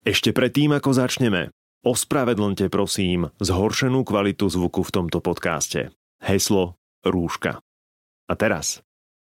[0.00, 1.52] Ešte predtým, ako začneme,
[1.84, 5.92] ospravedlňte prosím zhoršenú kvalitu zvuku v tomto podcaste.
[6.24, 7.60] Heslo Rúška.
[8.24, 8.80] A teraz,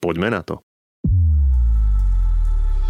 [0.02, 0.66] poďme na to.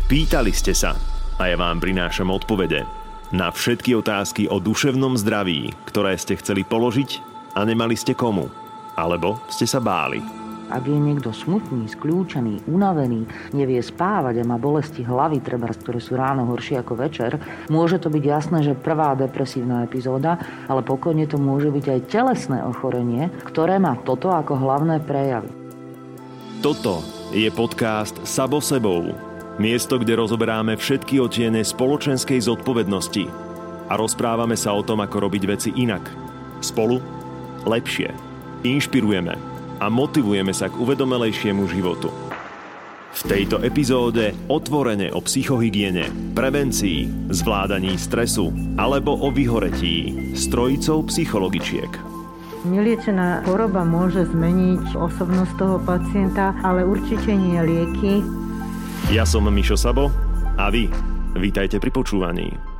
[0.08, 0.96] Pýtali ste sa
[1.36, 2.88] a ja vám prinášam odpovede
[3.36, 7.20] na všetky otázky o duševnom zdraví, ktoré ste chceli položiť
[7.52, 8.48] a nemali ste komu,
[8.96, 10.45] alebo ste sa báli.
[10.66, 13.22] Ak je niekto smutný, skľúčený, unavený,
[13.54, 17.38] nevie spávať a má bolesti hlavy, treba, ktoré sú ráno horšie ako večer,
[17.70, 22.58] môže to byť jasné, že prvá depresívna epizóda, ale pokojne to môže byť aj telesné
[22.66, 25.54] ochorenie, ktoré má toto ako hlavné prejavy.
[26.66, 26.98] Toto
[27.30, 29.14] je podcast Sabo sebou.
[29.62, 33.24] Miesto, kde rozoberáme všetky otiene spoločenskej zodpovednosti
[33.86, 36.02] a rozprávame sa o tom, ako robiť veci inak.
[36.58, 36.98] Spolu
[37.62, 38.10] lepšie.
[38.66, 42.12] Inšpirujeme a motivujeme sa k uvedomelejšiemu životu.
[43.16, 51.88] V tejto epizóde otvorene o psychohygiene, prevencii, zvládaní stresu alebo o vyhoretí s trojicou psychologičiek.
[52.68, 58.20] Neliečená choroba môže zmeniť osobnosť toho pacienta, ale určite nie lieky.
[59.08, 60.12] Ja som Mišo Sabo
[60.60, 60.92] a vy
[61.40, 62.75] vítajte pri počúvaní.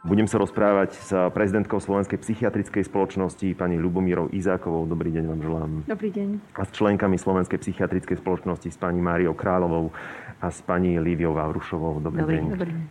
[0.00, 4.88] Budem sa rozprávať s prezidentkou Slovenskej psychiatrickej spoločnosti pani Ľubomírou Izákovou.
[4.88, 5.70] Dobrý deň vám želám.
[5.84, 6.56] Dobrý deň.
[6.56, 9.92] A s členkami Slovenskej psychiatrickej spoločnosti s pani Máriou Královou
[10.40, 12.00] a s pani Líviou Vavrušovou.
[12.00, 12.48] Dobrý, Dobrý deň.
[12.48, 12.84] Dobrý deň.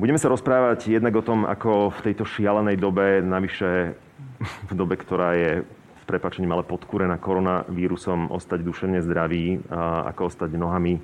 [0.00, 3.92] Budeme sa rozprávať jednak o tom, ako v tejto šialenej dobe, navyše
[4.40, 5.68] v dobe, ktorá je
[6.00, 10.96] s prepačením ale podkúrená koronavírusom, ostať duševne zdravý, a ako ostať nohami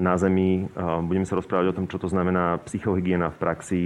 [0.00, 0.64] na Zemi.
[1.04, 3.80] Budeme sa rozprávať o tom, čo to znamená psychohygiena v praxi,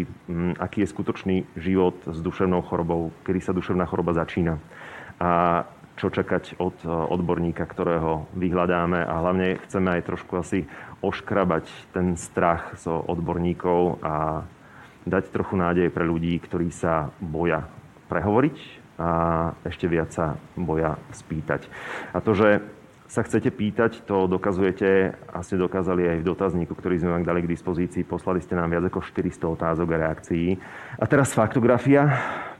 [0.62, 4.62] aký je skutočný život s duševnou chorobou, kedy sa duševná choroba začína
[5.18, 5.62] a
[5.94, 10.66] čo čakať od odborníka, ktorého vyhľadáme a hlavne chceme aj trošku asi
[11.06, 14.42] oškrabať ten strach zo odborníkov a
[15.06, 17.70] dať trochu nádej pre ľudí, ktorí sa boja
[18.10, 18.56] prehovoriť
[18.98, 19.10] a
[19.66, 21.66] ešte viac sa boja spýtať.
[22.10, 22.62] A to, že
[23.04, 27.44] sa chcete pýtať, to dokazujete a ste dokázali aj v dotazníku, ktorý sme vám dali
[27.44, 28.02] k dispozícii.
[28.08, 30.56] Poslali ste nám viac ako 400 otázok a reakcií.
[30.96, 32.08] A teraz faktografia.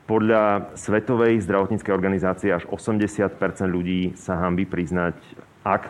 [0.04, 5.16] Podľa Svetovej zdravotníckej organizácie až 80% ľudí sa hambí priznať,
[5.64, 5.88] ak,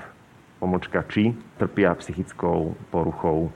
[0.62, 3.50] pomočka či, trpia psychickou poruchou.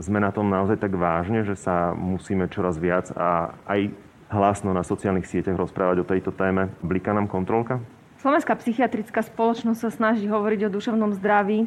[0.00, 3.92] Sme na tom naozaj tak vážne, že sa musíme čoraz viac a aj
[4.32, 6.72] hlasno na sociálnych sieťach rozprávať o tejto téme.
[6.80, 7.84] Bliká nám kontrolka?
[8.22, 11.66] Slovenská psychiatrická spoločnosť sa snaží hovoriť o duševnom zdraví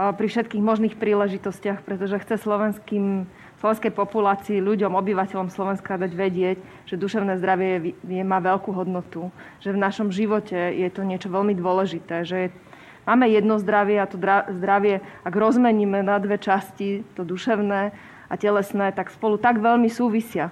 [0.00, 3.28] pri všetkých možných príležitostiach, pretože chce slovenským,
[3.60, 6.56] slovenskej populácii, ľuďom, obyvateľom Slovenska dať vedieť,
[6.88, 7.80] že duševné zdravie je,
[8.16, 9.28] je, má veľkú hodnotu,
[9.60, 12.52] že v našom živote je to niečo veľmi dôležité, že je,
[13.04, 14.16] máme jedno zdravie a to
[14.56, 17.92] zdravie, ak rozmeníme na dve časti, to duševné
[18.32, 20.48] a telesné, tak spolu tak veľmi súvisia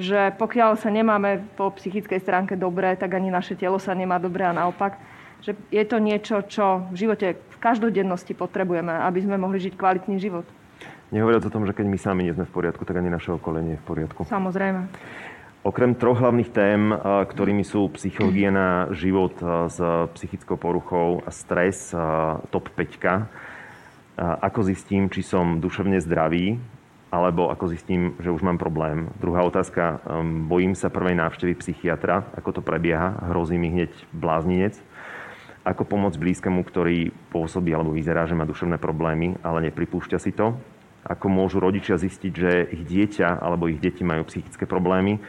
[0.00, 4.48] že pokiaľ sa nemáme po psychickej stránke dobre, tak ani naše telo sa nemá dobre
[4.48, 4.96] a naopak.
[5.44, 10.16] Že je to niečo, čo v živote v každodennosti potrebujeme, aby sme mohli žiť kvalitný
[10.20, 10.48] život.
[11.12, 13.60] Nehovoriac o tom, že keď my sami nie sme v poriadku, tak ani naše okolie
[13.60, 14.24] nie je v poriadku.
[14.28, 14.88] Samozrejme.
[15.60, 19.36] Okrem troch hlavných tém, ktorými sú psychohygiena, život
[19.68, 19.76] s
[20.16, 21.92] psychickou poruchou a stres,
[22.48, 23.28] top 5,
[24.16, 26.56] ako zistím, či som duševne zdravý,
[27.10, 29.10] alebo ako zistím, že už mám problém.
[29.18, 34.78] Druhá otázka, um, bojím sa prvej návštevy psychiatra, ako to prebieha, hrozí mi hneď blázninec.
[35.66, 40.56] Ako pomôcť blízkemu, ktorý pôsobí alebo vyzerá, že má duševné problémy, ale nepripúšťa si to.
[41.04, 45.20] Ako môžu rodičia zistiť, že ich dieťa alebo ich deti majú psychické problémy.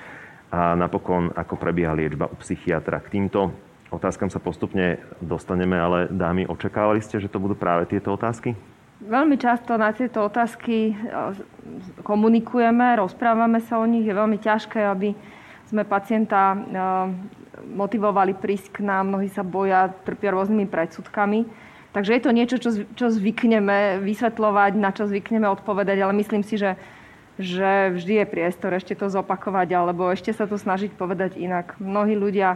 [0.51, 2.99] A napokon, ako prebieha liečba u psychiatra.
[3.03, 3.51] K týmto
[3.91, 8.55] otázkam sa postupne dostaneme, ale dámy, očakávali ste, že to budú práve tieto otázky?
[9.01, 10.95] Veľmi často na tieto otázky e,
[12.05, 14.05] komunikujeme, rozprávame sa o nich.
[14.05, 15.17] Je veľmi ťažké, aby
[15.65, 16.57] sme pacienta e,
[17.65, 19.09] motivovali prísť k nám.
[19.09, 21.49] Mnohí sa boja, trpia rôznymi predsudkami.
[21.97, 22.57] Takže je to niečo,
[22.93, 26.77] čo, zvykneme vysvetľovať, na čo zvykneme odpovedať, ale myslím si, že,
[27.41, 31.75] že vždy je priestor ešte to zopakovať, alebo ešte sa to snažiť povedať inak.
[31.81, 32.55] Mnohí ľudia,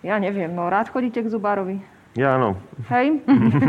[0.00, 1.97] ja neviem, no rád chodíte k zubárovi?
[2.18, 2.58] Ja áno.
[2.90, 3.22] Hej?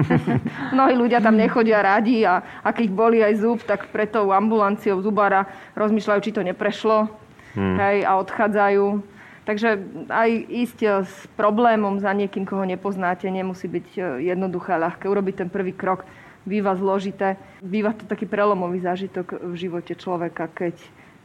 [0.75, 4.97] Mnohí ľudia tam nechodia radi a ak ich boli aj zub, tak pre tou ambulanciou
[5.05, 5.45] zubára
[5.77, 7.13] rozmýšľajú, či to neprešlo
[7.53, 7.77] hmm.
[7.77, 9.05] hej, a odchádzajú.
[9.45, 9.69] Takže
[10.09, 14.03] aj ísť eh, s problémom za niekým, koho nepoznáte, nemusí byť eh,
[14.33, 15.05] jednoduché, ľahké.
[15.05, 16.09] Urobiť ten prvý krok
[16.41, 17.37] býva zložité.
[17.61, 20.73] Býva to taký prelomový zážitok v živote človeka, keď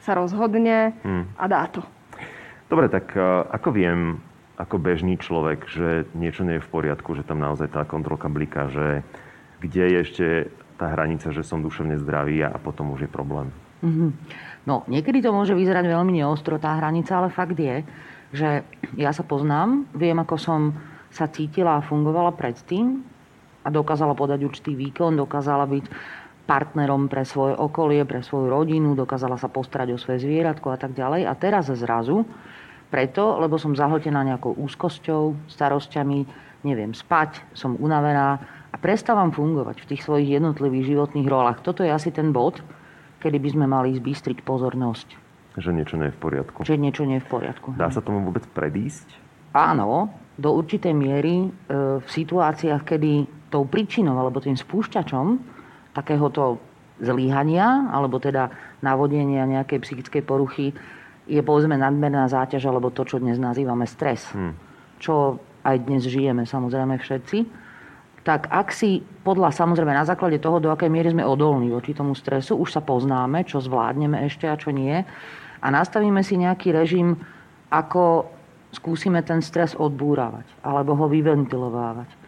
[0.05, 1.41] sa rozhodne hmm.
[1.41, 1.81] a dá to.
[2.69, 4.21] Dobre, tak eh, ako viem,
[4.55, 8.71] ako bežný človek, že niečo nie je v poriadku, že tam naozaj tá kontrolka bliká,
[8.71, 9.03] že
[9.59, 10.27] kde je ešte
[10.79, 13.51] tá hranica, že som duševne zdravý a potom už je problém?
[13.83, 14.11] Mm-hmm.
[14.65, 17.85] No, niekedy to môže vyzerať veľmi neostro, tá hranica, ale fakt je,
[18.35, 18.65] že
[18.97, 20.61] ja sa poznám, viem, ako som
[21.15, 23.03] sa cítila a fungovala predtým
[23.63, 25.85] a dokázala podať určitý výkon, dokázala byť
[26.45, 30.93] partnerom pre svoje okolie, pre svoju rodinu, dokázala sa postarať o svoje zvieratko a tak
[30.93, 31.25] ďalej.
[31.25, 32.27] A teraz zrazu,
[32.95, 36.31] preto, lebo som zahltená nejakou úzkosťou, starosťami,
[36.63, 38.39] neviem spať, som unavená
[38.71, 41.59] a prestávam fungovať v tých svojich jednotlivých životných rolách.
[41.67, 42.63] Toto je asi ten bod,
[43.19, 45.09] kedy by sme mali zbystriť pozornosť.
[45.59, 46.59] Že niečo nie je v poriadku.
[46.63, 47.75] Že niečo nie je v poriadku.
[47.75, 49.11] Dá sa tomu vôbec predísť?
[49.55, 51.49] Áno, do určitej miery e,
[51.99, 55.27] v situáciách, kedy tou príčinou alebo tým spúšťačom
[55.95, 56.59] takéhoto
[56.99, 58.51] zlíhania, alebo teda
[58.83, 60.75] navodenia nejakej psychickej poruchy
[61.25, 64.29] je povedzme nadmerná záťaž, alebo to, čo dnes nazývame stres.
[64.33, 64.57] Hmm.
[65.01, 67.39] Čo aj dnes žijeme samozrejme všetci.
[68.25, 72.17] Tak ak si podľa, samozrejme na základe toho, do akej miery sme odolní voči tomu
[72.17, 74.97] stresu, už sa poznáme, čo zvládneme ešte a čo nie.
[75.61, 77.21] A nastavíme si nejaký režim,
[77.69, 78.29] ako
[78.73, 82.25] skúsime ten stres odbúravať, alebo ho vyventilovávať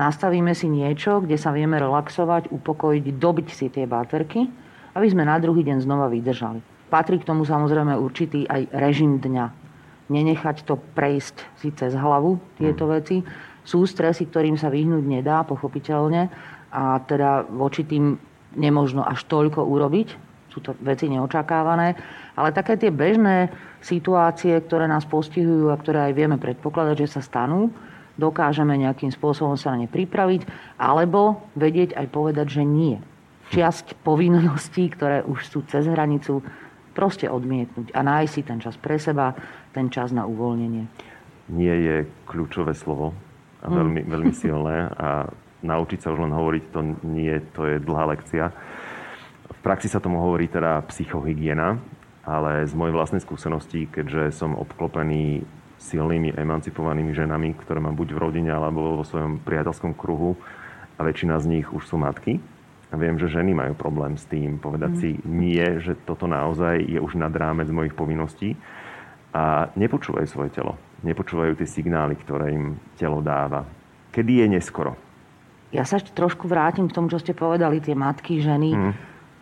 [0.00, 4.46] nastavíme si niečo, kde sa vieme relaxovať, upokojiť, dobiť si tie baterky,
[4.96, 6.64] aby sme na druhý deň znova vydržali.
[6.90, 9.46] Patrí k tomu samozrejme určitý aj režim dňa.
[10.10, 12.90] Nenechať to prejsť si cez hlavu, tieto mm.
[12.98, 13.16] veci.
[13.62, 16.26] Sú stresy, ktorým sa vyhnúť nedá, pochopiteľne.
[16.74, 18.18] A teda voči tým
[18.58, 20.08] nemožno až toľko urobiť.
[20.50, 21.94] Sú to veci neočakávané.
[22.34, 27.22] Ale také tie bežné situácie, ktoré nás postihujú a ktoré aj vieme predpokladať, že sa
[27.22, 27.70] stanú,
[28.18, 30.44] dokážeme nejakým spôsobom sa na ne pripraviť,
[30.74, 32.98] alebo vedieť aj povedať, že nie.
[33.54, 36.42] Čiasť povinností, ktoré už sú cez hranicu,
[37.00, 39.32] proste odmietnúť a nájsť si ten čas pre seba,
[39.72, 40.84] ten čas na uvoľnenie.
[41.48, 41.96] Nie je
[42.28, 43.16] kľúčové slovo
[43.64, 43.72] a hm.
[43.72, 44.08] veľmi, mm.
[44.12, 45.32] veľmi silné a
[45.64, 48.52] naučiť sa už len hovoriť to nie, to je dlhá lekcia.
[49.48, 51.80] V praxi sa tomu hovorí teda psychohygiena,
[52.24, 55.44] ale z mojej vlastnej skúsenosti, keďže som obklopený
[55.80, 60.36] silnými, emancipovanými ženami, ktoré mám buď v rodine alebo vo svojom priateľskom kruhu
[60.96, 62.36] a väčšina z nich už sú matky.
[62.90, 64.98] Viem, že ženy majú problém s tým povedať mm.
[64.98, 68.58] si nie, že toto naozaj je už nad rámec mojich povinností
[69.30, 70.74] a nepočúvajú svoje telo.
[71.06, 73.62] Nepočúvajú tie signály, ktoré im telo dáva.
[74.10, 74.98] Kedy je neskoro?
[75.70, 78.74] Ja sa ešte trošku vrátim k tomu, čo ste povedali, tie matky, ženy.
[78.74, 78.92] Mm.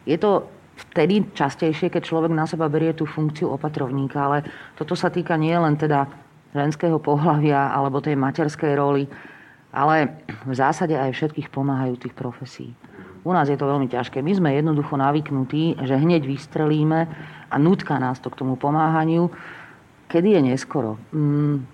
[0.04, 0.44] Je to
[0.92, 4.38] vtedy častejšie, keď človek na seba berie tú funkciu opatrovníka, ale
[4.76, 6.04] toto sa týka nie len teda
[6.52, 9.08] ženského pohľavia alebo tej materskej roli,
[9.72, 12.72] ale v zásade aj všetkých pomáhajúcich profesí.
[13.24, 14.22] U nás je to veľmi ťažké.
[14.22, 17.00] My sme jednoducho navyknutí, že hneď vystrelíme
[17.48, 19.30] a nutka nás to k tomu pomáhaniu.
[20.08, 20.96] Kedy je neskoro?
[21.10, 21.66] Mm,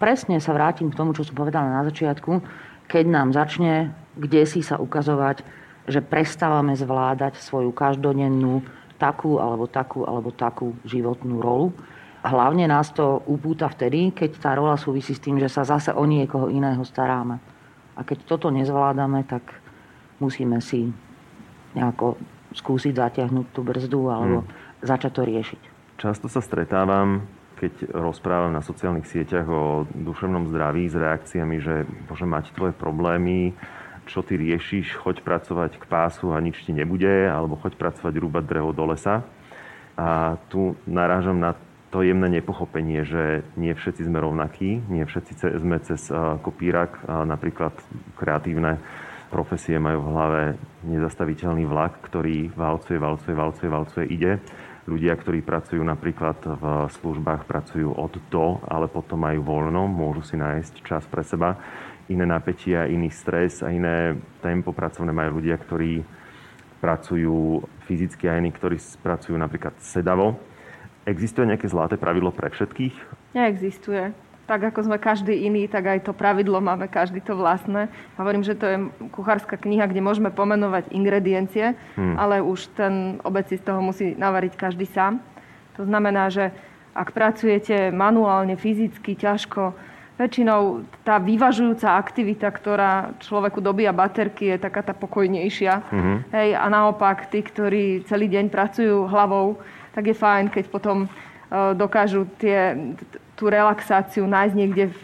[0.00, 2.42] presne sa vrátim k tomu, čo som povedala na začiatku.
[2.88, 5.46] Keď nám začne kde si sa ukazovať,
[5.86, 8.66] že prestávame zvládať svoju každodennú
[8.98, 11.70] takú alebo takú alebo takú životnú rolu
[12.28, 16.02] hlavne nás to upúta vtedy, keď tá rola súvisí s tým, že sa zase o
[16.04, 17.38] niekoho iného staráme.
[17.98, 19.42] A keď toto nezvládame, tak
[20.18, 20.90] musíme si
[21.74, 22.18] nejako
[22.54, 24.50] skúsiť zatiahnuť tú brzdu alebo hmm.
[24.82, 25.62] začať to riešiť.
[25.98, 27.26] Často sa stretávam,
[27.58, 33.52] keď rozprávam na sociálnych sieťach o duševnom zdraví s reakciami, že bože, mať tvoje problémy,
[34.06, 38.44] čo ty riešiš, choď pracovať k pásu a nič ti nebude, alebo choď pracovať rúbať
[38.46, 39.26] drevo do lesa.
[39.98, 41.58] A tu narážam na
[41.90, 46.08] to jemné nepochopenie, že nie všetci sme rovnakí, nie všetci sme cez
[46.46, 47.74] kopírak, napríklad
[48.16, 48.78] kreatívne
[49.28, 50.42] profesie majú v hlave
[50.84, 54.42] nezastaviteľný vlak, ktorý valcuje, valcuje, valcuje, valcuje, ide.
[54.88, 60.36] Ľudia, ktorí pracujú napríklad v službách, pracujú od do, ale potom majú voľno, môžu si
[60.40, 61.60] nájsť čas pre seba.
[62.08, 66.00] Iné napätia, iný stres a iné tempo pracovné majú ľudia, ktorí
[66.80, 70.40] pracujú fyzicky a iní, ktorí pracujú napríklad sedavo
[71.08, 72.92] Existuje nejaké zlaté pravidlo pre všetkých?
[73.32, 74.12] Neexistuje.
[74.48, 77.92] Tak ako sme každý iný, tak aj to pravidlo máme každý to vlastné.
[78.16, 78.76] Hovorím, že to je
[79.12, 82.16] kuchárska kniha, kde môžeme pomenovať ingrediencie, hmm.
[82.16, 85.20] ale už ten obec si z toho musí navariť každý sám.
[85.76, 86.48] To znamená, že
[86.96, 89.76] ak pracujete manuálne, fyzicky, ťažko,
[90.18, 95.74] väčšinou tá vyvažujúca aktivita, ktorá človeku dobíja baterky, je taká tá pokojnejšia.
[95.78, 96.16] Mm-hmm.
[96.34, 99.62] Hej, a naopak, tí, ktorí celý deň pracujú hlavou,
[99.94, 101.08] tak je fajn, keď potom e,
[101.78, 102.74] dokážu tie,
[103.38, 105.00] tú relaxáciu nájsť niekde v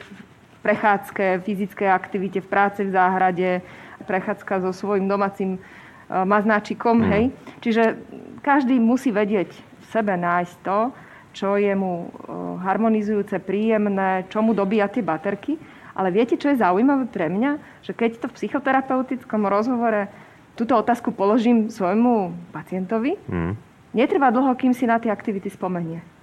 [0.66, 3.62] prechádzke, fyzickej aktivite, v práci v záhrade,
[4.02, 5.58] prechádzka so svojím domácim e,
[6.10, 6.98] maznáčikom.
[6.98, 7.06] Mm.
[7.14, 7.24] Hej.
[7.62, 7.82] Čiže
[8.42, 10.78] každý musí vedieť v sebe nájsť to,
[11.30, 15.54] čo je mu e, harmonizujúce, príjemné, čo mu dobíja tie baterky.
[15.94, 17.82] Ale viete, čo je zaujímavé pre mňa?
[17.86, 20.10] Že keď to v psychoterapeutickom rozhovore
[20.58, 23.52] túto otázku položím svojmu pacientovi, mm.
[23.94, 26.13] netrvá dlho, kým si na tie aktivity spomenie.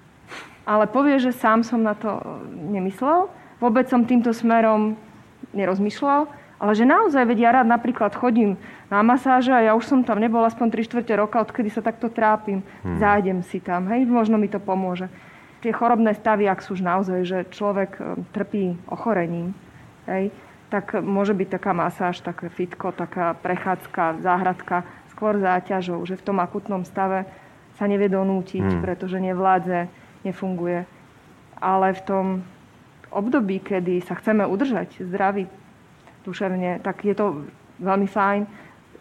[0.71, 2.23] Ale povie, že sám som na to
[2.55, 3.27] nemyslel,
[3.59, 4.95] vôbec som týmto smerom
[5.51, 6.31] nerozmýšľal,
[6.63, 8.55] ale že naozaj, veď ja rád napríklad chodím
[8.87, 12.07] na masáže a ja už som tam nebol aspoň 3 čtvrte roka, odkedy sa takto
[12.07, 12.63] trápim.
[12.87, 13.03] Hmm.
[13.03, 15.11] Zájdem si tam, hej, možno mi to pomôže.
[15.59, 18.01] Tie chorobné stavy, ak sú už naozaj, že človek e,
[18.31, 19.51] trpí ochorením,
[20.07, 20.31] hej,
[20.71, 26.39] tak môže byť taká masáž, také fitko, taká prechádzka, záhradka, skôr záťažou, že v tom
[26.39, 27.27] akutnom stave
[27.75, 28.81] sa nevie donútiť, hmm.
[28.85, 30.85] pretože nevládze, nefunguje.
[31.61, 32.25] Ale v tom
[33.11, 35.45] období, kedy sa chceme udržať zdraví
[36.25, 37.45] duševne, tak je to
[37.81, 38.45] veľmi fajn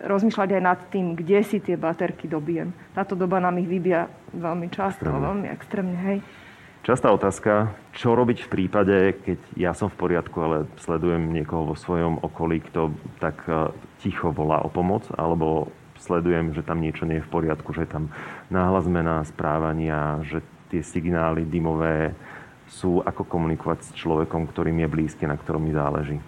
[0.00, 2.72] rozmýšľať aj nad tým, kde si tie baterky dobijem.
[2.96, 5.26] Táto doba nám ich vybia veľmi často, extrémne.
[5.28, 6.18] veľmi extrémne, hej.
[6.80, 11.76] Častá otázka, čo robiť v prípade, keď ja som v poriadku, ale sledujem niekoho vo
[11.76, 13.68] svojom okolí, kto tak e,
[14.00, 15.68] ticho volá o pomoc, alebo
[16.00, 18.08] sledujem, že tam niečo nie je v poriadku, že je tam
[18.48, 22.14] náhla zmena správania, že tie signály dymové
[22.70, 26.22] sú, ako komunikovať s človekom, ktorým je blízky, na ktorom mi záleží.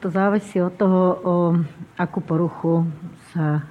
[0.00, 1.36] To závisí od toho, o
[1.98, 2.86] akú poruchu
[3.34, 3.66] sa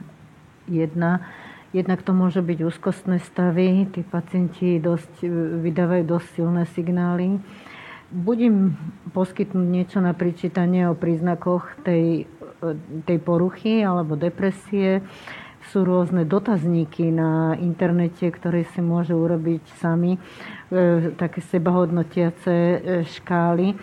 [0.67, 1.23] jedná.
[1.69, 5.21] Jednak to môže byť úzkostné stavy, tí pacienti dosť,
[5.63, 7.37] vydávajú dosť silné signály.
[8.09, 8.73] Budem
[9.13, 12.25] poskytnúť niečo na pričítanie o príznakoch tej,
[13.05, 15.05] tej poruchy alebo depresie.
[15.67, 20.19] Sú rôzne dotazníky na internete, ktoré si môžu urobiť sami, e,
[21.19, 23.75] také sebahodnotiace e, škály.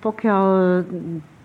[0.00, 0.44] Pokiaľ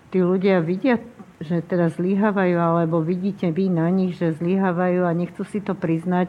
[0.08, 1.00] tí ľudia vidia
[1.40, 6.28] že teda zlyhávajú, alebo vidíte vy na nich, že zlyhávajú a nechcú si to priznať,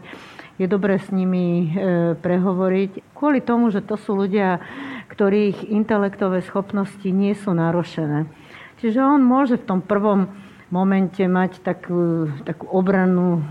[0.56, 3.12] je dobré s nimi e, prehovoriť.
[3.12, 4.64] Kvôli tomu, že to sú ľudia,
[5.12, 8.32] ktorých intelektové schopnosti nie sú narušené.
[8.80, 10.32] Čiže on môže v tom prvom
[10.72, 13.44] momente mať takú, takú obrannú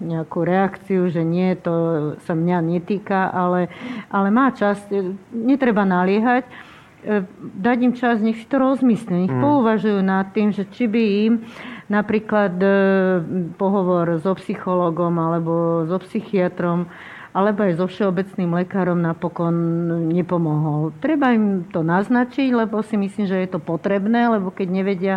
[0.00, 1.72] nejakú reakciu, že nie, to
[2.24, 3.68] sa mňa netýka, ale,
[4.08, 4.80] ale má čas,
[5.30, 6.48] netreba naliehať
[7.06, 9.38] E, dať im čas, nech si to rozmyslia, nech mm.
[9.38, 11.34] pouvažujú nad tým, že či by im
[11.86, 12.68] napríklad e,
[13.54, 16.90] pohovor so psychologom alebo so psychiatrom
[17.30, 19.54] alebo aj so všeobecným lekárom napokon
[20.08, 20.90] nepomohol.
[20.98, 25.16] Treba im to naznačiť, lebo si myslím, že je to potrebné, lebo keď nevedia,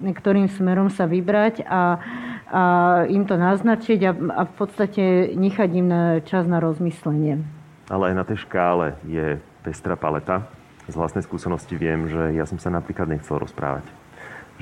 [0.00, 2.00] ktorým smerom sa vybrať a,
[2.50, 2.62] a
[3.08, 7.40] im to naznačiť a, a v podstate nechať im na čas na rozmyslenie.
[7.86, 10.46] Ale aj na tej škále je pestrá paleta
[10.86, 13.86] z vlastnej skúsenosti viem, že ja som sa napríklad nechcel rozprávať.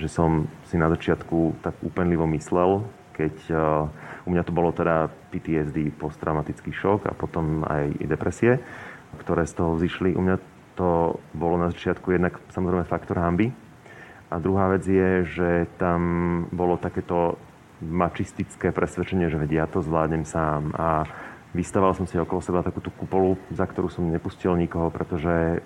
[0.00, 0.30] Že som
[0.64, 3.86] si na začiatku tak úplnlivo myslel, keď uh,
[4.26, 8.58] u mňa to bolo teda PTSD, posttraumatický šok a potom aj depresie,
[9.22, 10.16] ktoré z toho vzýšli.
[10.16, 10.36] U mňa
[10.74, 13.54] to bolo na začiatku jednak samozrejme faktor hamby.
[14.34, 16.00] A druhá vec je, že tam
[16.50, 17.38] bolo takéto
[17.78, 20.74] mačistické presvedčenie, že vedia, ja to zvládnem sám.
[20.74, 21.06] A
[21.54, 25.62] vystával som si okolo seba takú tú kupolu, za ktorú som nepustil nikoho, pretože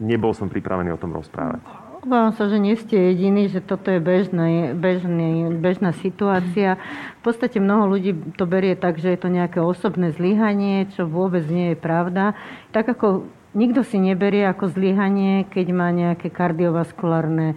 [0.00, 1.60] nebol som pripravený o tom rozprávať.
[2.06, 6.80] Obávam sa, že nie ste jediní, že toto je bežný, bežný, bežná situácia.
[7.20, 11.44] V podstate mnoho ľudí to berie tak, že je to nejaké osobné zlyhanie, čo vôbec
[11.50, 12.32] nie je pravda.
[12.70, 17.56] Tak ako nikto si neberie ako zlyhanie, keď má nejaké kardiovaskulárne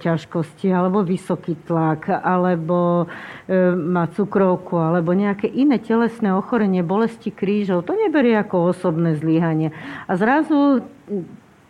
[0.00, 3.04] ťažkosti, alebo vysoký tlak, alebo
[3.44, 7.84] e, má cukrovku, alebo nejaké iné telesné ochorenie, bolesti krížov.
[7.84, 9.76] To neberie ako osobné zlyhanie.
[10.08, 10.82] A zrazu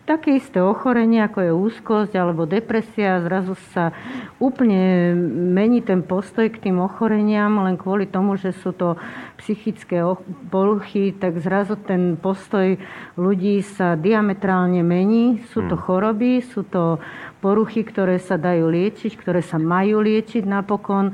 [0.05, 3.89] také isté ochorenie, ako je úzkosť alebo depresia, zrazu sa
[4.37, 5.17] úplne
[5.51, 9.01] mení ten postoj k tým ochoreniam, len kvôli tomu, že sú to
[9.41, 10.05] psychické
[10.53, 12.77] poruchy, tak zrazu ten postoj
[13.17, 15.41] ľudí sa diametrálne mení.
[15.49, 15.83] Sú to hmm.
[15.83, 17.01] choroby, sú to
[17.41, 21.13] poruchy, ktoré sa dajú liečiť, ktoré sa majú liečiť napokon.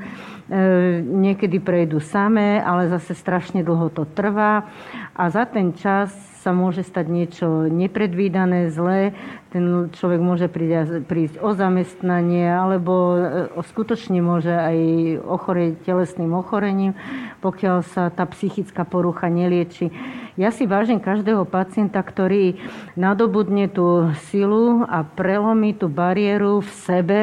[1.04, 4.68] niekedy prejdú samé, ale zase strašne dlho to trvá.
[5.16, 9.14] A za ten čas sa môže stať niečo nepredvídané, zlé.
[9.54, 13.18] Ten človek môže prísť, o zamestnanie alebo e,
[13.62, 14.76] skutočne môže aj
[15.22, 16.98] ochorieť telesným ochorením,
[17.38, 19.94] pokiaľ sa tá psychická porucha nelieči.
[20.34, 22.58] Ja si vážim každého pacienta, ktorý
[22.98, 27.20] nadobudne tú silu a prelomí tú bariéru v sebe,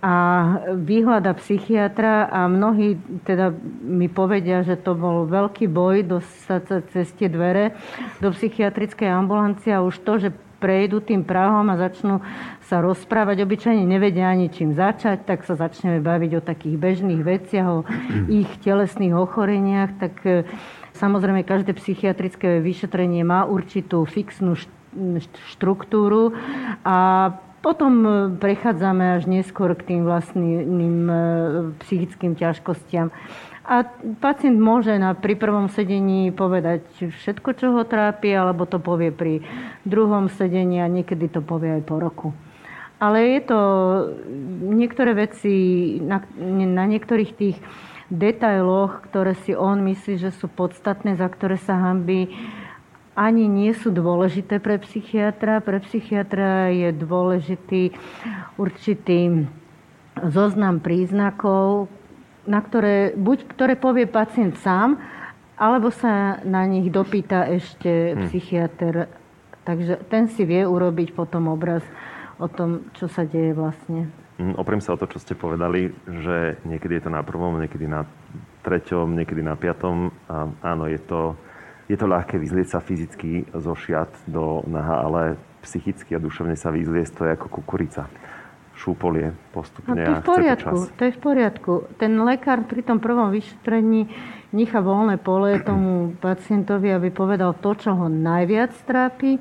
[0.00, 0.14] a
[0.72, 2.96] vyhľada psychiatra a mnohí
[3.28, 3.52] teda
[3.84, 7.76] mi povedia, že to bol veľký boj dostať cez tie dvere
[8.24, 10.28] do psychiatrickej ambulancie a už to, že
[10.60, 12.20] prejdú tým prahom a začnú
[12.68, 17.66] sa rozprávať, obyčajne nevedia ani čím začať, tak sa začneme baviť o takých bežných veciach,
[17.66, 17.78] o
[18.44, 20.48] ich telesných ochoreniach, tak e,
[20.96, 24.56] samozrejme každé psychiatrické vyšetrenie má určitú fixnú
[25.56, 26.34] štruktúru
[26.84, 31.14] a Potom e, prechádzame až neskôr k tým vlastným e,
[31.84, 33.12] psychickým ťažkostiam.
[33.68, 33.84] A
[34.18, 36.82] pacient môže na, pri prvom sedení povedať
[37.22, 39.44] všetko, čo ho trápi, alebo to povie pri
[39.84, 42.28] druhom sedení a niekedy to povie aj po roku.
[43.00, 43.60] Ale je to
[44.74, 45.52] niektoré veci
[46.00, 46.24] na,
[46.66, 47.56] na niektorých tých
[48.10, 52.28] detailoch, ktoré si on myslí, že sú podstatné, za ktoré sa hambí,
[53.20, 55.60] ani nie sú dôležité pre psychiatra.
[55.60, 57.92] Pre psychiatra je dôležitý
[58.56, 59.44] určitý
[60.24, 61.92] zoznam príznakov,
[62.48, 64.96] na ktoré, buď ktoré povie pacient sám,
[65.60, 68.20] alebo sa na nich dopýta ešte hmm.
[68.24, 68.94] psychiatr.
[69.68, 71.84] Takže ten si vie urobiť potom obraz
[72.40, 74.08] o tom, čo sa deje vlastne.
[74.40, 77.84] Mm, opriem sa o to, čo ste povedali, že niekedy je to na prvom, niekedy
[77.84, 78.08] na
[78.64, 80.08] treťom, niekedy na piatom.
[80.32, 81.36] A áno, je to,
[81.90, 85.22] je to ľahké vyzlieť sa fyzicky zo šiat do naha, ale
[85.66, 88.06] psychicky a duševne sa vyzliesť, to je ako kukurica.
[88.78, 91.72] Šúpolie postupne no, to je v poriadku, to, to je v poriadku.
[92.00, 94.08] Ten lekár pri tom prvom vyšetrení
[94.56, 99.36] nechá voľné pole tomu pacientovi, aby povedal to, čo ho najviac trápi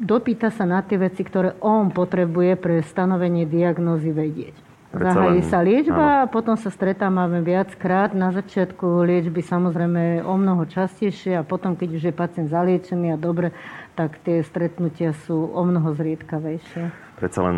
[0.00, 4.65] dopýta sa na tie veci, ktoré on potrebuje pre stanovenie diagnózy vedieť.
[4.96, 8.16] Zahají sa liečba a potom sa stretávame viackrát.
[8.16, 13.18] Na začiatku liečby samozrejme o mnoho častejšie a potom, keď už je pacient zaliečený a
[13.20, 13.52] dobre,
[13.98, 16.90] tak tie stretnutia sú o mnoho zriedkavejšie.
[17.20, 17.56] Predsa len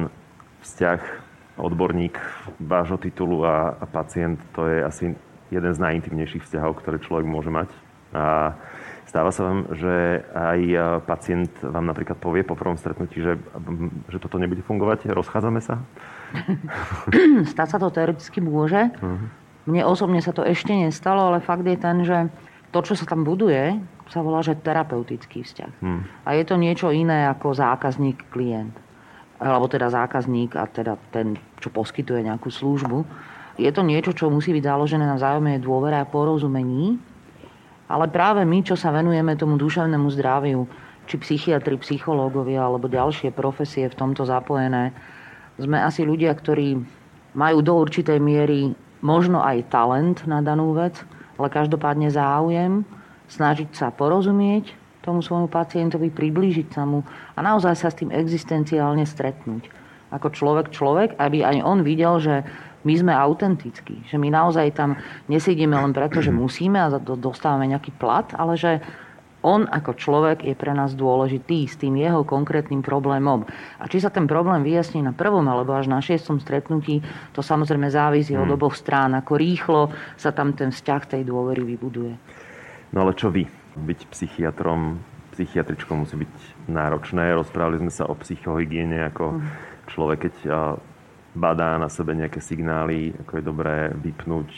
[0.67, 1.01] vzťah
[1.59, 2.19] odborník
[2.63, 5.05] vášho titulu a, a pacient, to je asi
[5.51, 7.71] jeden z najintimnejších vzťahov, ktoré človek môže mať.
[8.15, 8.55] A
[9.09, 10.77] Stáva sa vám, že aj e,
[11.09, 13.41] pacient vám napríklad povie po prvom stretnutí, že,
[14.13, 15.81] že toto nebude fungovať, rozchádzame sa?
[17.53, 18.91] Stať sa to teoreticky môže.
[19.69, 22.33] Mne osobne sa to ešte nestalo, ale fakt je ten, že
[22.73, 23.77] to, čo sa tam buduje,
[24.09, 25.73] sa volá, že terapeutický vzťah.
[25.85, 26.09] Hmm.
[26.25, 28.73] A je to niečo iné ako zákazník-klient.
[29.39, 33.05] Alebo teda zákazník a teda ten, čo poskytuje nejakú službu.
[33.61, 36.97] Je to niečo, čo musí byť založené na vzájomnej dôvere a porozumení
[37.89, 40.69] ale práve my, čo sa venujeme tomu duševnému zdraviu,
[41.09, 44.93] či psychiatri, psychológovia alebo ďalšie profesie v tomto zapojené,
[45.59, 46.79] sme asi ľudia, ktorí
[47.35, 50.99] majú do určitej miery možno aj talent na danú vec,
[51.39, 52.83] ale každopádne záujem
[53.31, 59.07] snažiť sa porozumieť tomu svojmu pacientovi, priblížiť sa mu a naozaj sa s tým existenciálne
[59.07, 59.71] stretnúť.
[60.09, 62.43] Ako človek človek, aby aj on videl, že
[62.87, 64.09] my sme autentickí.
[64.09, 64.97] Že my naozaj tam
[65.29, 68.81] nesedíme len preto, že musíme a dostávame nejaký plat, ale že
[69.43, 73.47] on ako človek je pre nás dôležitý s tým jeho konkrétnym problémom.
[73.79, 77.87] A či sa ten problém vyjasní na prvom alebo až na šiestom stretnutí, to samozrejme
[77.87, 78.43] závisí hmm.
[78.43, 79.83] od oboch strán, ako rýchlo
[80.19, 82.15] sa tam ten vzťah tej dôvery vybuduje.
[82.91, 83.47] No ale čo vy?
[83.79, 84.99] Byť psychiatrom,
[85.39, 87.31] psychiatričkou musí byť náročné.
[87.31, 89.49] Rozprávali sme sa o psychohygiene ako hmm.
[89.95, 90.35] človek, keď
[91.39, 94.49] badá na sebe nejaké signály, ako je dobré vypnúť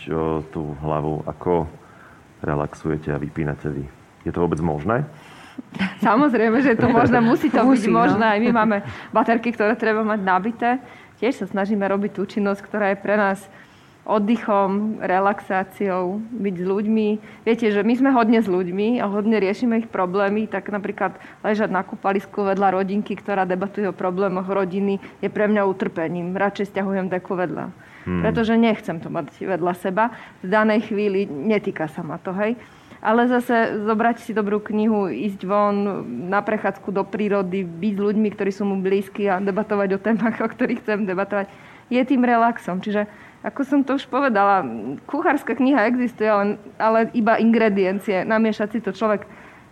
[0.49, 1.69] tú hlavu, ako
[2.41, 4.00] relaxujete a vypínate vy.
[4.25, 5.05] Je to vôbec možné?
[6.01, 7.99] Samozrejme, že to možné, musí to musí, byť no.
[8.01, 8.25] možné.
[8.37, 8.77] Aj my máme
[9.13, 10.71] baterky, ktoré treba mať nabité.
[11.21, 13.45] Tiež sa snažíme robiť tú činnosť, ktorá je pre nás
[14.09, 17.09] oddychom, relaxáciou, byť s ľuďmi.
[17.45, 21.69] Viete, že my sme hodne s ľuďmi a hodne riešime ich problémy, tak napríklad ležať
[21.69, 26.33] na kúpalisku vedľa rodinky, ktorá debatuje o problémoch rodiny, je pre mňa utrpením.
[26.33, 27.71] Radšej stiahujem deku vedľa.
[28.09, 28.25] Hmm.
[28.25, 30.17] Pretože nechcem to mať vedľa seba.
[30.41, 32.57] V danej chvíli netýka sa ma to, hej.
[33.01, 38.29] Ale zase zobrať si dobrú knihu, ísť von na prechádzku do prírody, byť s ľuďmi,
[38.37, 41.49] ktorí sú mu blízki a debatovať o témach, o ktorých chcem debatovať,
[41.89, 42.77] je tým relaxom.
[42.77, 43.09] Čiže
[43.41, 44.61] ako som to už povedala,
[45.09, 48.21] kuchárska kniha existuje, ale, ale iba ingrediencie.
[48.29, 49.25] Namiešať si to človek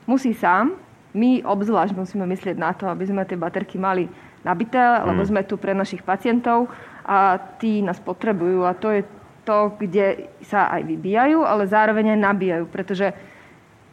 [0.08, 0.72] musí sám.
[1.12, 4.08] My obzvlášť musíme myslieť na to, aby sme tie baterky mali
[4.40, 5.28] nabité, lebo mm.
[5.28, 6.72] sme tu pre našich pacientov
[7.04, 8.64] a tí nás potrebujú.
[8.64, 9.04] A to je
[9.48, 12.64] to, kde sa aj vybíjajú, ale zároveň aj nabíjajú.
[12.68, 13.16] Pretože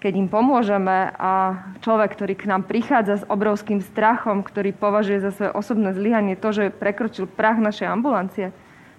[0.03, 5.31] keď im pomôžeme a človek, ktorý k nám prichádza s obrovským strachom, ktorý považuje za
[5.31, 8.51] svoje osobné zlyhanie to, že prekročil prach našej ambulancie,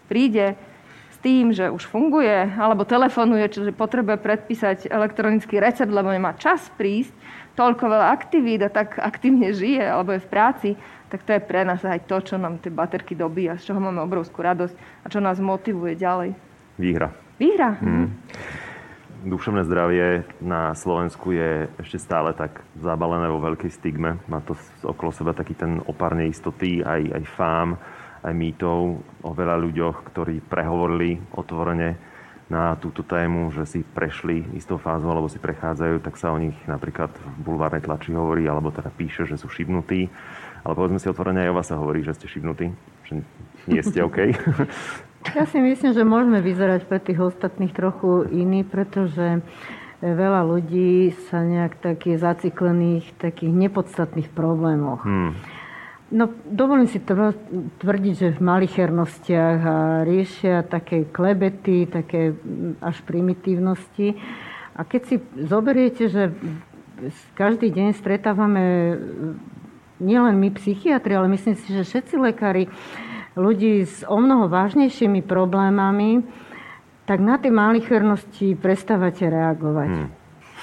[0.08, 0.56] príde
[1.12, 6.72] s tým, že už funguje, alebo telefonuje, čiže potrebuje predpísať elektronický recept, lebo nemá čas
[6.74, 7.12] prísť,
[7.56, 10.68] toľko veľa aktivít a tak aktívne žije, alebo je v práci,
[11.08, 14.02] tak to je pre nás aj to, čo nám tie baterky dobíja, z čoho máme
[14.04, 16.45] obrovskú radosť a čo nás motivuje ďalej.
[16.76, 17.08] Výhra.
[17.40, 17.76] Výhra.
[17.80, 18.12] Mm.
[19.26, 24.22] Duševné zdravie na Slovensku je ešte stále tak zabalené vo veľkej stigme.
[24.30, 24.54] Má to
[24.86, 27.68] okolo seba taký ten opár neistoty, aj, aj fám
[28.26, 31.94] aj mýtov o veľa ľuďoch, ktorí prehovorili otvorene
[32.46, 36.54] na túto tému, že si prešli istou fázou alebo si prechádzajú, tak sa o nich
[36.70, 40.06] napríklad v bulvárnej tlači hovorí, alebo teda píše, že sú šibnutí.
[40.62, 42.70] Ale povedzme si otvorene, aj o vás sa hovorí, že ste šibnutí,
[43.06, 43.22] že
[43.66, 44.18] nie ste OK.
[45.34, 49.42] Ja si myslím, že môžeme vyzerať pre tých ostatných trochu iný, pretože
[50.04, 55.02] veľa ľudí sa nejak tak je zaciklených takých nepodstatných problémoch.
[55.02, 55.32] Hmm.
[56.06, 62.30] No, dovolím si tvrdiť, že v malichernostiach a riešia také klebety, také
[62.78, 64.14] až primitívnosti.
[64.78, 66.30] A keď si zoberiete, že
[67.34, 68.94] každý deň stretávame
[69.98, 72.70] nielen my psychiatri, ale myslím si, že všetci lekári
[73.36, 76.24] ľudí s o mnoho vážnejšími problémami,
[77.06, 79.92] tak na tie malichernosti prestávate reagovať.
[79.92, 80.10] Hmm.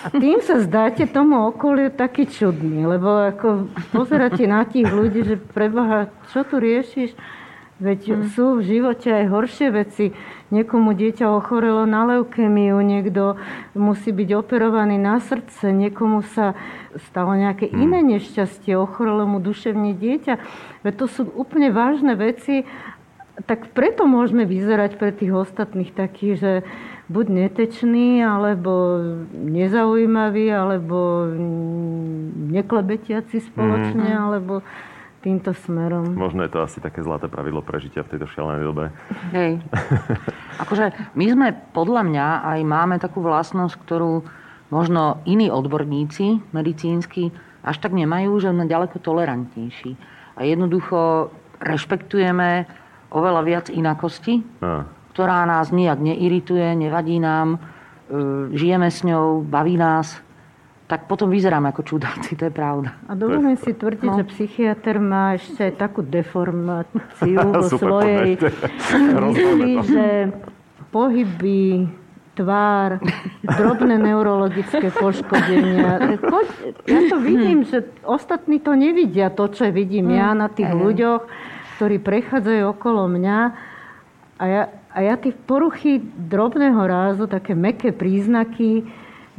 [0.04, 5.40] A tým sa zdáte tomu okoliu taký čudný, lebo ako pozeráte na tých ľudí, že
[5.40, 7.16] preboha, čo tu riešiš?
[7.82, 8.24] Veď hmm.
[8.38, 10.06] sú v živote aj horšie veci.
[10.54, 13.42] Niekomu dieťa ochorelo na leukemiu, niekto
[13.74, 16.54] musí byť operovaný na srdce, niekomu sa
[17.10, 17.82] stalo nejaké hmm.
[17.82, 20.34] iné nešťastie, ochorelo mu duševne dieťa.
[20.86, 22.70] Veď to sú úplne vážne veci.
[23.50, 26.52] Tak preto môžeme vyzerať pre tých ostatných takých, že
[27.10, 29.02] buď netečný, alebo
[29.34, 31.28] nezaujímavý, alebo
[32.54, 34.22] neklebetiaci spoločne, mm.
[34.22, 34.62] alebo
[35.24, 36.20] týmto smerom.
[36.20, 38.92] Možno je to asi také zlaté pravidlo prežitia v tejto šialenej dobe.
[39.32, 39.64] Hej.
[40.64, 44.28] Akože my sme podľa mňa aj máme takú vlastnosť, ktorú
[44.68, 47.32] možno iní odborníci medicínsky
[47.64, 49.96] až tak nemajú, že sme ďaleko tolerantnejší.
[50.36, 51.32] A jednoducho
[51.64, 52.68] rešpektujeme
[53.16, 54.44] oveľa viac inakosti.
[54.60, 54.84] A
[55.14, 57.58] ktorá nás nijak neirituje, nevadí nám, e,
[58.58, 60.18] žijeme s ňou, baví nás,
[60.94, 62.94] tak potom vyzeráme ako čudáci, to je pravda.
[63.10, 64.22] A dovolím si tvrdiť, no.
[64.22, 68.38] že psychiatr má ešte aj takú deformáciu vo svojej
[69.26, 70.06] mysli, že
[70.94, 71.90] pohyby,
[72.38, 73.02] tvár,
[73.42, 76.22] drobné neurologické poškodenia.
[76.86, 81.26] Ja to vidím, že ostatní to nevidia, to, čo vidím ja na tých ľuďoch,
[81.82, 83.40] ktorí prechádzajú okolo mňa.
[84.38, 88.86] A ja, a ja tie poruchy drobného rázu, také meké príznaky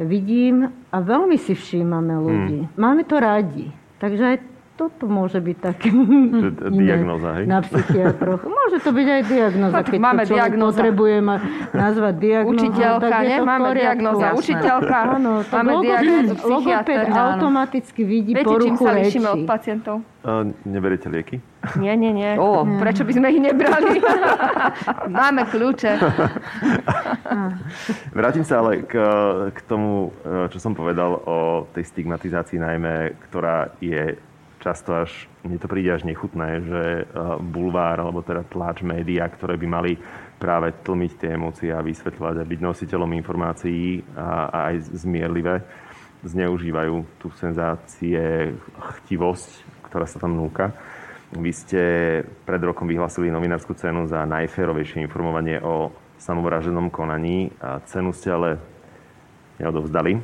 [0.02, 2.60] vidím a veľmi si všímame ľudí.
[2.62, 2.72] Hmm.
[2.78, 3.66] Máme to radi.
[3.98, 4.36] Takže aj
[4.74, 5.88] toto môže byť také
[6.74, 7.44] diagnoza, hej?
[7.46, 8.42] na psychiatroch.
[8.42, 10.66] Môže to byť aj diagnoza, keď máme to diagnoza.
[10.74, 11.36] potrebuje ma
[11.70, 12.58] nazvať diagnoza.
[12.58, 13.38] Učiteľka, tak nie?
[13.38, 14.26] Máme diagnoza.
[14.34, 19.96] Učiteľka, áno, máme diagnozu Logoped automaticky vidí Viete, poruchu čím sa lišíme od pacientov?
[20.24, 21.38] Uh, neberiete lieky?
[21.78, 22.34] Nie, nie, nie.
[22.40, 22.66] Oh.
[22.66, 24.02] Prečo by sme ich nebrali?
[25.22, 26.00] máme kľúče.
[28.10, 28.94] Vrátim sa ale k,
[29.52, 34.16] k tomu, e, čo som povedal o tej stigmatizácii najmä, ktorá je
[34.64, 35.12] často až,
[35.44, 37.06] mne to príde až nechutné, že eh,
[37.44, 39.92] bulvár, alebo teda tlač média, ktoré by mali
[40.40, 45.60] práve tlmiť tie emócie a vysvetľovať a byť nositeľom informácií a, a aj zmierlivé,
[46.24, 48.52] zneužívajú tú senzácie,
[49.04, 49.50] chtivosť,
[49.92, 50.72] ktorá sa tam núka.
[51.34, 51.82] Vy ste
[52.46, 58.50] pred rokom vyhlasili novinárskú cenu za najférovejšie informovanie o samovraženom konaní a cenu ste ale
[59.60, 60.16] neodovzdali.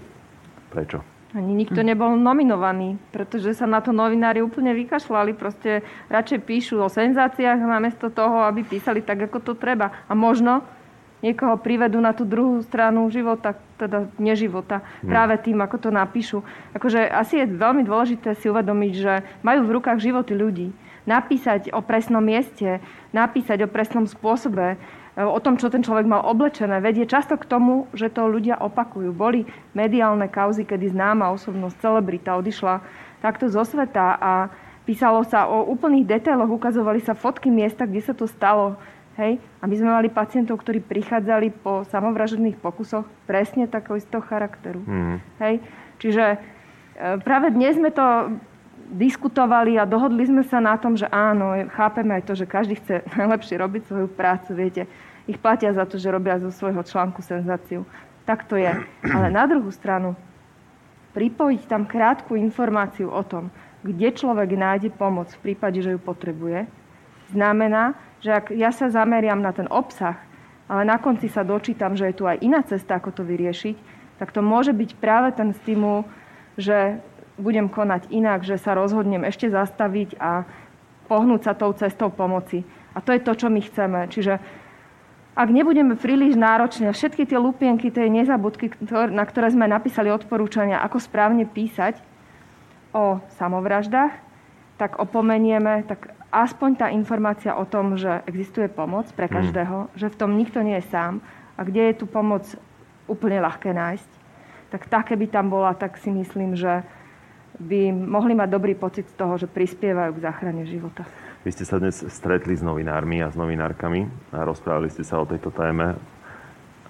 [0.70, 1.19] Prečo?
[1.30, 5.38] Ani nikto nebol nominovaný, pretože sa na to novinári úplne vykašľali.
[5.38, 9.94] Proste radšej píšu o senzáciách namiesto toho, aby písali tak, ako to treba.
[10.10, 10.66] A možno
[11.22, 15.06] niekoho privedú na tú druhú stranu života, teda neživota, hmm.
[15.06, 16.42] práve tým, ako to napíšu.
[16.74, 20.68] Akože asi je veľmi dôležité si uvedomiť, že majú v rukách životy ľudí.
[21.06, 22.82] Napísať o presnom mieste,
[23.14, 24.76] napísať o presnom spôsobe,
[25.26, 29.10] o tom, čo ten človek mal oblečené, vedie často k tomu, že to ľudia opakujú.
[29.10, 32.80] Boli mediálne kauzy, kedy známa osobnosť, celebrita odišla
[33.20, 34.32] takto zo sveta a
[34.88, 38.80] písalo sa o úplných detailoch, ukazovali sa fotky miesta, kde sa to stalo.
[39.20, 39.42] Hej?
[39.60, 44.80] A my sme mali pacientov, ktorí prichádzali po samovražedných pokusoch presne takého istého charakteru.
[44.88, 45.18] Mm.
[45.42, 45.54] Hej?
[46.00, 46.38] Čiže e,
[47.20, 48.32] práve dnes sme to
[48.90, 53.06] diskutovali a dohodli sme sa na tom, že áno, chápeme aj to, že každý chce
[53.20, 54.82] najlepšie robiť svoju prácu, viete.
[55.30, 57.86] Ich platia za to, že robia zo svojho článku senzáciu.
[58.26, 58.74] Tak to je.
[59.06, 60.18] Ale na druhú stranu,
[61.14, 63.54] pripojiť tam krátku informáciu o tom,
[63.86, 66.66] kde človek nájde pomoc v prípade, že ju potrebuje,
[67.30, 70.18] znamená, že ak ja sa zameriam na ten obsah,
[70.66, 73.76] ale na konci sa dočítam, že je tu aj iná cesta, ako to vyriešiť,
[74.18, 76.06] tak to môže byť práve ten stimul,
[76.58, 77.00] že
[77.40, 80.44] budem konať inak, že sa rozhodnem ešte zastaviť a
[81.08, 82.62] pohnúť sa tou cestou pomoci.
[82.92, 84.06] A to je to, čo my chceme.
[84.12, 84.38] Čiže
[85.34, 90.98] ak nebudeme príliš náročne, všetky tie lupienky, tie nezabudky, na ktoré sme napísali odporúčania, ako
[90.98, 92.02] správne písať
[92.90, 94.10] o samovraždách,
[94.74, 99.34] tak opomenieme, tak aspoň tá informácia o tom, že existuje pomoc pre mhm.
[99.34, 99.90] každého, mm.
[99.94, 101.22] že v tom nikto nie je sám
[101.54, 102.46] a kde je tú pomoc
[103.10, 104.10] úplne ľahké nájsť,
[104.70, 106.86] tak tá, keby tam bola, tak si myslím, že
[107.58, 111.04] by mohli mať dobrý pocit z toho, že prispievajú k záchrane života.
[111.40, 114.04] Vy ste sa dnes stretli s novinármi a s novinárkami
[114.36, 115.96] a rozprávali ste sa o tejto téme.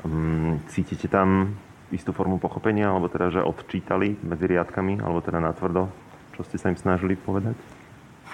[0.02, 1.54] Mm, cítite tam
[1.94, 5.86] istú formu pochopenia, alebo teda, že odčítali medzi riadkami, alebo teda natvrdo,
[6.34, 7.54] čo ste sa im snažili povedať?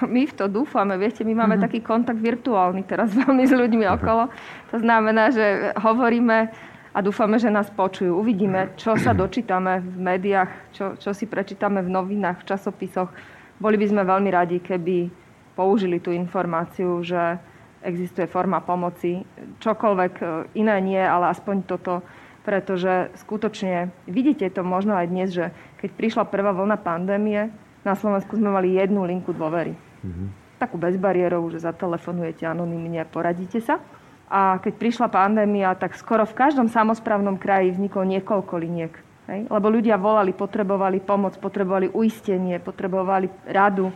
[0.09, 1.69] My v to dúfame, viete, my máme uh-huh.
[1.69, 3.97] taký kontakt virtuálny teraz veľmi s ľuďmi uh-huh.
[4.01, 4.33] okolo.
[4.73, 6.49] To znamená, že hovoríme
[6.97, 8.17] a dúfame, že nás počujú.
[8.17, 13.13] Uvidíme, čo sa dočítame v médiách, čo, čo si prečítame v novinách, v časopisoch.
[13.61, 15.26] Boli by sme veľmi radi, keby
[15.57, 17.41] použili tú informáciu, že
[17.81, 19.25] existuje forma pomoci.
[19.65, 20.25] Čokoľvek e,
[20.61, 22.05] iné nie, ale aspoň toto
[22.47, 25.51] pretože skutočne vidíte to možno aj dnes, že
[25.83, 27.51] keď prišla prvá vlna pandémie,
[27.83, 29.75] na Slovensku sme mali jednu linku dôvery.
[30.07, 30.29] Mm-hmm.
[30.63, 33.83] Takú bezbariérovú, že zatelefonujete anonymne a poradíte sa.
[34.31, 38.95] A keď prišla pandémia, tak skoro v každom samozprávnom kraji vzniklo niekoľko liniek.
[39.27, 39.51] Hej?
[39.51, 43.91] Lebo ľudia volali, potrebovali pomoc, potrebovali uistenie, potrebovali radu.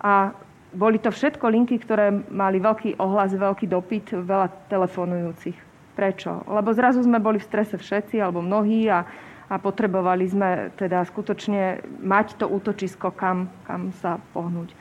[0.00, 0.32] A
[0.74, 5.56] boli to všetko linky, ktoré mali veľký ohlas, veľký dopyt, veľa telefonujúcich.
[5.94, 6.42] Prečo?
[6.50, 9.06] Lebo zrazu sme boli v strese všetci, alebo mnohí a,
[9.46, 14.74] a potrebovali sme teda skutočne mať to útočisko, kam, kam sa pohnúť.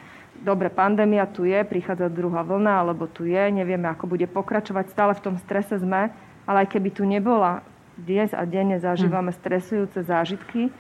[0.44, 5.14] Dobre, pandémia tu je, prichádza druhá vlna, alebo tu je, nevieme, ako bude pokračovať, stále
[5.16, 6.10] v tom strese sme,
[6.44, 9.38] ale aj keby tu nebola, dnes a denne zažívame hm.
[9.38, 10.74] stresujúce zážitky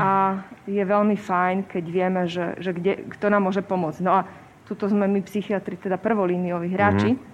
[0.00, 4.00] a je veľmi fajn, keď vieme, že, že kde, kto nám môže pomôcť.
[4.00, 4.20] No a
[4.64, 7.32] tuto sme my psychiatri, teda prvolínioví hráči, mm-hmm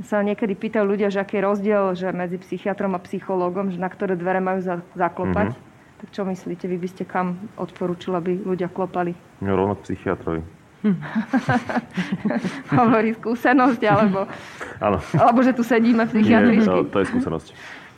[0.00, 3.92] sa niekedy pýtajú ľudia, že aký je rozdiel že medzi psychiatrom a psychológom, že na
[3.92, 4.64] ktoré dvere majú
[4.96, 5.52] zaklopať.
[5.52, 5.70] Mm-hmm.
[6.02, 9.14] Tak čo myslíte, vy by ste kam odporúčili, aby ľudia klopali?
[9.38, 10.42] No, rovno psychiatrovi.
[12.74, 14.26] Hovorí skúsenosť, alebo,
[15.14, 16.66] alebo že tu sedíme psychiatričky.
[16.66, 17.48] Nie, to, to je skúsenosť.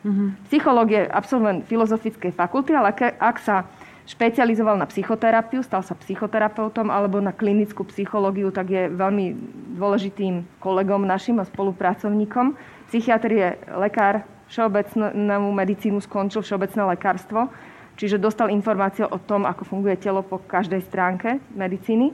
[0.04, 0.28] Mm-hmm.
[0.52, 3.64] Psychológ je absolvent filozofickej fakulty, ale ak sa
[4.04, 9.32] špecializoval na psychoterapiu, stal sa psychoterapeutom alebo na klinickú psychológiu, tak je veľmi
[9.80, 12.52] dôležitým kolegom našim a spolupracovníkom.
[12.92, 13.48] Psychiatr je
[13.80, 17.48] lekár, všeobecnú medicínu skončil všeobecné lekárstvo,
[17.96, 22.12] čiže dostal informáciu o tom, ako funguje telo po každej stránke medicíny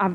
[0.00, 0.08] a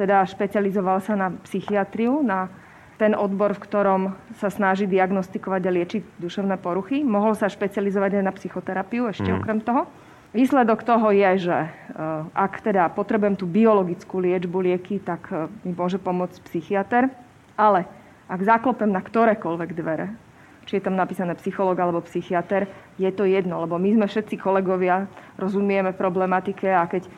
[0.00, 2.48] teda špecializoval sa na psychiatriu, na
[2.96, 4.02] ten odbor, v ktorom
[4.38, 7.02] sa snaží diagnostikovať a liečiť duševné poruchy.
[7.02, 9.36] Mohol sa špecializovať aj na psychoterapiu ešte mm.
[9.42, 9.90] okrem toho.
[10.34, 11.70] Výsledok toho je, že eh,
[12.34, 17.06] ak teda potrebujem tú biologickú liečbu lieky, tak eh, mi môže pomôcť psychiatr.
[17.54, 17.86] Ale
[18.26, 20.10] ak zaklopem na ktorékoľvek dvere,
[20.66, 22.66] či je tam napísané psychológ alebo psychiatr,
[22.98, 25.06] je to jedno, lebo my sme všetci kolegovia,
[25.38, 27.10] rozumieme problematike a keď eh,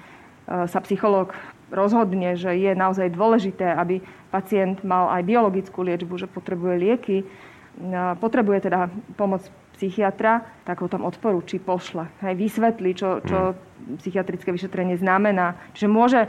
[0.68, 1.32] sa psychológ
[1.70, 7.16] rozhodne, že je naozaj dôležité, aby pacient mal aj biologickú liečbu, že potrebuje lieky,
[8.22, 9.44] potrebuje teda pomoc
[9.76, 12.08] psychiatra, tak ho tam odporúči, pošle.
[12.24, 14.00] Hej, vysvetlí, čo, čo hmm.
[14.00, 15.52] psychiatrické vyšetrenie znamená.
[15.76, 16.20] Čiže môže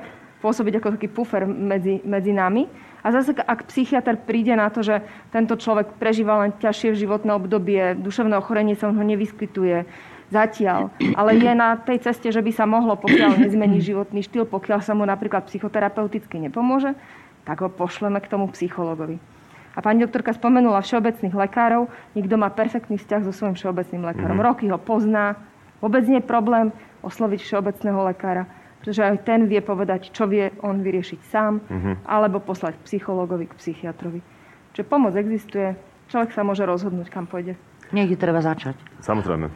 [0.43, 2.67] pôsobiť ako taký puffer medzi, medzi nami.
[3.01, 4.99] A zase, ak psychiatr príde na to, že
[5.31, 9.87] tento človek prežíva len ťažšie životné obdobie, duševné ochorenie sa ho nevyskytuje
[10.27, 14.79] zatiaľ, ale je na tej ceste, že by sa mohlo, pokiaľ nezmení životný štýl, pokiaľ
[14.83, 16.95] sa mu napríklad psychoterapeuticky nepomôže,
[17.47, 19.19] tak ho pošleme k tomu psychologovi.
[19.77, 21.85] A pani doktorka spomenula všeobecných lekárov.
[22.17, 24.41] Nikto má perfektný vzťah so svojím všeobecným lekárom.
[24.41, 24.49] Mm-hmm.
[24.49, 25.37] Roky ho pozná.
[25.77, 26.73] Vôbec nie je problém
[27.05, 28.49] osloviť všeobecného lekára,
[28.81, 32.09] pretože aj ten vie povedať, čo vie on vyriešiť sám, mm-hmm.
[32.09, 34.25] alebo poslať psychológovi k psychiatrovi.
[34.73, 35.77] Čiže pomoc existuje,
[36.09, 37.53] človek sa môže rozhodnúť, kam pôjde.
[37.95, 38.75] Niekde treba začať.
[38.99, 39.47] Samozrejme.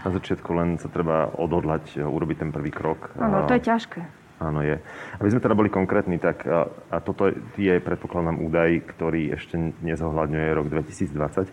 [0.00, 3.12] Na začiatku len sa treba odhodlať, urobiť ten prvý krok.
[3.20, 4.00] Áno, to je ťažké.
[4.40, 4.80] Áno, je.
[5.20, 7.28] Aby sme teda boli konkrétni, tak a, a toto
[7.60, 11.52] je, predpokladám, údaj, ktorý ešte nezohľadňuje rok 2020.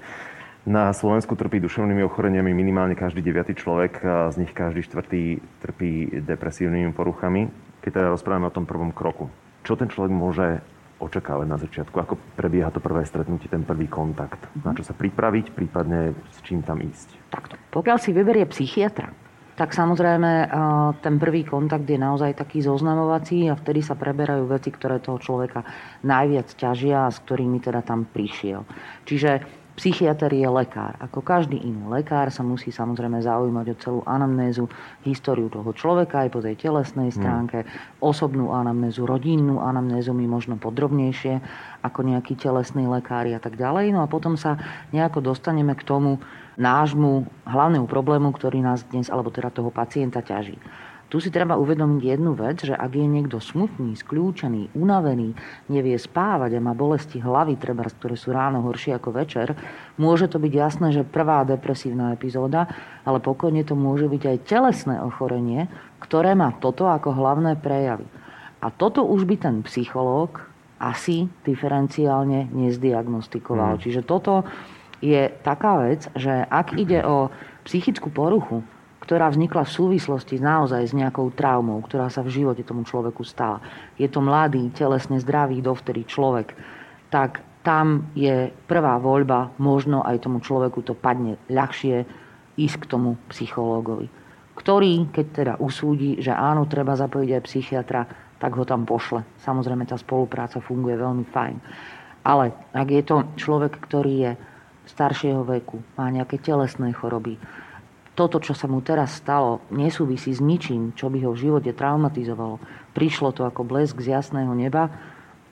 [0.67, 6.23] Na Slovensku trpí duševnými ochoreniami minimálne každý deviatý človek, a z nich každý štvrtý trpí
[6.23, 7.51] depresívnymi poruchami.
[7.83, 9.27] Keď teda rozprávame o tom prvom kroku,
[9.67, 10.63] čo ten človek môže
[10.97, 11.93] očakávať na začiatku?
[11.93, 14.41] Ako prebieha to prvé stretnutie, ten prvý kontakt?
[14.65, 17.31] Na čo sa pripraviť, prípadne s čím tam ísť?
[17.31, 17.53] Takto.
[17.69, 19.13] Pokiaľ si vyberie psychiatra,
[19.57, 20.53] tak samozrejme
[21.01, 25.65] ten prvý kontakt je naozaj taký zoznamovací a vtedy sa preberajú veci, ktoré toho človeka
[26.05, 28.61] najviac ťažia a s ktorými teda tam prišiel.
[29.09, 30.97] Čiže psychiatr je lekár.
[30.97, 34.65] Ako každý iný lekár sa musí samozrejme zaujímať o celú anamnézu,
[35.05, 37.17] históriu toho človeka aj po tej telesnej hmm.
[37.17, 38.01] stránke, mm.
[38.01, 41.39] osobnú anamnézu, rodinnú anamnézu my možno podrobnejšie
[41.85, 43.93] ako nejaký telesný lekár a tak ďalej.
[43.93, 44.57] No a potom sa
[44.89, 46.17] nejako dostaneme k tomu,
[46.57, 50.57] nášmu hlavnému problému, ktorý nás dnes, alebo teda toho pacienta ťaží.
[51.07, 55.31] Tu si treba uvedomiť jednu vec, že ak je niekto smutný, skľúčený, unavený,
[55.71, 59.55] nevie spávať a má bolesti hlavy, treba, ktoré sú ráno horšie ako večer,
[59.95, 62.67] môže to byť jasné, že prvá depresívna epizóda,
[63.07, 65.71] ale pokojne to môže byť aj telesné ochorenie,
[66.03, 68.03] ktoré má toto ako hlavné prejavy.
[68.59, 70.43] A toto už by ten psychológ
[70.75, 73.77] asi diferenciálne nezdiagnostikoval.
[73.77, 73.81] Mm.
[73.81, 74.43] Čiže toto
[74.99, 77.29] je taká vec, že ak ide o
[77.63, 78.65] psychickú poruchu,
[79.07, 83.63] ktorá vznikla v súvislosti naozaj s nejakou traumou, ktorá sa v živote tomu človeku stala.
[83.95, 86.51] Je to mladý, telesne zdravý dovtedy človek,
[87.07, 92.03] tak tam je prvá voľba, možno aj tomu človeku to padne ľahšie
[92.59, 94.11] ísť k tomu psychológovi,
[94.59, 98.01] ktorý, keď teda usúdi, že áno, treba zapojiť aj psychiatra,
[98.43, 99.23] tak ho tam pošle.
[99.39, 101.55] Samozrejme, tá spolupráca funguje veľmi fajn.
[102.27, 104.31] Ale ak je to človek, ktorý je
[104.91, 107.39] staršieho veku, má nejaké telesné choroby,
[108.17, 112.57] toto, čo sa mu teraz stalo, nesúvisí s ničím, čo by ho v živote traumatizovalo.
[112.97, 114.89] Prišlo to ako blesk z jasného neba,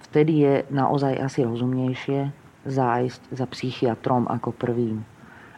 [0.09, 2.33] vtedy je naozaj asi rozumnejšie
[2.65, 5.05] zájsť za psychiatrom ako prvým.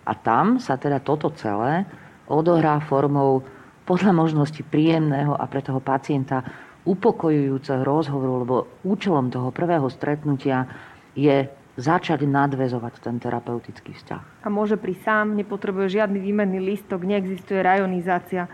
[0.04, 1.88] A tam sa teda toto celé
[2.28, 3.48] odohrá formou
[3.88, 6.44] podľa možnosti príjemného a pre toho pacienta
[6.84, 10.68] upokojujúceho rozhovoru, lebo účelom toho prvého stretnutia
[11.16, 14.44] je začať nadvezovať ten terapeutický vzťah.
[14.44, 18.50] A môže pri sám, nepotrebuje žiadny výmenný listok, neexistuje rajonizácia.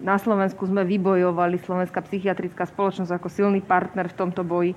[0.00, 4.72] Na Slovensku sme vybojovali, Slovenská psychiatrická spoločnosť ako silný partner v tomto boji,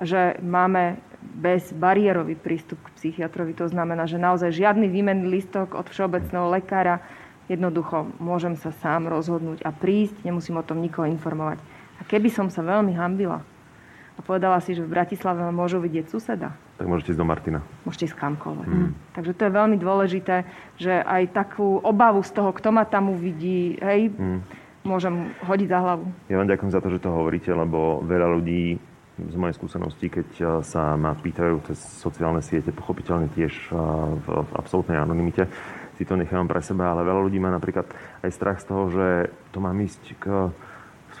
[0.00, 0.96] že máme
[1.44, 3.52] bezbariérový prístup k psychiatrovi.
[3.60, 7.04] To znamená, že naozaj žiadny výmenný listok od všeobecného lekára.
[7.52, 11.60] Jednoducho môžem sa sám rozhodnúť a prísť, nemusím o tom nikoho informovať.
[12.00, 13.44] A keby som sa veľmi hambila
[14.14, 17.60] a povedala si, že v Bratislave môžu vidieť suseda, tak môžete ísť do Martina.
[17.86, 18.66] Môžete ísť kamkoľvek.
[18.66, 18.90] Mm.
[19.14, 20.36] Takže to je veľmi dôležité,
[20.74, 24.40] že aj takú obavu z toho, kto ma tam uvidí, hej, mm.
[24.82, 26.06] môžem hodiť za hlavu.
[26.26, 28.82] Ja vám ďakujem za to, že to hovoríte, lebo veľa ľudí
[29.14, 33.74] z mojej skúsenosti, keď eh, sa ma pýtajú cez sociálne siete, pochopiteľne tiež eh,
[34.18, 35.46] v, v absolútnej anonimite,
[35.94, 37.86] si to nechám pre seba, ale veľa ľudí má napríklad
[38.26, 39.06] aj strach z toho, že
[39.54, 40.50] to mám ísť k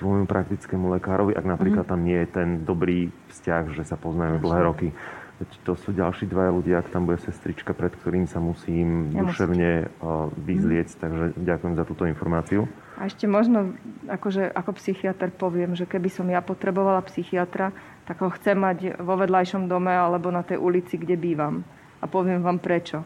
[0.00, 1.90] svojmu praktickému lekárovi, ak napríklad mm.
[1.90, 4.88] tam nie je ten dobrý vzťah, že sa poznáme dlhé roky
[5.66, 9.18] to sú ďalší dvaja ľudia, ak tam bude sestrička, pred ktorým sa musím Nemusíte.
[9.26, 9.70] duševne
[10.38, 10.98] vyzlieť, mm.
[11.02, 12.70] takže ďakujem za túto informáciu.
[12.94, 13.74] A ešte možno,
[14.06, 17.74] akože, ako psychiatr poviem, že keby som ja potrebovala psychiatra,
[18.06, 21.66] tak ho chcem mať vo vedľajšom dome alebo na tej ulici, kde bývam.
[21.98, 23.02] A poviem vám prečo.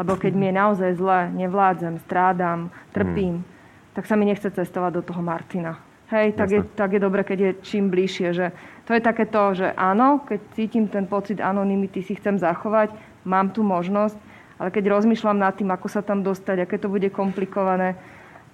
[0.00, 3.46] Lebo keď mi je naozaj zle, nevládzem, strádam, trpím, mm.
[3.92, 5.76] tak sa mi nechce cestovať do toho Martina.
[6.06, 8.30] Hej, tak je, tak je dobre, keď je čím bližšie.
[8.30, 8.46] Že
[8.86, 12.94] to je také to, že áno, keď cítim ten pocit anonymity, si chcem zachovať,
[13.26, 14.14] mám tu možnosť,
[14.62, 17.98] ale keď rozmýšľam nad tým, ako sa tam dostať, aké to bude komplikované,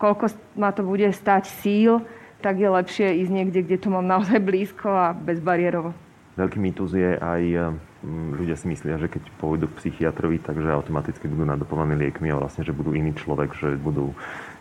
[0.00, 2.00] koľko ma to bude stať síl,
[2.40, 5.92] tak je lepšie ísť niekde, kde to mám naozaj blízko a bezbariérovo.
[6.40, 7.42] Veľký mýtus je aj,
[8.00, 12.40] mm, ľudia si myslia, že keď pôjdu k psychiatrovi, takže automaticky budú nadopovaní liekmi a
[12.40, 14.16] vlastne, že budú iný človek, že budú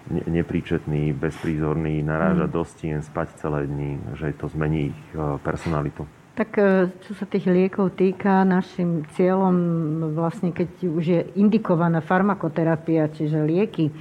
[0.10, 2.56] nepríčetný, bezprízorný, narážať mm.
[2.56, 6.08] do stien, spať celé dni, že to zmení ich e, personalitu.
[6.34, 9.56] Tak e, čo sa tých liekov týka, našim cieľom
[10.16, 13.92] vlastne, keď už je indikovaná farmakoterapia, čiže lieky,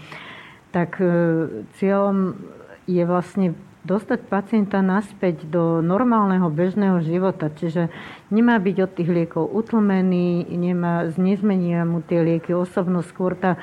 [0.70, 2.38] tak e, cieľom
[2.86, 7.48] je vlastne dostať pacienta naspäť do normálneho bežného života.
[7.48, 7.88] Čiže
[8.28, 13.56] nemá byť od tých liekov utlmený, nemá, nezmenia mu tie lieky osobnosť, skôr tá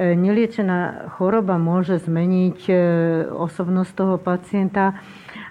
[0.00, 2.74] neliečená choroba môže zmeniť e,
[3.28, 4.96] osobnosť toho pacienta,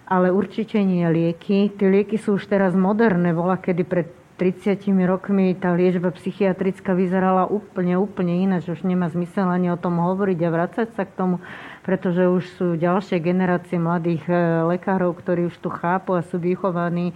[0.09, 1.69] ale určite nie lieky.
[1.77, 3.29] Tie lieky sú už teraz moderné.
[3.29, 4.09] Bola kedy pred
[4.41, 8.71] 30 rokmi tá liečba psychiatrická vyzerala úplne, úplne ináč.
[8.71, 11.43] Už nemá zmysel ani o tom hovoriť a vrácať sa k tomu,
[11.85, 14.33] pretože už sú ďalšie generácie mladých e,
[14.65, 17.13] lekárov, ktorí už tu chápu a sú vychovaní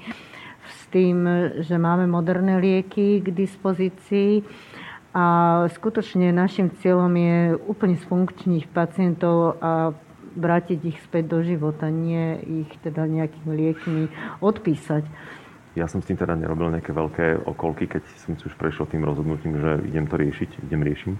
[0.63, 1.25] s tým,
[1.65, 4.45] že máme moderné lieky k dispozícii.
[5.13, 5.23] A
[5.77, 7.37] skutočne našim cieľom je
[7.69, 9.93] úplne zfunkčniť pacientov a
[10.33, 14.03] vrátiť ich späť do života, nie ich teda nejakými liekmi
[14.41, 15.05] odpísať.
[15.77, 19.05] Ja som s tým teda nerobil nejaké veľké okolky, keď som si už prešiel tým
[19.05, 21.13] rozhodnutím, že idem to riešiť, idem riešim.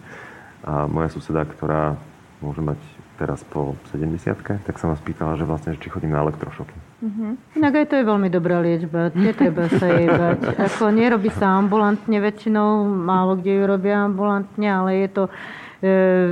[0.65, 1.97] A moja suseda, ktorá
[2.41, 2.81] môže mať
[3.17, 6.92] teraz po 70 tak sa ma spýtala, že vlastne, či chodím na elektrošoky.
[7.03, 7.35] Uh-huh.
[7.59, 9.11] Inak aj to je veľmi dobrá liečba.
[9.11, 10.55] Netreba sa jej bať.
[10.71, 15.31] Ako nerobí sa ambulantne väčšinou, málo kde ju robia ambulantne, ale je to e,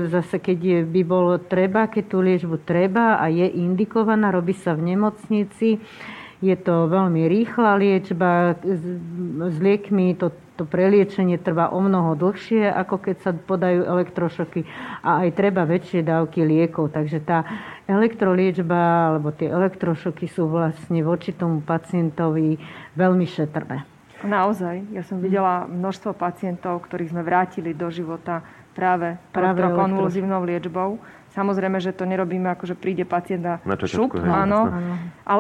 [0.07, 4.71] zase, keď je, by bolo treba, keď tú liečbu treba a je indikovaná, robí sa
[4.71, 5.83] v nemocnici,
[6.41, 8.81] Je to veľmi rýchla liečba, s,
[9.61, 14.65] liekmi to, to preliečenie trvá o mnoho dlhšie, ako keď sa podajú elektrošoky
[15.05, 16.97] a aj treba väčšie dávky liekov.
[16.97, 17.45] Takže tá
[17.85, 22.57] elektroliečba alebo tie elektrošoky sú vlastne voči tomu pacientovi
[22.97, 23.85] veľmi šetrné.
[24.25, 24.97] Naozaj.
[24.97, 28.41] Ja som videla množstvo pacientov, ktorých sme vrátili do života
[28.73, 31.01] práve, práve elektrokonvulzívnou liečbou
[31.31, 34.67] Samozrejme, že to nerobíme ako, že príde pacient a Na šup, áno.
[34.67, 34.93] áno.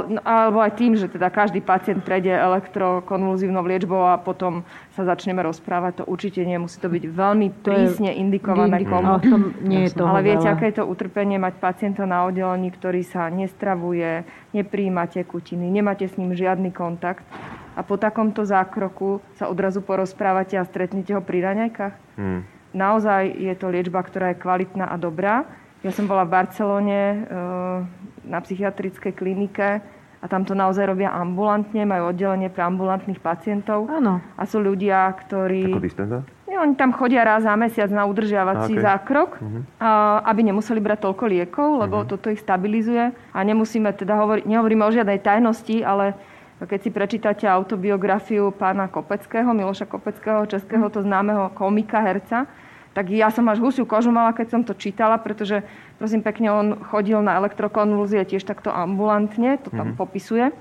[0.07, 4.63] No, alebo aj tým, že teda každý pacient prejde elektrokonvulzívnou liečbou a potom
[4.95, 5.99] sa začneme rozprávať.
[5.99, 9.19] To určite nie, musí to byť veľmi prísne indikované komu.
[9.67, 14.23] nie je Ale viete, aké je to utrpenie mať pacienta na oddelení, ktorý sa nestravuje,
[14.55, 17.27] nepríjima tekutiny, nemáte s ním žiadny kontakt
[17.75, 21.95] a po takomto zákroku sa odrazu porozprávate a stretnete ho pri raňajkách?
[22.15, 22.43] Hmm.
[22.71, 25.43] Naozaj je to liečba, ktorá je kvalitná a dobrá
[25.81, 27.77] ja som bola v Barcelone eh,
[28.25, 29.81] na psychiatrickej klinike
[30.21, 33.89] a tam to naozaj robia ambulantne, majú oddelenie pre ambulantných pacientov.
[33.89, 34.21] Áno.
[34.37, 35.73] A sú ľudia, ktorí...
[35.73, 36.21] Ako dispenza?
[36.45, 38.83] Ja, oni tam chodia raz za mesiac na udržiavací okay.
[38.83, 39.63] zákrok, uh-huh.
[39.81, 42.11] a, aby nemuseli brať toľko liekov, lebo uh-huh.
[42.11, 43.09] toto ich stabilizuje.
[43.33, 46.13] A nemusíme teda hovoriť, nehovoríme o žiadnej tajnosti, ale
[46.61, 52.45] keď si prečítate autobiografiu pána Kopeckého, Miloša Kopeckého, českého to známeho komika, herca,
[52.91, 55.63] tak ja som až husiu kožu mala, keď som to čítala, pretože
[55.95, 59.99] prosím pekne, on chodil na elektrokonvulzie tiež takto ambulantne, to tam mm-hmm.
[59.99, 60.51] popisuje.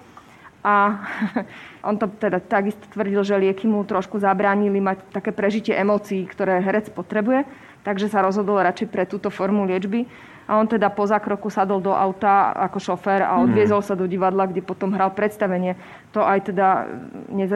[0.62, 1.02] A
[1.88, 6.62] on to teda takisto tvrdil, že lieky mu trošku zabránili mať také prežitie emócií, ktoré
[6.62, 7.42] herec potrebuje,
[7.82, 10.06] takže sa rozhodol radšej pre túto formu liečby.
[10.50, 13.42] A on teda po zákroku sadol do auta ako šofér a mhm.
[13.50, 15.74] odviezol sa do divadla, kde potom hral predstavenie.
[16.14, 16.86] To aj teda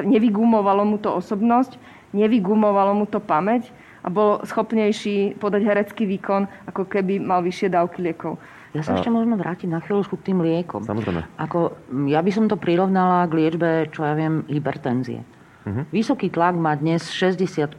[0.03, 1.79] nevygumovalo mu to osobnosť,
[2.11, 3.71] nevygumovalo mu to pamäť
[4.05, 8.37] a bol schopnejší podať herecký výkon, ako keby mal vyššie dávky liekov.
[8.75, 10.83] Ja sa ešte možno vrátiť na chvíľučku k tým liekom.
[10.83, 11.39] Samozrejme.
[11.39, 11.79] Ako,
[12.11, 15.23] ja by som to prirovnala k liečbe, čo ja viem, hypertenzie.
[15.65, 15.87] Uh-huh.
[15.95, 17.79] Vysoký tlak má dnes 65-70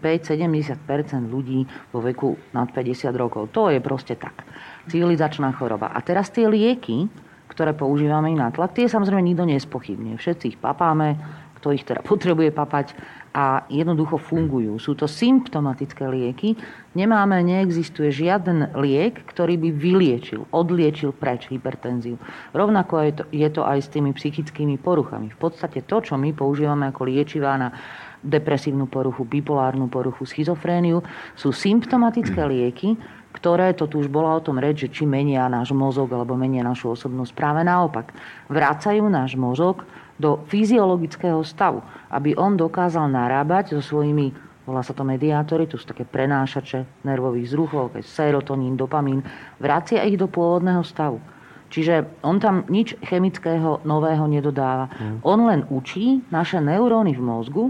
[1.27, 3.51] ľudí vo veku nad 50 rokov.
[3.51, 4.47] To je proste tak.
[4.87, 5.91] Civilizačná choroba.
[5.91, 7.11] A teraz tie lieky,
[7.51, 10.15] ktoré používame na tlak, tie samozrejme nikto nespochybne.
[10.15, 11.19] Všetci ich papáme,
[11.59, 12.95] kto ich teda potrebuje papať
[13.35, 14.79] a jednoducho fungujú.
[14.79, 16.55] Sú to symptomatické lieky.
[16.95, 22.15] Nemáme, neexistuje žiaden liek, ktorý by vyliečil, odliečil preč hypertenziu.
[22.55, 25.35] Rovnako je to, je to aj s tými psychickými poruchami.
[25.35, 27.75] V podstate to, čo my používame ako liečivá na
[28.23, 31.03] depresívnu poruchu, bipolárnu poruchu, schizofréniu,
[31.35, 32.95] sú symptomatické lieky,
[33.35, 36.63] ktoré, to tu už bola o tom reč, že či menia náš mozog alebo menia
[36.63, 37.35] našu osobnosť.
[37.35, 38.15] Práve naopak,
[38.47, 39.83] vracajú náš mozog
[40.15, 44.31] do fyziologického stavu, aby on dokázal narábať so svojimi,
[44.63, 49.21] volá sa to mediátory, tu sú také prenášače nervových zruchov, ako serotonín, dopamín,
[49.59, 51.19] vracia ich do pôvodného stavu.
[51.67, 54.87] Čiže on tam nič chemického nového nedodáva.
[54.95, 55.17] Mm.
[55.25, 57.65] On len učí naše neuróny v mozgu,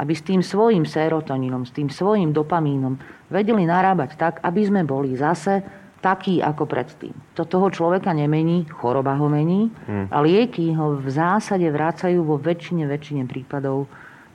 [0.00, 2.96] aby s tým svojim serotonínom, s tým svojim dopamínom
[3.28, 5.60] vedeli narábať tak, aby sme boli zase
[6.00, 7.12] taký ako predtým.
[7.36, 10.08] To toho človeka nemení, choroba ho mení hmm.
[10.08, 13.86] a lieky ho v zásade vrácajú vo väčšine, väčšine prípadov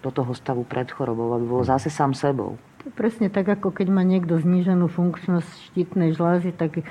[0.06, 2.62] do toho stavu pred chorobou, aby bol zase sám sebou.
[2.86, 6.86] To je presne tak, ako keď má niekto zníženú funkčnosť štítnej žlázy, tak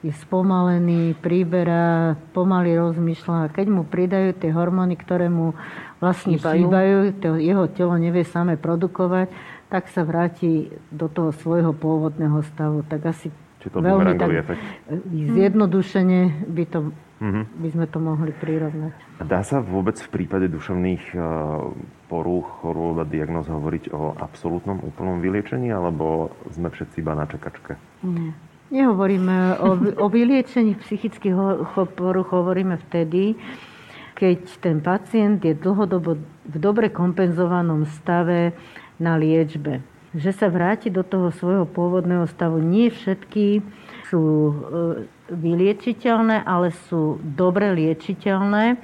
[0.00, 3.52] je spomalený, príberá, pomaly rozmýšľa.
[3.52, 5.52] Keď mu pridajú tie hormóny, ktoré mu
[6.00, 9.28] vlastne chýbajú, to jeho telo nevie samé produkovať,
[9.68, 12.80] tak sa vráti do toho svojho pôvodného stavu.
[12.88, 13.28] Tak asi
[13.60, 14.62] či to veľmi tak efekt?
[15.12, 16.78] zjednodušene by, to,
[17.20, 17.44] mm-hmm.
[17.60, 18.92] by sme to mohli prirovnať.
[19.20, 21.18] Dá sa vôbec v prípade duševných e,
[22.08, 27.76] porúch, chorôb a diagnóz hovoriť o absolútnom úplnom vyliečení, alebo sme všetci iba na čakačke?
[28.00, 28.32] Nie.
[28.70, 31.34] Nehovoríme o, o vyliečení psychických
[31.98, 33.34] porúch, hovoríme vtedy,
[34.14, 38.54] keď ten pacient je dlhodobo v dobre kompenzovanom stave
[39.02, 42.58] na liečbe že sa vráti do toho svojho pôvodného stavu.
[42.58, 43.62] Nie všetky
[44.10, 44.54] sú e,
[45.30, 48.74] vyliečiteľné, ale sú dobre liečiteľné.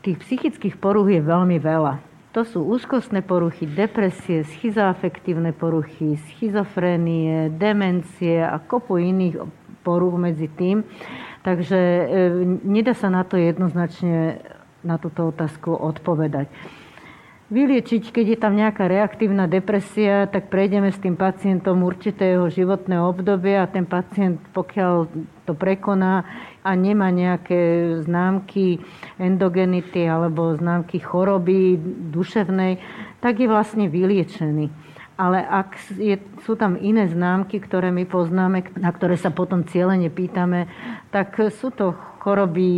[0.00, 2.00] Tých psychických poruch je veľmi veľa.
[2.32, 9.44] To sú úzkostné poruchy, depresie, schizoafektívne poruchy, schizofrénie, demencie a kopu iných
[9.84, 10.84] poruch medzi tým.
[11.44, 12.04] Takže e,
[12.64, 14.40] nedá sa na to jednoznačne
[14.80, 16.48] na túto otázku odpovedať
[17.48, 23.64] vyliečiť, keď je tam nejaká reaktívna depresia, tak prejdeme s tým pacientom určitého životného obdobia
[23.64, 25.08] a ten pacient, pokiaľ
[25.48, 26.28] to prekoná
[26.60, 28.84] a nemá nejaké známky
[29.16, 31.80] endogenity alebo známky choroby
[32.12, 32.84] duševnej,
[33.24, 34.68] tak je vlastne vyliečený.
[35.18, 36.14] Ale ak je,
[36.46, 40.70] sú tam iné známky, ktoré my poznáme, na ktoré sa potom cieľene pýtame,
[41.10, 41.96] tak sú to
[42.28, 42.68] choroby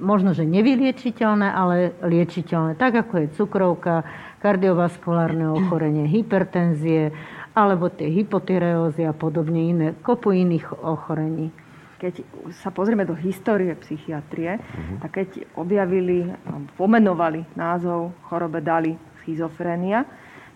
[0.00, 2.80] možno, že nevyliečiteľné, ale liečiteľné.
[2.80, 4.08] Tak ako je cukrovka,
[4.40, 7.12] kardiovaskulárne ochorenie, hypertenzie,
[7.52, 11.52] alebo tie hypotyreózy a podobne iné, kopu iných ochorení.
[12.00, 12.24] Keď
[12.64, 14.98] sa pozrieme do histórie psychiatrie, uh-huh.
[15.04, 16.32] tak keď objavili,
[16.80, 20.04] pomenovali názov chorobe dali schizofrénia,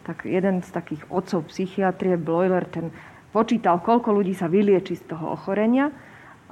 [0.08, 2.88] tak jeden z takých otcov psychiatrie, Bloiler, ten
[3.28, 5.92] počítal, koľko ľudí sa vylieči z toho ochorenia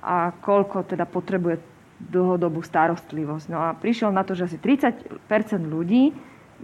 [0.00, 3.46] a koľko teda potrebuje dlhodobú starostlivosť.
[3.48, 5.08] No a prišiel na to, že asi 30%
[5.64, 6.12] ľudí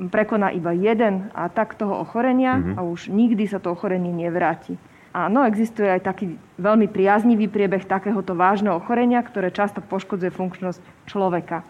[0.09, 2.76] prekoná iba jeden atak toho ochorenia mm-hmm.
[2.76, 4.76] a už nikdy sa to ochorenie nevráti.
[5.12, 11.61] Áno, existuje aj taký veľmi priaznivý priebeh takéhoto vážneho ochorenia, ktoré často poškodzuje funkčnosť človeka.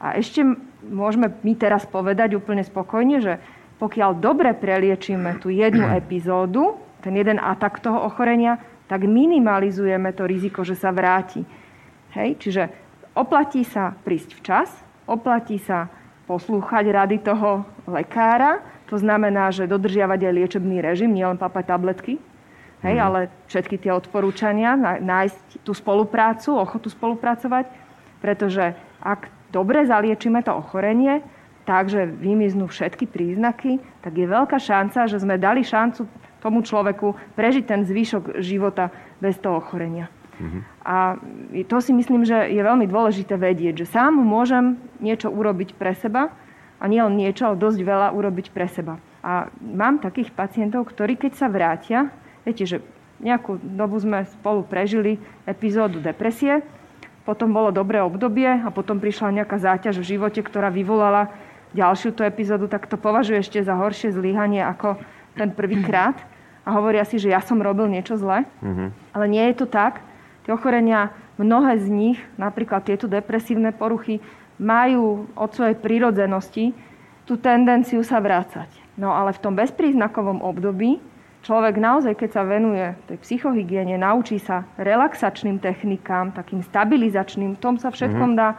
[0.00, 0.40] A ešte
[0.80, 3.36] môžeme my teraz povedať úplne spokojne, že
[3.76, 8.56] pokiaľ dobre preliečíme tú jednu epizódu, ten jeden atak toho ochorenia,
[8.88, 11.44] tak minimalizujeme to riziko, že sa vráti.
[12.16, 12.40] Hej?
[12.40, 12.62] Čiže
[13.16, 14.68] oplatí sa prísť včas,
[15.08, 15.88] oplatí sa
[16.28, 18.60] poslúchať rady toho lekára.
[18.92, 22.14] To znamená, že dodržiavať aj liečebný režim, nielen papať tabletky,
[22.86, 23.02] hej, mm.
[23.02, 27.66] ale všetky tie odporúčania, nájsť tú spoluprácu, ochotu spolupracovať,
[28.22, 31.18] pretože ak dobre zaliečíme to ochorenie,
[31.66, 36.06] takže vymiznú všetky príznaky, tak je veľká šanca, že sme dali šancu
[36.38, 40.06] tomu človeku prežiť ten zvyšok života bez toho ochorenia.
[40.36, 40.62] Mm-hmm.
[40.84, 41.16] A
[41.66, 46.32] to si myslím, že je veľmi dôležité vedieť, že sám môžem niečo urobiť pre seba
[46.76, 49.00] a nie len niečo, ale dosť veľa urobiť pre seba.
[49.24, 52.12] A mám takých pacientov, ktorí keď sa vrátia,
[52.44, 52.84] viete, že
[53.18, 55.16] nejakú dobu sme spolu prežili
[55.48, 56.60] epizódu depresie,
[57.26, 61.32] potom bolo dobré obdobie a potom prišla nejaká záťaž v živote, ktorá vyvolala
[61.74, 65.00] ďalšiu tú epizódu, tak to považuje ešte za horšie zlyhanie ako
[65.34, 66.14] ten prvýkrát
[66.62, 68.46] a hovoria si, že ja som robil niečo zle.
[68.62, 68.88] Mm-hmm.
[69.10, 70.05] Ale nie je to tak.
[70.46, 71.10] Tie ochorenia,
[71.42, 74.22] mnohé z nich, napríklad tieto depresívne poruchy,
[74.62, 76.70] majú od svojej prírodzenosti
[77.26, 78.70] tú tendenciu sa vrácať.
[78.94, 81.02] No ale v tom bezpríznakovom období
[81.42, 87.76] človek naozaj, keď sa venuje tej psychohygiene, naučí sa relaxačným technikám, takým stabilizačným, v tom
[87.76, 88.40] sa všetkom mm-hmm.
[88.40, 88.56] dá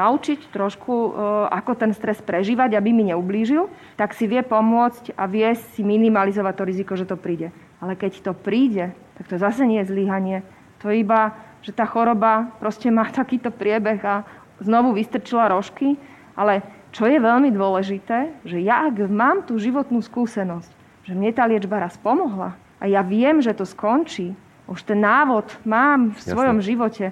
[0.00, 1.10] naučiť trošku, e,
[1.52, 3.68] ako ten stres prežívať, aby mi neublížil,
[4.00, 7.52] tak si vie pomôcť a vie si minimalizovať to riziko, že to príde.
[7.78, 10.46] Ale keď to príde, tak to zase nie je zlyhanie,
[10.78, 14.22] to iba, že tá choroba proste má takýto priebeh a
[14.62, 15.98] znovu vystrčila rožky.
[16.38, 16.62] Ale
[16.94, 20.70] čo je veľmi dôležité, že ja ak mám tú životnú skúsenosť,
[21.04, 24.32] že mne tá liečba raz pomohla a ja viem, že to skončí,
[24.68, 26.68] už ten návod mám v svojom Jasne.
[26.68, 27.06] živote,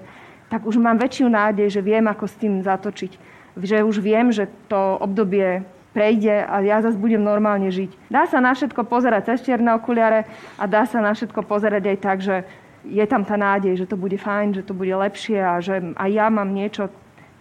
[0.46, 3.12] tak už mám väčšiu nádej, že viem, ako s tým zatočiť.
[3.56, 5.64] Že už viem, že to obdobie
[5.96, 8.12] prejde a ja zase budem normálne žiť.
[8.12, 10.28] Dá sa na všetko pozerať cez čierne okuliare
[10.60, 12.44] a dá sa na všetko pozerať aj tak, že
[12.90, 16.10] je tam tá nádej, že to bude fajn, že to bude lepšie a že aj
[16.10, 16.88] ja mám niečo.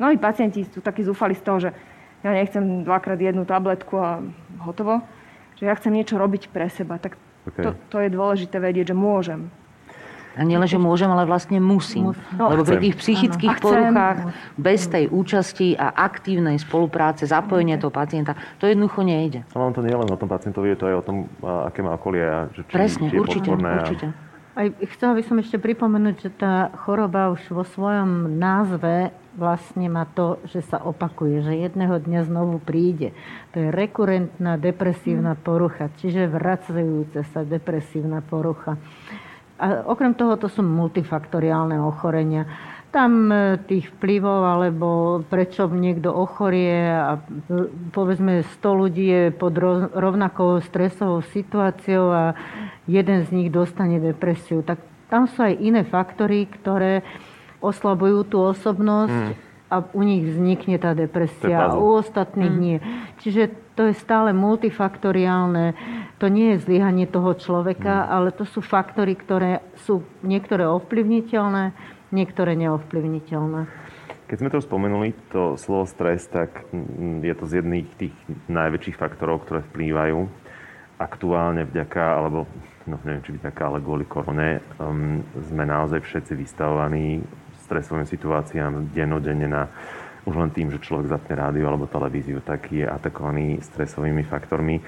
[0.02, 1.70] Mnohí pacienti sú takí zúfali z toho, že
[2.26, 4.20] ja nechcem dvakrát jednu tabletku a
[4.66, 5.06] hotovo.
[5.56, 6.98] Že ja chcem niečo robiť pre seba.
[6.98, 7.16] Tak
[7.48, 7.64] okay.
[7.64, 9.48] to, to je dôležité vedieť, že môžem.
[10.36, 12.12] A nielen, že môžem, ale vlastne musím.
[12.36, 18.36] No, Lebo pri tých psychických poruchách bez tej účasti a aktívnej spolupráce, zapojenia toho pacienta,
[18.60, 19.48] to jednoducho nejde.
[19.56, 21.96] Ale on to nie len o tom pacientovi, je to aj o tom, aké má
[21.96, 22.28] okolie.
[22.28, 24.08] A že či, Presne, je určite, určite.
[24.12, 24.25] A...
[24.56, 30.08] Aj chcela by som ešte pripomenúť, že tá choroba už vo svojom názve vlastne má
[30.08, 33.12] to, že sa opakuje, že jedného dňa znovu príde.
[33.52, 38.80] To je rekurentná depresívna porucha, čiže vracajúca sa depresívna porucha.
[39.60, 42.48] A okrem toho to sú multifaktoriálne ochorenia
[42.96, 44.88] tam e, tých vplyvov, alebo
[45.28, 47.20] prečo niekto ochorie a
[47.92, 49.52] povedzme 100 ľudí je pod
[49.92, 52.24] rovnakou stresovou situáciou a
[52.88, 54.64] jeden z nich dostane depresiu.
[54.64, 54.80] Tak
[55.12, 57.04] tam sú aj iné faktory, ktoré
[57.60, 59.36] oslabujú tú osobnosť hmm.
[59.68, 62.64] a u nich vznikne tá depresia a u ostatných hmm.
[62.64, 62.78] nie.
[63.20, 65.76] Čiže to je stále multifaktoriálne.
[66.24, 68.08] To nie je zlyhanie toho človeka, hmm.
[68.08, 71.76] ale to sú faktory, ktoré sú niektoré ovplyvniteľné,
[72.16, 73.68] niektoré neovplyvniteľné.
[74.26, 76.66] Keď sme to spomenuli, to slovo stres, tak
[77.22, 78.16] je to z jedných tých
[78.50, 80.26] najväčších faktorov, ktoré vplývajú
[80.98, 82.48] aktuálne vďaka, alebo
[82.88, 87.20] no neviem, či vďaka, ale kvôli korone, um, sme naozaj všetci vystavovaní
[87.68, 89.68] stresovým situáciám dennodenne na
[90.26, 94.82] už len tým, že človek zapne rádio alebo televíziu, tak je atakovaný stresovými faktormi.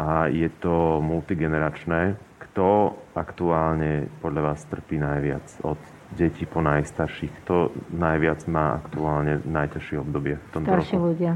[0.00, 2.16] A je to multigeneračné.
[2.48, 5.44] Kto aktuálne podľa vás trpí najviac?
[5.60, 5.76] Od
[6.14, 7.44] detí po najstarších.
[7.44, 11.06] Kto najviac má aktuálne najťažšie obdobie v tomto Starší roku?
[11.12, 11.32] ľudia.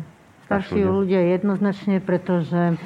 [0.49, 1.21] Starší ľudia.
[1.33, 2.77] jednoznačne, pretože e,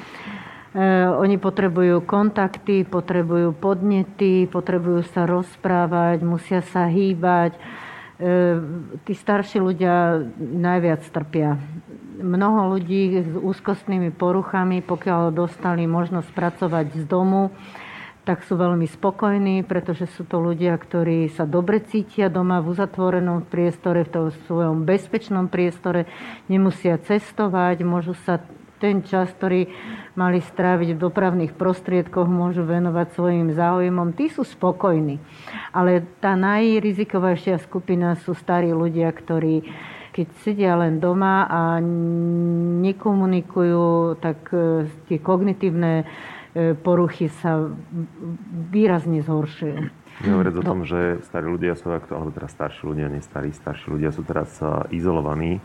[1.07, 7.55] oni potrebujú kontakty, potrebujú podnety, potrebujú sa rozprávať, musia sa hýbať.
[9.05, 11.61] tí starší ľudia najviac trpia.
[12.17, 17.53] Mnoho ľudí s úzkostnými poruchami, pokiaľ dostali možnosť pracovať z domu,
[18.27, 23.47] tak sú veľmi spokojní, pretože sú to ľudia, ktorí sa dobre cítia doma v uzatvorenom
[23.47, 26.11] priestore, v tom svojom bezpečnom priestore,
[26.51, 28.43] nemusia cestovať, môžu sa
[28.83, 29.71] ten čas, ktorý
[30.13, 34.11] mali stráviť v dopravných prostriedkoch, môžu venovať svojim záujmom.
[34.11, 35.23] Tí sú spokojní.
[35.71, 39.63] Ale tá najrizikovejšia skupina sú starí ľudia, ktorí
[40.17, 41.77] keď sedia len doma a
[42.81, 46.09] nekomunikujú, tak e, tie kognitívne
[46.81, 47.69] poruchy sa
[48.71, 50.07] výrazne zhoršujú.
[50.25, 54.09] Nehovoriac o tom, že starí ľudia sú, alebo teraz starší ľudia, nie starí, starší ľudia
[54.09, 55.61] sú teraz e, izolovaní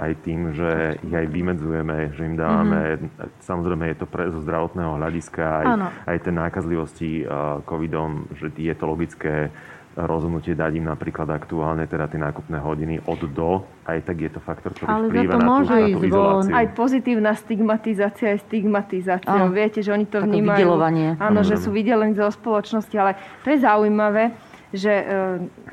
[0.00, 3.44] aj tým, že ich aj vymedzujeme, že im dávame, mm-hmm.
[3.44, 5.66] samozrejme je to pre, zo zdravotného hľadiska, aj,
[6.08, 9.52] aj ten nákazlivosti uh, covidom, že je to logické
[9.98, 14.40] rozhodnutie dať im napríklad aktuálne teda tie nákupné hodiny od do, aj tak je to
[14.42, 16.52] faktor, ktorý Ale vplýva na tú, na tú izoláciu.
[16.54, 19.42] Aj pozitívna stigmatizácia je stigmatizácia.
[19.50, 20.58] Viete, že oni to Ako vnímajú.
[20.62, 21.08] Vydelovanie.
[21.18, 24.30] Áno, že sú vydelení zo spoločnosti, ale to je zaujímavé,
[24.70, 25.04] že e,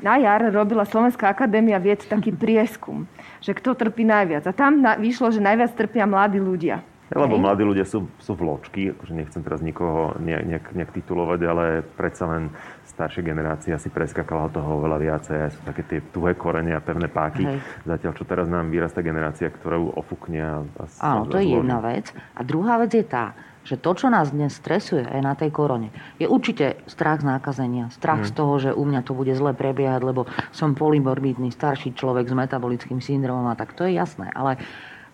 [0.02, 3.06] na jar robila Slovenská akadémia vied taký prieskum
[3.38, 4.44] že kto trpí najviac.
[4.50, 6.82] A tam vyšlo, že najviac trpia mladí ľudia.
[7.08, 7.42] Lebo Hej.
[7.48, 11.64] mladí ľudia sú, sú vločky, akože nechcem teraz nikoho nejak, nejak, nejak titulovať, ale
[11.96, 12.52] predsa len
[12.98, 15.54] staršia generácia si preskakala toho oveľa viacej.
[15.54, 17.46] Sú také tie tuhé korene a pevné páky.
[17.46, 17.58] Hej.
[17.86, 20.42] Zatiaľ, čo teraz nám vyrastá generácia, ktorá ju ofukne.
[20.42, 22.10] A, a Áno, to je jedna vec.
[22.34, 25.94] A druhá vec je tá, že to, čo nás dnes stresuje aj na tej korone,
[26.18, 27.94] je určite strach z nákazenia.
[27.94, 28.28] Strach mm.
[28.28, 32.34] z toho, že u mňa to bude zle prebiehať, lebo som polymorbidný starší človek s
[32.34, 34.26] metabolickým syndromom a tak to je jasné.
[34.34, 34.58] Ale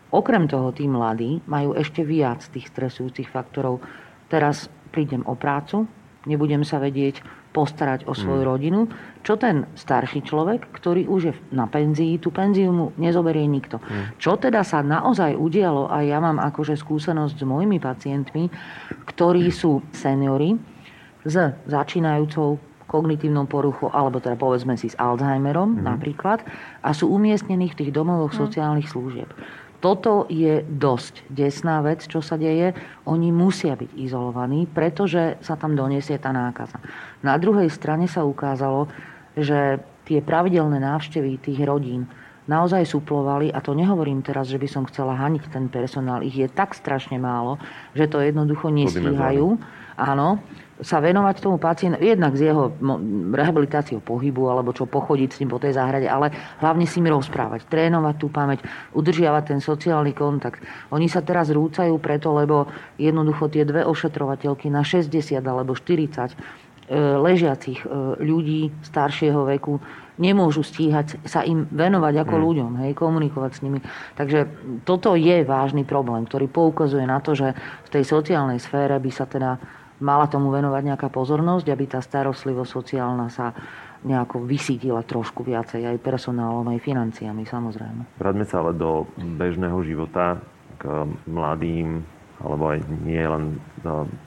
[0.08, 3.84] okrem toho tí mladí majú ešte viac tých stresujúcich faktorov.
[4.32, 5.84] Teraz prídem o prácu,
[6.24, 8.50] nebudem sa vedieť postarať o svoju mm.
[8.50, 8.80] rodinu.
[9.22, 13.78] Čo ten starší človek, ktorý už je na penzii, tú penziu mu nezoberie nikto.
[13.78, 14.18] Mm.
[14.18, 18.50] Čo teda sa naozaj udialo, a ja mám akože skúsenosť s mojimi pacientmi,
[19.06, 20.58] ktorí sú seniory
[21.22, 21.38] s
[21.70, 25.86] začínajúcou kognitívnou poruchou, alebo teda povedzme si s Alzheimerom mm.
[25.86, 26.42] napríklad,
[26.82, 28.38] a sú umiestnení v tých domovoch mm.
[28.42, 29.30] sociálnych služieb
[29.84, 32.72] toto je dosť desná vec, čo sa deje.
[33.04, 36.80] Oni musia byť izolovaní, pretože sa tam doniesie tá nákaza.
[37.20, 38.88] Na druhej strane sa ukázalo,
[39.36, 42.08] že tie pravidelné návštevy tých rodín
[42.48, 46.48] naozaj suplovali, a to nehovorím teraz, že by som chcela haniť ten personál, ich je
[46.48, 47.60] tak strašne málo,
[47.92, 49.60] že to jednoducho nestíhajú.
[50.00, 50.40] Áno,
[50.82, 52.74] sa venovať tomu pacientu, jednak z jeho
[53.30, 57.70] rehabilitáciou pohybu, alebo čo pochodiť s ním po tej záhrade, ale hlavne s ním rozprávať,
[57.70, 60.58] trénovať tú pamäť, udržiavať ten sociálny kontakt.
[60.90, 62.66] Oni sa teraz rúcajú preto, lebo
[62.98, 66.36] jednoducho tie dve ošetrovateľky na 60 alebo 40 e,
[67.22, 69.78] ležiacich e, ľudí staršieho veku
[70.18, 72.42] nemôžu stíhať sa im venovať ako mm.
[72.42, 73.82] ľuďom, hej, komunikovať s nimi.
[74.14, 74.46] Takže
[74.86, 77.54] toto je vážny problém, ktorý poukazuje na to, že
[77.86, 79.58] v tej sociálnej sfére by sa teda
[80.04, 83.56] mala tomu venovať nejaká pozornosť, aby tá starostlivosť sociálna sa
[84.04, 88.20] nejako vysítila trošku viacej aj personálom, aj financiami samozrejme.
[88.20, 90.44] Vráťme sa ale do bežného života
[90.76, 92.04] k mladým,
[92.44, 93.56] alebo aj nie len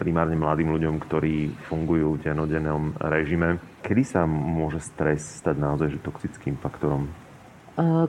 [0.01, 3.61] primárne mladým ľuďom, ktorí fungujú v denodennom režime.
[3.85, 7.05] Kedy sa môže stres stať naozaj toxickým faktorom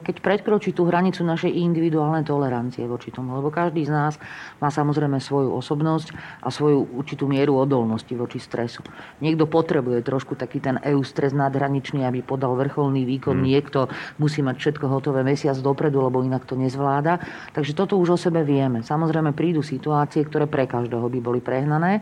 [0.00, 3.36] keď predkročí tú hranicu našej individuálnej tolerancie voči tomu.
[3.36, 4.14] Lebo každý z nás
[4.64, 8.80] má samozrejme svoju osobnosť a svoju určitú mieru odolnosti voči stresu.
[9.20, 13.44] Niekto potrebuje trošku taký ten eustres nadhraničný, aby podal vrcholný výkon.
[13.44, 13.44] Hmm.
[13.44, 17.20] Niekto musí mať všetko hotové mesiac dopredu, lebo inak to nezvláda.
[17.52, 18.80] Takže toto už o sebe vieme.
[18.80, 22.00] Samozrejme prídu situácie, ktoré pre každého by boli prehnané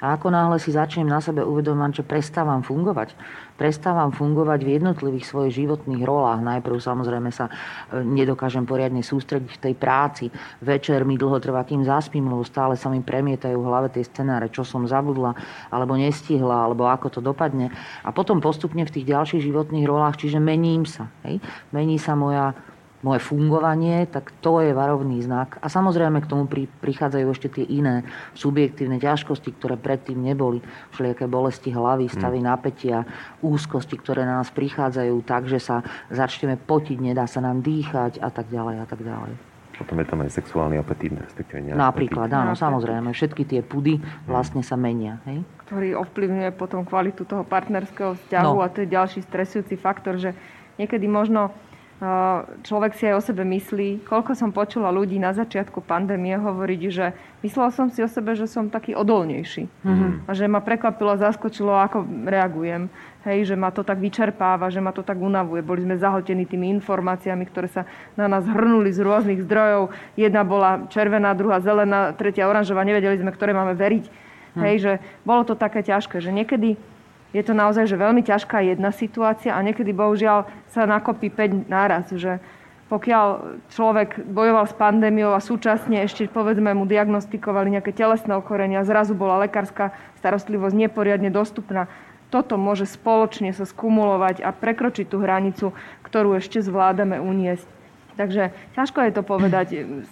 [0.00, 3.12] a ako náhle si začnem na sebe uvedomať, že prestávam fungovať,
[3.60, 6.40] prestávam fungovať v jednotlivých svojich životných rolách.
[6.40, 10.32] Najprv samozrejme sa e, nedokážem poriadne sústrediť v tej práci.
[10.64, 14.48] Večer mi dlho trvá, kým zaspím, lebo stále sa mi premietajú v hlave tie scenáre,
[14.48, 15.36] čo som zabudla,
[15.68, 17.68] alebo nestihla, alebo ako to dopadne.
[18.00, 21.12] A potom postupne v tých ďalších životných rolách, čiže mením sa.
[21.28, 21.44] Hej?
[21.76, 22.56] Mení sa moja
[23.00, 25.56] moje fungovanie, tak to je varovný znak.
[25.64, 28.04] A samozrejme k tomu pri, prichádzajú ešte tie iné
[28.36, 30.60] subjektívne ťažkosti, ktoré predtým neboli.
[30.92, 32.48] Všelijaké bolesti hlavy, stavy hmm.
[32.48, 33.08] napätia,
[33.40, 35.80] úzkosti, ktoré na nás prichádzajú tak, že sa
[36.12, 39.32] začneme potiť, nedá sa nám dýchať a tak ďalej a tak ďalej.
[39.80, 42.40] Potom je tam aj sexuálny apetit, respektíve Napríklad, apetit.
[42.44, 43.16] áno, samozrejme.
[43.16, 44.28] Všetky tie pudy hmm.
[44.28, 45.24] vlastne sa menia.
[45.24, 45.40] Hej?
[45.64, 48.60] Ktorý ovplyvňuje potom kvalitu toho partnerského vzťahu no.
[48.60, 50.36] a to je ďalší stresujúci faktor, že
[50.76, 51.56] niekedy možno
[52.64, 54.08] človek si aj o sebe myslí.
[54.08, 57.12] Koľko som počula ľudí na začiatku pandémie hovoriť, že
[57.44, 59.68] myslela som si o sebe, že som taký odolnejší.
[59.68, 60.24] Mm-hmm.
[60.24, 62.88] A že ma prekvapilo a zaskočilo, ako reagujem.
[63.28, 65.60] Hej, že ma to tak vyčerpáva, že ma to tak unavuje.
[65.60, 67.84] Boli sme zahltení tými informáciami, ktoré sa
[68.16, 69.92] na nás hrnuli z rôznych zdrojov.
[70.16, 72.80] Jedna bola červená, druhá zelená, tretia oranžová.
[72.80, 74.04] Nevedeli sme, ktoré máme veriť.
[74.56, 74.60] Mm.
[74.64, 74.92] Hej, že
[75.28, 76.80] bolo to také ťažké, že niekedy
[77.30, 82.10] je to naozaj že veľmi ťažká jedna situácia a niekedy bohužiaľ sa nakopí 5 náraz,
[82.10, 82.42] že
[82.90, 83.26] pokiaľ
[83.70, 89.46] človek bojoval s pandémiou a súčasne ešte povedzme mu diagnostikovali nejaké telesné okorenia, zrazu bola
[89.46, 91.86] lekárska starostlivosť neporiadne dostupná,
[92.34, 95.74] toto môže spoločne sa skumulovať a prekročiť tú hranicu,
[96.06, 97.66] ktorú ešte zvládame uniesť.
[98.18, 99.66] Takže ťažko je to povedať.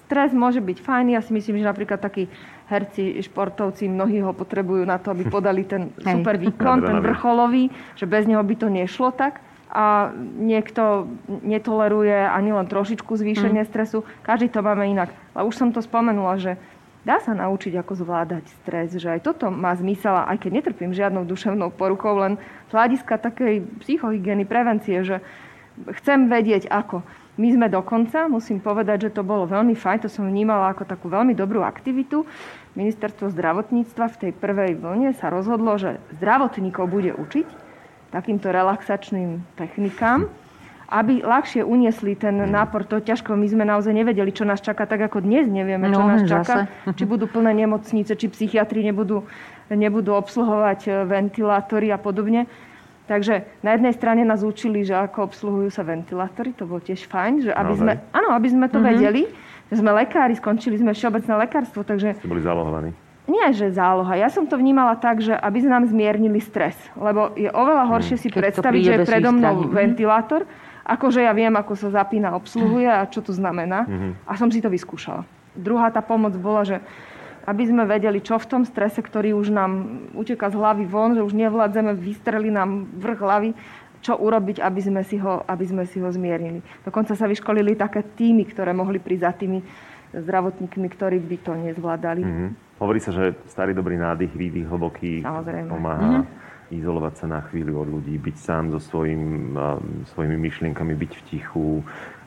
[0.07, 1.07] Stres môže byť fajn.
[1.15, 2.31] Ja si myslím, že napríklad takí
[2.69, 8.05] herci, športovci, mnohí ho potrebujú na to, aby podali ten super výkon, ten vrcholový, že
[8.05, 9.41] bez neho by to nešlo tak.
[9.69, 13.69] A niekto netoleruje ani len trošičku zvýšenie mm.
[13.69, 14.01] stresu.
[14.25, 15.13] Každý to máme inak.
[15.37, 16.57] Ale už som to spomenula, že
[17.05, 21.29] dá sa naučiť, ako zvládať stres, že aj toto má zmysel, aj keď netrpím žiadnou
[21.29, 25.21] duševnou porukou, len z hľadiska takej psychohygieny, prevencie, že
[26.01, 27.05] chcem vedieť ako.
[27.39, 31.07] My sme dokonca, musím povedať, že to bolo veľmi fajn, to som vnímala ako takú
[31.07, 32.27] veľmi dobrú aktivitu.
[32.77, 37.49] Ministerstvo zdravotníctva v tej prvej vlne sa rozhodlo, že zdravotníkov bude učiť
[38.13, 40.33] takýmto relaxačným technikám,
[40.89, 42.49] aby ľahšie uniesli ten mm.
[42.49, 43.37] nápor to ťažko.
[43.37, 46.65] My sme naozaj nevedeli, čo nás čaká, tak ako dnes nevieme, čo no, nás čaká.
[46.97, 49.29] Či budú plné nemocnice, či psychiatri nebudú,
[49.69, 52.49] nebudú obsluhovať eh, ventilátory a podobne.
[53.09, 57.49] Takže na jednej strane nás učili, že ako obsluhujú sa ventilátory, to bolo tiež fajn,
[57.49, 58.91] že aby sme, áno, aby sme to mm-hmm.
[58.93, 59.23] vedeli,
[59.73, 62.17] sme lekári, skončili sme všeobecné lekárstvo, takže...
[62.17, 62.97] Ste boli zálohovaní.
[63.29, 64.17] Nie, že záloha.
[64.17, 66.73] Ja som to vnímala tak, že aby sme nám zmiernili stres.
[66.97, 70.49] Lebo je oveľa mm, horšie si predstaviť, že je predo mnou ventilátor,
[70.89, 73.85] ako že ja viem, ako sa zapína, obsluhuje a čo to znamená.
[73.85, 74.13] Mm-hmm.
[74.25, 75.29] A som si to vyskúšala.
[75.53, 76.81] Druhá tá pomoc bola, že
[77.49, 79.73] aby sme vedeli, čo v tom strese, ktorý už nám
[80.13, 83.51] uteká z hlavy von, že už nevládzeme, vystreli nám vrch hlavy,
[84.01, 86.63] čo urobiť, aby sme si ho, aby sme si ho zmiernili.
[86.87, 89.59] Dokonca sa vyškolili také týmy, ktoré mohli prísť za tými
[90.15, 92.23] zdravotníkmi, ktorí by to nezvládali.
[92.25, 92.51] Mm-hmm.
[92.79, 95.69] Hovorí sa, že starý dobrý nádych, výdych hlboký Samozrejme.
[95.69, 96.73] pomáha mm-hmm.
[96.79, 99.53] izolovať sa na chvíľu od ľudí, byť sám so svojim,
[100.15, 101.69] svojimi myšlienkami, byť v tichu,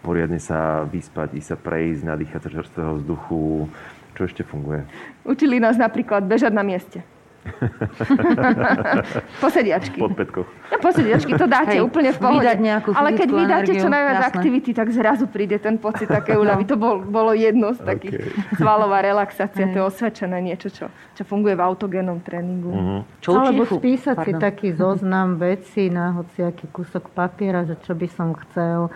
[0.03, 3.71] poriadne sa vyspať, ísť sa prejsť, nadýchať sa čerstvého vzduchu,
[4.13, 4.83] čo ešte funguje?
[5.23, 7.01] Učili nás napríklad bežať na mieste.
[9.43, 9.97] posediačky.
[9.97, 10.43] Pod petkou.
[10.45, 12.49] No, posediačky, to dáte Hej, úplne v pohode.
[12.93, 14.29] Ale keď vydáte čo najviac jasné.
[14.29, 16.63] aktivity, tak zrazu príde ten pocit také úľavy.
[16.65, 16.69] No.
[16.69, 18.61] To bol, bolo jedno z takých okay.
[18.61, 19.73] svalová relaxácia, Hej.
[19.73, 20.85] to je osvedčené niečo, čo,
[21.17, 22.69] čo funguje v autogénnom tréningu.
[22.69, 23.01] Uh-huh.
[23.21, 28.37] Čo Alebo spísať si taký zoznam veci na hociaký kúsok papiera, že čo by som
[28.47, 28.93] chcel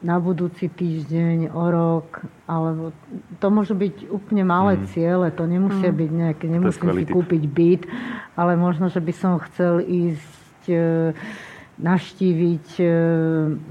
[0.00, 2.96] na budúci týždeň, o rok, alebo
[3.36, 4.84] to môžu byť úplne malé mm.
[4.96, 5.98] ciele, to nemusia mm.
[6.00, 7.82] byť nejaké, nemusím si kúpiť byt,
[8.32, 11.12] ale možno, že by som chcel ísť e,
[11.80, 12.84] naštíviť e,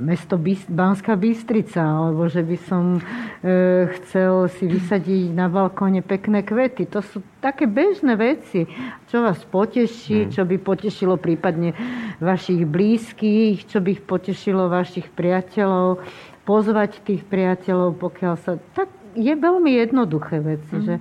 [0.02, 0.36] mesto
[0.68, 3.02] Banská Bystrica, alebo že by som e,
[4.02, 6.90] chcel si vysadiť na balkóne pekné kvety.
[6.90, 8.66] To sú také bežné veci,
[9.14, 10.30] čo vás poteší, mm.
[10.34, 11.78] čo by potešilo prípadne
[12.18, 16.02] vašich blízkych, čo by potešilo vašich priateľov,
[16.50, 18.58] pozvať tých priateľov, pokiaľ sa...
[18.74, 20.84] Tak je veľmi jednoduché veci, mm.
[20.86, 20.96] že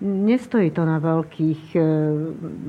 [0.00, 1.80] nestojí to na veľkých e,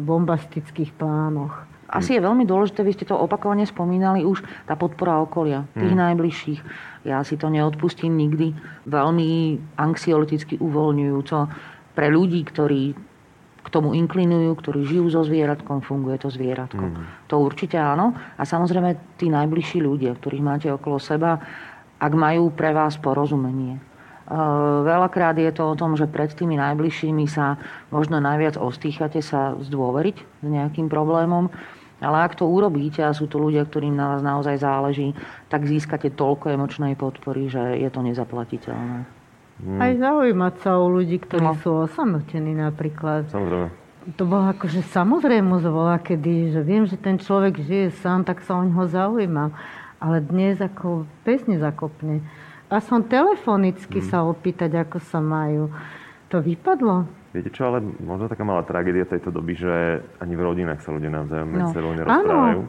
[0.04, 1.75] bombastických plánoch.
[1.96, 6.04] Asi je veľmi dôležité, vy ste to opakovane spomínali už, tá podpora okolia, tých hmm.
[6.04, 6.60] najbližších.
[7.08, 8.52] Ja si to neodpustím nikdy.
[8.84, 11.38] Veľmi anxioliticky uvoľňujúco
[11.96, 12.92] pre ľudí, ktorí
[13.66, 16.86] k tomu inklinujú, ktorí žijú so zvieratkom, funguje to zvieratko.
[16.86, 17.08] Hmm.
[17.34, 18.14] To určite áno.
[18.38, 21.42] A samozrejme tí najbližší ľudia, ktorých máte okolo seba,
[21.98, 23.80] ak majú pre vás porozumenie.
[24.86, 27.62] Veľakrát je to o tom, že pred tými najbližšími sa
[27.94, 31.54] možno najviac ostýchate sa zdôveriť s nejakým problémom
[32.04, 35.16] ale ak to urobíte a sú to ľudia, ktorým na vás naozaj záleží,
[35.48, 39.08] tak získate toľko emočnej podpory, že je to nezaplatiteľné.
[39.56, 39.80] Hmm.
[39.80, 41.56] Aj zaujímať sa o ľudí, ktorí no.
[41.64, 43.32] sú osamotení napríklad.
[43.32, 43.72] Samozrejme.
[44.20, 48.60] To bolo akože samozrejme zvolá, kedy, že viem, že ten človek žije sám, tak sa
[48.60, 49.56] o neho zaujímam.
[49.98, 52.20] Ale dnes ako pes nezakopne.
[52.68, 54.08] A som telefonicky hmm.
[54.12, 55.72] sa opýtať, ako sa majú.
[56.30, 57.08] To vypadlo.
[57.36, 61.12] Viete čo, ale možno taká malá tragédia tejto doby, že ani v rodinách sa ľudia
[61.12, 61.54] navzájom no.
[61.60, 62.62] medzi sebou nerozprávajú.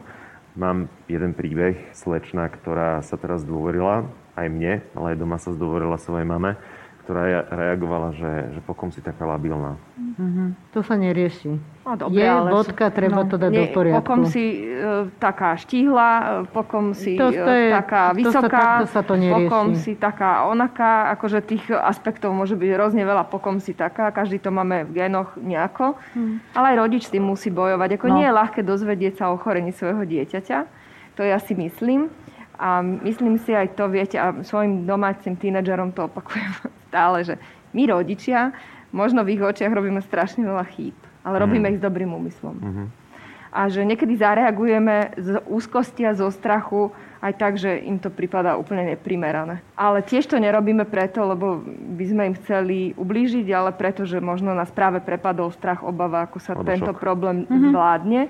[0.59, 5.95] Mám jeden príbeh, slečna, ktorá sa teraz zdôverila aj mne, ale aj doma sa zdôverila
[5.95, 6.59] svojej mame,
[7.07, 9.79] ktorá reagovala, že, že pokom si taká labilná.
[9.95, 10.75] Mm-hmm.
[10.75, 11.55] To sa nerieši.
[11.87, 14.03] No, dobre, je ale bodka, treba no, to dať nie, do poriadku.
[14.03, 14.43] Pokom si
[14.75, 19.31] e, taká štíhla, e, pokom si to, to je, taká vysoká, to sa, to sa
[19.39, 21.07] pokom si taká onaká.
[21.15, 24.11] Akože tých aspektov môže byť hrozne veľa, pokom si taká.
[24.11, 25.95] Každý to máme v génoch nejako.
[26.11, 26.43] Mm.
[26.59, 27.95] Ale aj rodič s tým musí bojovať.
[27.95, 28.19] Ako no.
[28.19, 30.59] nie je ľahké dozvedieť sa o chorení svojho dieťaťa.
[31.15, 32.11] To ja si myslím.
[32.59, 36.51] A myslím si aj to, viete, a svojim domácim tínedžerom to opakujem
[36.97, 37.35] stále, že
[37.77, 38.57] my rodičia
[38.89, 41.71] možno v ich očiach robíme strašne veľa chýb, ale robíme mm.
[41.77, 42.57] ich s dobrým úmyslom.
[42.57, 42.87] Mm-hmm.
[43.47, 46.91] A že niekedy zareagujeme z úzkosti a zo strachu
[47.23, 49.65] aj tak, že im to prípada úplne neprimerané.
[49.73, 51.65] Ale tiež to nerobíme preto, lebo
[51.97, 56.37] by sme im chceli ublížiť, ale preto, že možno nás práve prepadol strach, obava, ako
[56.37, 57.01] sa Odo tento šok.
[57.01, 57.71] problém mm-hmm.
[57.71, 58.21] zvládne.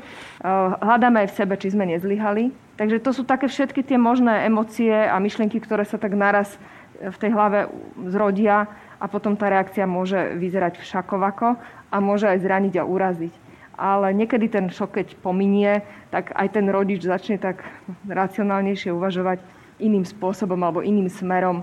[0.80, 2.56] Hľadáme aj v sebe, či sme nezlyhali.
[2.78, 6.56] Takže to sú také všetky tie možné emócie a myšlienky, ktoré sa tak naraz
[6.98, 7.70] v tej hlave
[8.10, 8.66] zrodia
[8.98, 11.58] a potom tá reakcia môže vyzerať všakovako
[11.94, 13.34] a môže aj zraniť a uraziť
[13.78, 17.62] ale niekedy ten šok, keď pominie, tak aj ten rodič začne tak
[18.10, 19.38] racionálnejšie uvažovať
[19.78, 21.62] iným spôsobom alebo iným smerom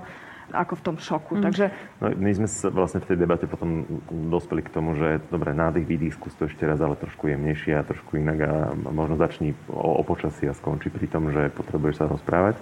[0.54, 1.34] ako v tom šoku.
[1.34, 1.42] Mm.
[1.50, 1.64] Takže...
[1.98, 3.82] No, my sme sa vlastne v tej debate potom
[4.30, 7.82] dospeli k tomu, že dobre, nádych, výdych, skús to ešte raz, ale trošku jemnejšie a
[7.82, 12.06] trošku inak a možno začni o, o počasí a skončí pri tom, že potrebuješ sa
[12.06, 12.54] rozprávať.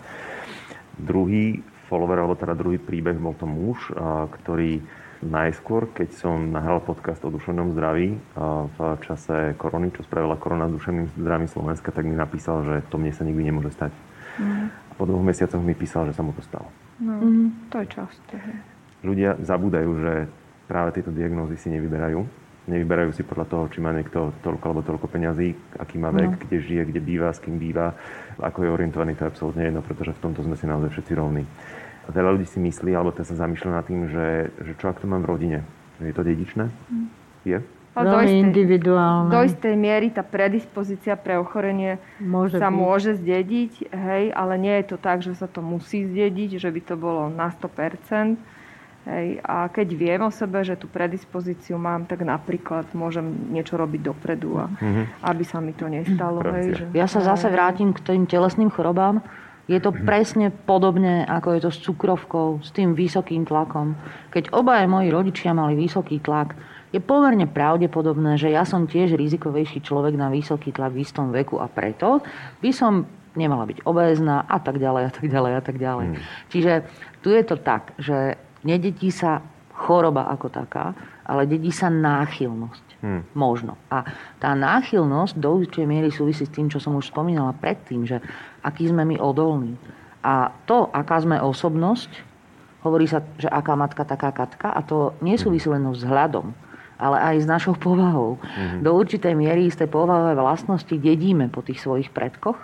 [0.97, 1.61] Druhý
[1.93, 3.93] follower, alebo teda druhý príbeh bol to muž,
[4.41, 4.81] ktorý
[5.23, 8.19] najskôr, keď som nahral podcast o duševnom zdraví
[8.75, 12.99] v čase korony, čo spravila korona s duševným zdravím Slovenska, tak mi napísal, že to
[12.99, 13.95] mne sa nikdy nemôže stať.
[14.43, 14.73] Mm.
[14.73, 16.67] A po dvoch mesiacoch mi písal, že sa mu to stalo.
[16.99, 17.71] No, mm.
[17.71, 18.37] to je časté.
[19.07, 20.13] Ľudia zabúdajú, že
[20.67, 22.19] práve tieto diagnózy si nevyberajú.
[22.63, 26.41] Nevyberajú si podľa toho, či má niekto toľko alebo toľko peňazí, aký má vek, no.
[26.47, 27.95] kde žije, kde býva, s kým býva,
[28.39, 31.43] ako je orientovaný, to je absolútne jedno, pretože v tomto sme si naozaj všetci rovní.
[32.11, 35.07] Veľa ľudí si myslí, alebo teda sa zamýšľa nad tým, že, že čo ak to
[35.07, 35.59] mám v rodine?
[36.03, 36.67] Je to dedičné?
[36.91, 37.07] Mm.
[37.47, 37.59] Je?
[37.93, 39.29] Ale do istej, individuálne.
[39.29, 42.75] Do istej miery tá predispozícia pre ochorenie môže sa byť.
[42.75, 46.81] môže zdediť, hej, ale nie je to tak, že sa to musí zdediť, že by
[46.81, 48.41] to bolo na 100%.
[49.03, 54.01] Hej, a keď viem o sebe, že tú predispozíciu mám, tak napríklad môžem niečo robiť
[54.09, 55.05] dopredu, a, mm-hmm.
[55.27, 56.39] aby sa mi to nestalo.
[56.49, 59.21] Hej, že, ja sa zase vrátim k tým telesným chorobám.
[59.71, 63.95] Je to presne podobne, ako je to s cukrovkou, s tým vysokým tlakom.
[64.35, 66.59] Keď obaja moji rodičia mali vysoký tlak,
[66.93, 71.57] je pomerne pravdepodobné, že ja som tiež rizikovejší človek na vysoký tlak v istom veku
[71.63, 72.21] a preto
[72.61, 76.07] by som nemala byť obézna a tak ďalej a tak ďalej a tak ďalej.
[76.13, 76.21] Hmm.
[76.53, 76.73] Čiže
[77.25, 79.41] tu je to tak, že nedetí sa
[79.73, 80.93] choroba ako taká,
[81.25, 82.85] ale dedí sa náchylnosť.
[83.03, 83.27] Hmm.
[83.35, 83.75] Možno.
[83.91, 84.07] A
[84.39, 88.23] tá náchylnosť do určitej miery súvisí s tým, čo som už spomínala predtým, že
[88.63, 89.75] aký sme my odolní.
[90.23, 92.11] A to, aká sme osobnosť,
[92.87, 96.55] hovorí sa, že aká matka, taká katka, a to nesúvisí len s hľadom,
[96.99, 98.39] ale aj s našou povahou.
[98.39, 102.59] hmm Do určitej miery isté povahové vlastnosti dedíme po tých svojich predkoch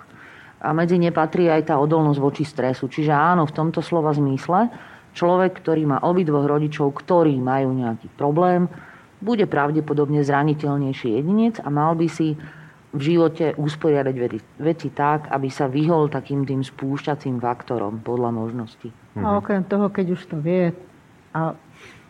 [0.59, 2.91] a medzi ne patrí aj tá odolnosť voči stresu.
[2.91, 4.71] Čiže áno, v tomto slova zmysle,
[5.15, 8.67] človek, ktorý má obidvoch rodičov, ktorí majú nejaký problém,
[9.19, 12.39] bude pravdepodobne zraniteľnejší jedinec a mal by si
[12.99, 14.15] v živote usporiadať
[14.59, 18.91] veci tak, aby sa vyhol takým tým spúšťacím faktorom podľa možností.
[19.15, 20.75] A okrem toho, keď už to vie
[21.31, 21.55] a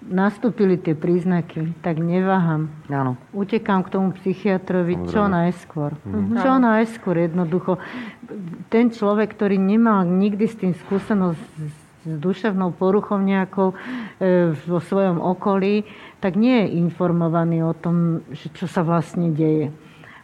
[0.08, 2.70] nastúpili tie príznaky, tak neváham.
[2.88, 3.18] Áno.
[3.34, 5.12] Utekám k tomu psychiatrovi Samozrejme.
[5.12, 5.90] čo najskôr.
[6.06, 6.34] Mhm.
[6.38, 7.72] Čo najskôr jednoducho.
[8.72, 11.42] Ten človek, ktorý nemal nikdy s tým skúsenosť
[12.08, 15.84] s duševnou poruchou nejakou e, vo svojom okolí,
[16.22, 19.74] tak nie je informovaný o tom, že čo sa vlastne deje.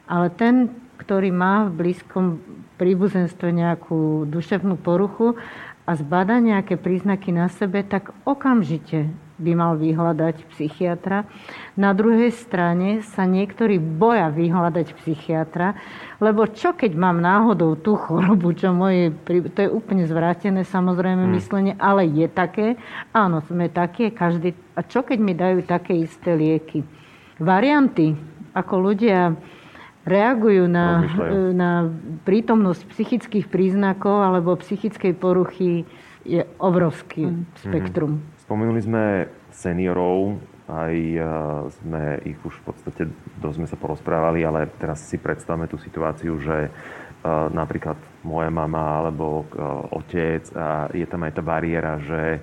[0.05, 2.41] Ale ten, ktorý má v blízkom
[2.77, 5.39] príbuzenstve nejakú duševnú poruchu
[5.85, 11.27] a zbada nejaké príznaky na sebe, tak okamžite by mal vyhľadať psychiatra.
[11.75, 15.75] Na druhej strane sa niektorí boja vyhľadať psychiatra,
[16.23, 21.35] lebo čo keď mám náhodou tú chorobu, čo moje, to je úplne zvrátené samozrejme hmm.
[21.35, 22.79] myslenie, ale je také,
[23.11, 26.87] áno, sme také, každý, a čo keď mi dajú také isté lieky?
[27.43, 28.15] Varianty,
[28.55, 29.35] ako ľudia
[30.05, 31.05] reagujú na,
[31.53, 31.89] na
[32.29, 35.89] prítomnosť psychických príznakov alebo psychickej poruchy,
[36.25, 37.45] je obrovský hmm.
[37.61, 38.21] spektrum.
[38.21, 38.25] Hmm.
[38.45, 39.05] Spomenuli sme
[39.53, 40.97] seniorov, aj
[41.81, 43.03] sme ich už v podstate
[43.41, 46.73] dosť sme sa porozprávali, ale teraz si predstavme tú situáciu, že
[47.53, 49.49] napríklad moja mama alebo
[49.93, 52.41] otec a je tam aj tá bariéra, že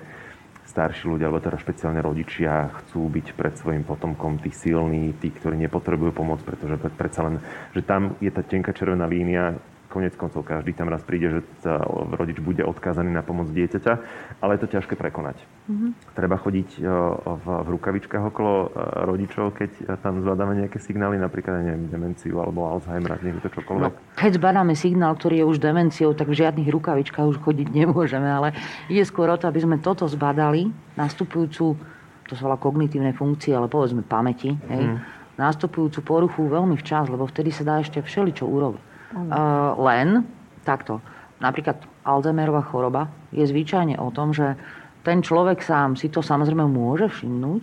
[0.72, 5.60] starší ľudia, alebo teda špeciálne rodičia chcú byť pred svojim potomkom tí silní, tí, ktorí
[5.68, 7.36] nepotrebujú pomoc, pretože predsa len,
[7.76, 9.60] že tam je tá tenká červená línia,
[9.92, 11.76] konec koncov každý tam raz príde, že sa
[12.16, 13.92] rodič bude odkázaný na pomoc dieťaťa,
[14.40, 15.36] ale je to ťažké prekonať.
[15.68, 16.16] Mm-hmm.
[16.16, 16.88] Treba chodiť e,
[17.20, 18.66] v, v rukavičkách okolo e,
[19.04, 23.92] rodičov, keď tam zbadáme nejaké signály, napríklad neviem, demenciu alebo Alzheimer, nech to čokoľvek.
[23.92, 28.26] No, keď zbadáme signál, ktorý je už demenciou, tak v žiadnych rukavičkách už chodiť nemôžeme,
[28.26, 28.56] ale
[28.88, 31.76] ide skôr o to, aby sme toto zbadali, nastupujúcu,
[32.24, 37.24] to sa volá kognitívne funkcie, ale povedzme pamäti, hej, mm nástupujúcu poruchu veľmi včas, lebo
[37.24, 38.91] vtedy sa dá ešte všeličo urobiť.
[39.12, 40.24] Uh, len
[40.64, 41.04] takto.
[41.42, 44.54] Napríklad Alzheimerová choroba je zvyčajne o tom, že
[45.02, 47.62] ten človek sám si to samozrejme môže všimnúť,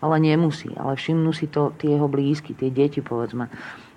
[0.00, 0.70] ale nemusí.
[0.78, 3.50] Ale všimnú si to tie jeho blízky, tie deti povedzme.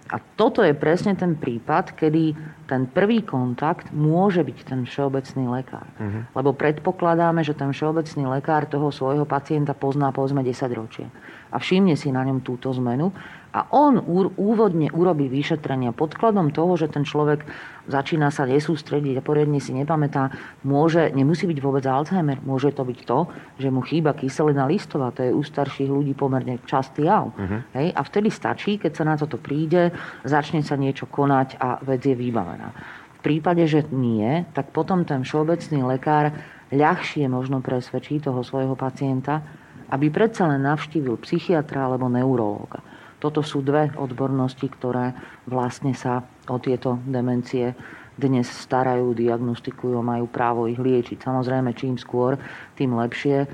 [0.09, 2.33] A toto je presne ten prípad, kedy
[2.65, 5.85] ten prvý kontakt môže byť ten všeobecný lekár.
[5.85, 6.25] Uh-huh.
[6.33, 11.05] Lebo predpokladáme, že ten všeobecný lekár toho svojho pacienta pozná povedzme 10 ročie
[11.49, 13.09] a všimne si na ňom túto zmenu
[13.49, 13.97] a on
[14.37, 17.41] úvodne urobí vyšetrenia podkladom toho, že ten človek
[17.89, 20.29] začína sa nesústrediť a poriadne si nepamätá,
[20.61, 23.19] môže, nemusí byť vôbec Alzheimer, môže to byť to,
[23.57, 27.33] že mu chýba kyselina listová, to je u starších ľudí pomerne častý jav.
[27.33, 27.65] Uh-huh.
[27.73, 27.89] Hej?
[27.97, 29.89] A vtedy stačí, keď sa na toto príde,
[30.21, 32.69] začne sa niečo konať a vec je vybavená.
[33.17, 36.31] V prípade, že nie, tak potom ten všeobecný lekár
[36.69, 39.41] ľahšie možno presvedčí toho svojho pacienta,
[39.89, 42.85] aby predsa len navštívil psychiatra alebo neurológa.
[43.19, 45.11] Toto sú dve odbornosti, ktoré
[45.43, 47.75] vlastne sa o tieto demencie
[48.19, 51.23] dnes starajú, diagnostikujú, majú právo ich liečiť.
[51.23, 52.35] Samozrejme, čím skôr,
[52.75, 53.47] tým lepšie.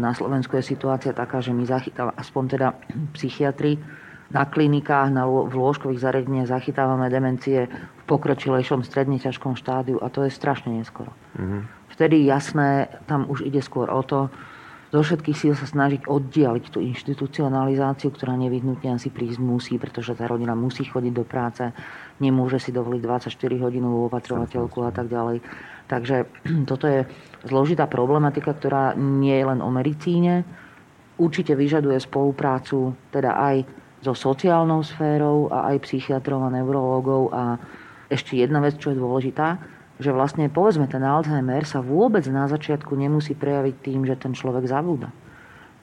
[0.00, 2.68] Na Slovensku je situácia taká, že my zachytávame, aspoň teda
[3.12, 3.76] psychiatri,
[4.30, 10.22] na klinikách, na, v lôžkových zariadeniach zachytávame demencie v pokročilejšom stredne ťažkom štádiu a to
[10.22, 11.10] je strašne neskoro.
[11.34, 11.60] Mm-hmm.
[11.98, 14.30] Vtedy jasné, tam už ide skôr o to,
[14.90, 20.26] zo všetkých síl sa snažiť oddialiť tú inštitucionalizáciu, ktorá nevyhnutne asi prísť musí, pretože tá
[20.26, 21.62] rodina musí chodiť do práce,
[22.18, 23.30] nemôže si dovoliť 24
[23.62, 25.46] hodinovú opatrovateľku a tak ďalej.
[25.86, 26.26] Takže
[26.70, 27.06] toto je
[27.46, 30.42] zložitá problematika, ktorá nie je len o medicíne.
[31.22, 33.56] Určite vyžaduje spoluprácu teda aj
[34.02, 37.62] so sociálnou sférou a aj psychiatrov a neurológov a
[38.10, 39.60] ešte jedna vec, čo je dôležitá,
[40.00, 44.64] že vlastne povedzme ten Alzheimer sa vôbec na začiatku nemusí prejaviť tým, že ten človek
[44.64, 45.12] zabúda.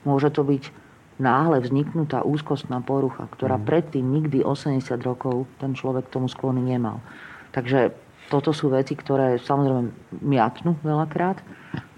[0.03, 0.73] Môže to byť
[1.21, 3.65] náhle vzniknutá úzkostná porucha, ktorá mm.
[3.65, 7.01] predtým nikdy 80 rokov ten človek tomu sklony nemal.
[7.53, 7.93] Takže
[8.29, 9.93] toto sú veci, ktoré samozrejme
[10.25, 11.41] miatnú veľakrát,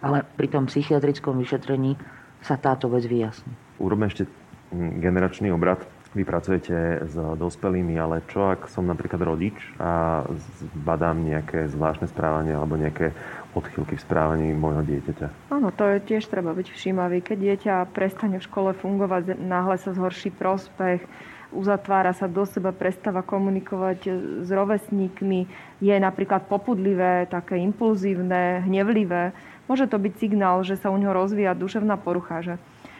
[0.03, 1.99] ale pri tom psychiatrickom vyšetrení
[2.39, 3.51] sa táto vec vyjasní.
[3.79, 4.27] Urobme ešte
[4.75, 5.83] generačný obrad
[6.17, 10.25] vy pracujete s dospelými, ale čo ak som napríklad rodič a
[10.73, 13.13] badám nejaké zvláštne správanie alebo nejaké
[13.53, 15.53] odchylky v správaní môjho dieťaťa?
[15.53, 17.21] Áno, to je tiež treba byť všímavý.
[17.21, 21.05] Keď dieťa prestane v škole fungovať, náhle sa zhorší prospech,
[21.49, 23.99] uzatvára sa do seba, prestáva komunikovať
[24.45, 25.49] s rovesníkmi,
[25.81, 29.33] je napríklad popudlivé, také impulzívne, hnevlivé,
[29.65, 32.53] môže to byť signál, že sa u neho rozvíja duševná porucha, že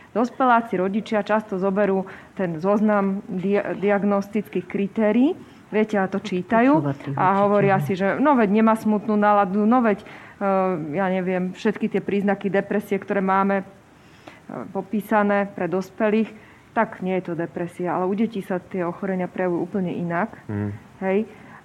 [0.09, 5.37] Dospeláci rodičia často zoberú ten zoznam dia- diagnostických kritérií,
[5.69, 6.81] viete, a to čítajú
[7.13, 11.93] a hovoria si, že no veď nemá smutnú náladu, no veď, uh, ja neviem, všetky
[11.93, 16.33] tie príznaky depresie, ktoré máme uh, popísané pre dospelých,
[16.73, 20.33] tak nie je to depresia, ale u detí sa tie ochorenia prejavujú úplne inak.
[20.49, 20.71] Mm.
[21.05, 21.19] Hej.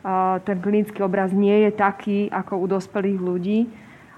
[0.04, 3.60] Uh, ten klinický obraz nie je taký ako u dospelých ľudí.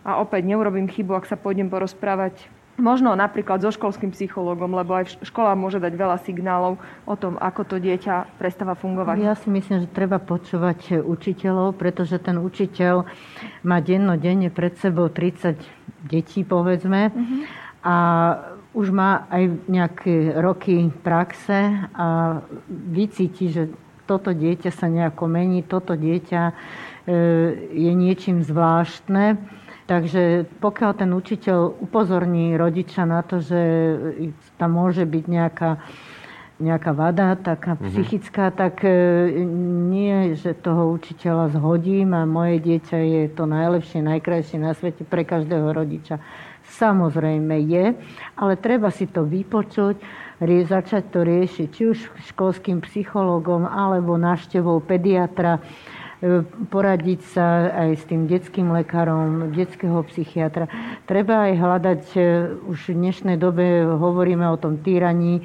[0.06, 2.46] A opäť neurobím chybu, ak sa pôjdem porozprávať
[2.76, 6.76] Možno napríklad so školským psychológom, lebo aj škola môže dať veľa signálov
[7.08, 9.16] o tom, ako to dieťa prestáva fungovať.
[9.24, 13.08] Ja si myslím, že treba počúvať učiteľov, pretože ten učiteľ
[13.64, 15.56] má dennodenne pred sebou 30
[16.04, 17.40] detí, povedzme, uh-huh.
[17.80, 17.94] a
[18.76, 23.72] už má aj nejaké roky praxe a vycíti, že
[24.04, 26.52] toto dieťa sa nejako mení, toto dieťa e,
[27.72, 29.40] je niečím zvláštne
[29.86, 33.60] Takže pokiaľ ten učiteľ upozorní rodiča na to, že
[34.58, 35.78] tam môže byť nejaká,
[36.58, 37.90] nejaká vada, taká mm-hmm.
[37.94, 39.46] psychická, tak e,
[39.86, 45.22] nie, že toho učiteľa zhodím a moje dieťa je to najlepšie, najkrajšie na svete pre
[45.22, 46.18] každého rodiča.
[46.66, 47.94] Samozrejme je,
[48.34, 50.02] ale treba si to vypočuť,
[50.42, 51.98] začať to riešiť či už
[52.34, 55.62] školským psychologom alebo návštevou pediatra
[56.72, 60.64] poradiť sa aj s tým detským lekárom, detského psychiatra.
[61.04, 62.20] Treba aj hľadať, e,
[62.72, 65.44] už v dnešnej dobe hovoríme o tom týraní,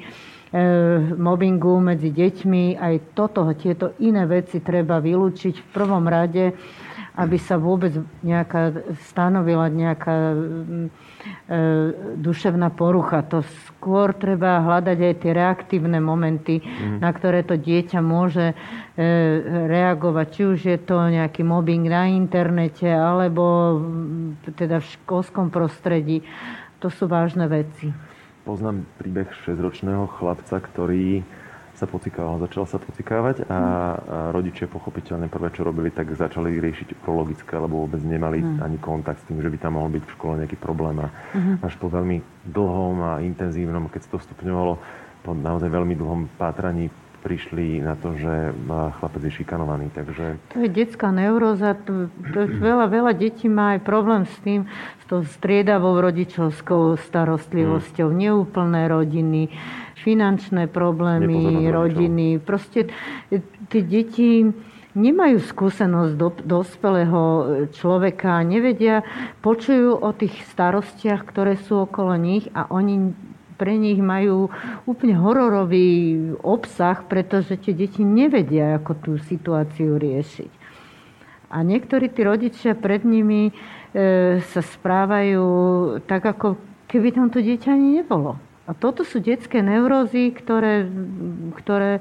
[1.12, 6.56] mobbingu medzi deťmi, aj toto, tieto iné veci treba vylúčiť v prvom rade
[7.12, 7.92] aby sa vôbec
[8.24, 8.72] nejaká
[9.04, 11.11] stanovila nejaká E,
[12.18, 13.22] duševná porucha.
[13.28, 16.98] To skôr treba hľadať aj tie reaktívne momenty, mm.
[17.02, 18.54] na ktoré to dieťa môže e,
[19.68, 20.26] reagovať.
[20.32, 23.78] Či už je to nejaký mobbing na internete, alebo
[24.56, 26.24] teda v školskom prostredí.
[26.82, 27.94] To sú vážne veci.
[28.42, 31.22] Poznám príbeh 6-ročného chlapca, ktorý
[31.82, 33.58] sa pocikával, začal sa pocikávať a, a
[34.30, 38.62] rodičia pochopiteľne prvé, čo robili, tak začali riešiť prologické, lebo vôbec nemali mm.
[38.62, 41.02] ani kontakt s tým, že by tam mohol byť v škole nejaký problém.
[41.02, 41.66] A mm-hmm.
[41.66, 44.78] až po veľmi dlhom a intenzívnom, keď sa to stupňovalo,
[45.26, 48.50] po naozaj veľmi dlhom pátraní prišli na to, že
[48.98, 49.94] chlapec je šikanovaný.
[49.94, 50.42] Takže...
[50.54, 51.78] To je detská neuróza.
[51.86, 54.66] To, to veľa, veľa detí má aj problém s tým,
[54.98, 58.18] s tou striedavou rodičovskou starostlivosťou, mm.
[58.18, 59.54] neúplné rodiny,
[60.02, 62.42] finančné problémy, rodiny.
[62.42, 62.90] Proste
[63.30, 63.38] e,
[63.70, 64.44] tie deti
[64.92, 67.42] nemajú skúsenosť do, dospelého e,
[67.72, 69.00] človeka, nevedia,
[69.40, 73.14] počujú o tých starostiach, ktoré sú okolo nich a oni
[73.56, 74.50] pre nich majú
[74.90, 80.50] úplne hororový obsah, pretože tie deti nevedia, ako tú situáciu riešiť.
[81.52, 83.52] A niektorí tí rodičia pred nimi e,
[84.40, 85.44] sa správajú
[86.08, 86.56] tak, ako
[86.88, 88.40] keby tam to dieťa ani nebolo.
[88.62, 90.86] A toto sú detské neurózy, ktoré,
[91.58, 91.98] ktoré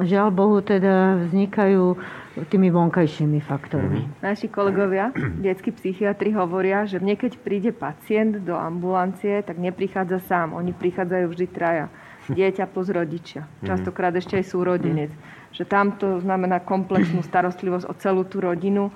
[0.00, 2.00] žiaľ Bohu teda vznikajú
[2.48, 4.08] tými vonkajšími faktormi.
[4.08, 4.24] Mm-hmm.
[4.24, 5.12] Naši kolegovia,
[5.44, 10.56] detskí psychiatri hovoria, že mne keď príde pacient do ambulancie, tak neprichádza sám.
[10.56, 11.86] Oni prichádzajú vždy traja.
[12.22, 13.44] Dieťa plus rodičia.
[13.44, 13.66] Mhm.
[13.66, 15.10] Častokrát ešte aj súrodenec.
[15.52, 18.88] Že tam to znamená komplexnú starostlivosť o celú tú rodinu,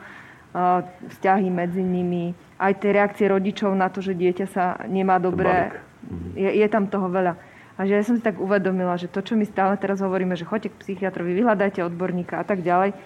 [1.13, 5.69] vzťahy medzi nimi, aj tie reakcie rodičov na to, že dieťa sa nemá dobre
[6.35, 7.35] je, je tam toho veľa.
[7.77, 10.49] A že ja som si tak uvedomila, že to, čo my stále teraz hovoríme, že
[10.49, 12.97] choďte k psychiatrovi, vyhľadajte odborníka a tak ďalej,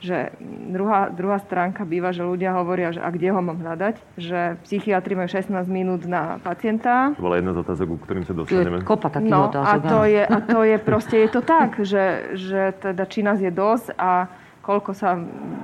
[0.00, 0.32] že
[0.72, 5.12] druhá, druhá stránka býva, že ľudia hovoria, že a kde ho mám hľadať, že psychiatri
[5.12, 7.12] majú 16 minút na pacienta.
[7.20, 8.80] To bola jedna z otázok, ku ktorým sa dostaneme.
[8.80, 9.68] Kopa takých no, otázok.
[9.68, 13.38] A to, je, a to je proste, je to tak, že, že teda či nás
[13.44, 14.30] je dosť a
[14.60, 15.16] koľko sa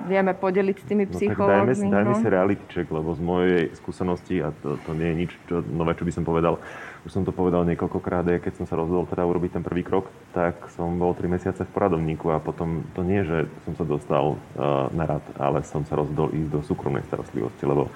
[0.09, 1.72] vieme podeliť s tými psychológmi.
[1.72, 2.20] No, dajme, dajme no.
[2.20, 5.92] si reality check, lebo z mojej skúsenosti, a to, to nie je nič čo, nové,
[5.92, 6.57] čo by som povedal,
[7.07, 10.59] už som to povedal niekoľkokrát, keď som sa rozhodol teda urobiť ten prvý krok, tak
[10.74, 14.90] som bol 3 mesiace v poradovníku a potom to nie, že som sa dostal uh,
[14.90, 17.94] na rad, ale som sa rozhodol ísť do súkromnej starostlivosti, lebo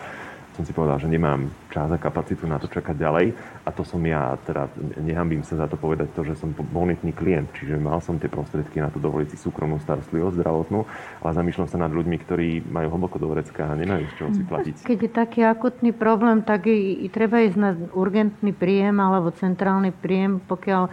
[0.61, 3.33] som si povedal, že nemám čas a kapacitu na to čakať ďalej
[3.65, 4.69] a to som ja, teda
[5.01, 8.77] nehambím sa za to povedať to, že som bonitný klient, čiže mal som tie prostriedky
[8.77, 10.85] na to dovoliť si súkromnú starostlivosť zdravotnú,
[11.25, 14.45] ale zamýšľam sa nad ľuďmi, ktorí majú hlboko do vrecka a nemajú z čoho si
[14.45, 14.75] platiť.
[14.85, 19.97] Keď je taký akutný problém, tak i, i treba ísť na urgentný príjem alebo centrálny
[19.97, 20.93] príjem, pokiaľ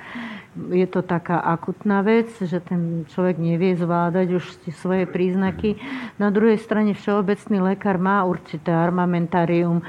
[0.74, 4.44] je to taká akutná vec, že ten človek nevie zvládať už
[4.76, 5.78] svoje príznaky.
[6.18, 9.86] Na druhej strane všeobecný lekár má určité armamentárium e,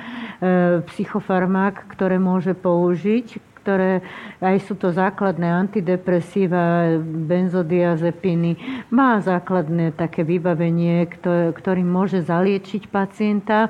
[0.84, 4.00] psychofarmák, ktoré môže použiť, ktoré
[4.40, 8.56] aj sú to základné antidepresíva, benzodiazepiny,
[8.88, 11.04] má základné také vybavenie,
[11.52, 13.68] ktorým môže zaliečiť pacienta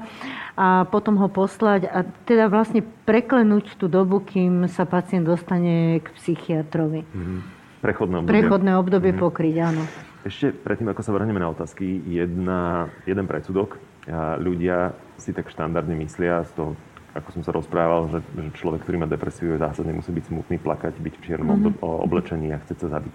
[0.55, 6.07] a potom ho poslať a teda vlastne preklenúť tú dobu, kým sa pacient dostane k
[6.15, 7.03] psychiatrovi.
[7.03, 7.39] Mm-hmm.
[7.83, 8.35] Prechodné obdobie.
[8.39, 9.27] Prechodné obdobie mm-hmm.
[9.27, 9.83] pokryť, áno.
[10.23, 13.83] Ešte predtým, ako sa vrhneme na otázky, jedna, jeden predsudok.
[14.07, 16.71] A ľudia si tak štandardne myslia z toho
[17.17, 20.57] ako som sa rozprával, že, že človek, ktorý má depresiu, je zásadne musí byť smutný,
[20.61, 21.81] plakať, byť v čiernom mm-hmm.
[21.81, 23.15] oblečení a chce sa zabiť.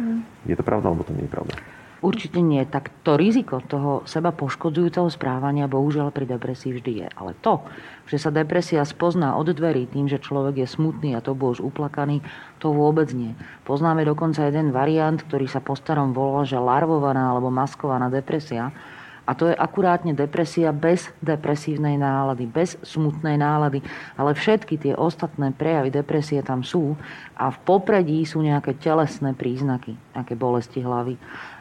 [0.00, 0.20] Mm.
[0.48, 1.54] Je to pravda, alebo to nie je pravda?
[2.02, 2.66] Určite nie.
[2.66, 7.08] Tak to riziko toho seba poškodzujúceho správania bohužiaľ pri depresii vždy je.
[7.14, 7.62] Ale to,
[8.10, 11.62] že sa depresia spozná od dverí tým, že človek je smutný a to bol už
[11.62, 12.18] uplakaný,
[12.58, 13.38] to vôbec nie.
[13.62, 18.74] Poznáme dokonca jeden variant, ktorý sa po starom volá, že larvovaná alebo maskovaná depresia,
[19.22, 23.78] a to je akurátne depresia bez depresívnej nálady, bez smutnej nálady.
[24.18, 26.98] Ale všetky tie ostatné prejavy depresie tam sú
[27.38, 31.14] a v popredí sú nejaké telesné príznaky, nejaké bolesti hlavy,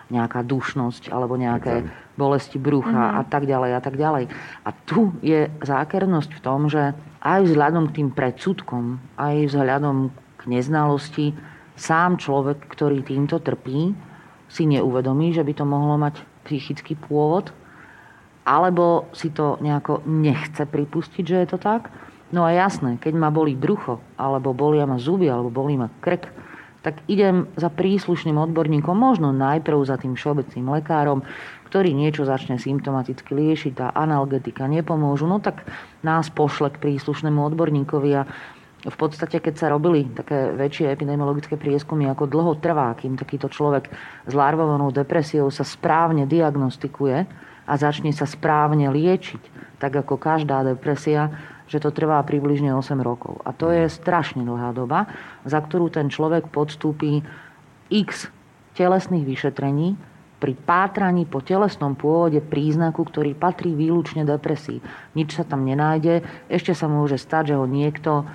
[0.09, 1.85] nejaká dušnosť alebo nejaké
[2.17, 3.19] bolesti brucha mm-hmm.
[3.19, 4.23] a tak ďalej a tak ďalej.
[4.65, 10.09] A tu je zákernosť v tom, že aj vzhľadom k tým predsudkom, aj vzhľadom
[10.41, 11.37] k neznalosti,
[11.77, 13.93] sám človek, ktorý týmto trpí,
[14.51, 17.53] si neuvedomí, že by to mohlo mať psychický pôvod,
[18.45, 21.93] alebo si to nejako nechce pripustiť, že je to tak.
[22.31, 26.31] No a jasné, keď ma boli brucho, alebo bolia ma zuby, alebo bolí ma krk,
[26.81, 31.21] tak idem za príslušným odborníkom, možno najprv za tým všeobecným lekárom,
[31.69, 35.63] ktorý niečo začne symptomaticky liešiť a analgetika nepomôžu, no tak
[36.01, 38.27] nás pošle k príslušnému odborníkovi a
[38.81, 43.93] v podstate, keď sa robili také väčšie epidemiologické prieskumy, ako dlho trvá, kým takýto človek
[44.25, 47.29] s larvovanou depresiou sa správne diagnostikuje,
[47.71, 51.31] a začne sa správne liečiť, tak ako každá depresia,
[51.71, 53.39] že to trvá približne 8 rokov.
[53.47, 55.07] A to je strašne dlhá doba,
[55.47, 57.23] za ktorú ten človek podstúpi
[57.87, 58.27] x
[58.75, 59.95] telesných vyšetrení
[60.41, 64.81] pri pátraní po telesnom pôvode príznaku, ktorý patrí výlučne depresii.
[65.13, 66.25] Nič sa tam nenájde.
[66.49, 68.25] Ešte sa môže stať, že ho niekto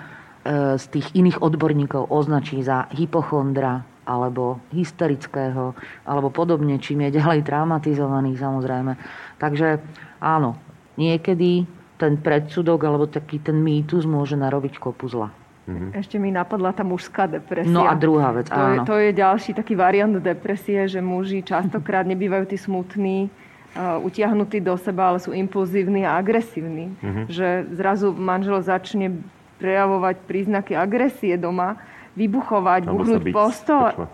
[0.78, 5.74] z tých iných odborníkov označí za hypochondra alebo hysterického,
[6.06, 8.94] alebo podobne, čím je ďalej traumatizovaný samozrejme.
[9.43, 9.82] Takže
[10.23, 10.55] áno,
[10.94, 11.66] niekedy
[11.98, 15.35] ten predsudok alebo taký ten mýtus môže narobiť kopu zla.
[15.66, 15.90] Mm-hmm.
[15.98, 17.74] Ešte mi napadla tá mužská depresia.
[17.74, 18.70] No a druhá vec, to áno.
[18.70, 23.27] Je, to je ďalší taký variant depresie, že muži častokrát nebývajú tí smutní,
[23.74, 26.94] uh, utiahnutí do seba, ale sú impulzívni a agresívni.
[27.02, 27.24] Mm-hmm.
[27.27, 29.18] Že zrazu manžel začne
[29.56, 31.80] prejavovať príznaky agresie doma,
[32.16, 34.08] vybuchovať, buchnúť postoj.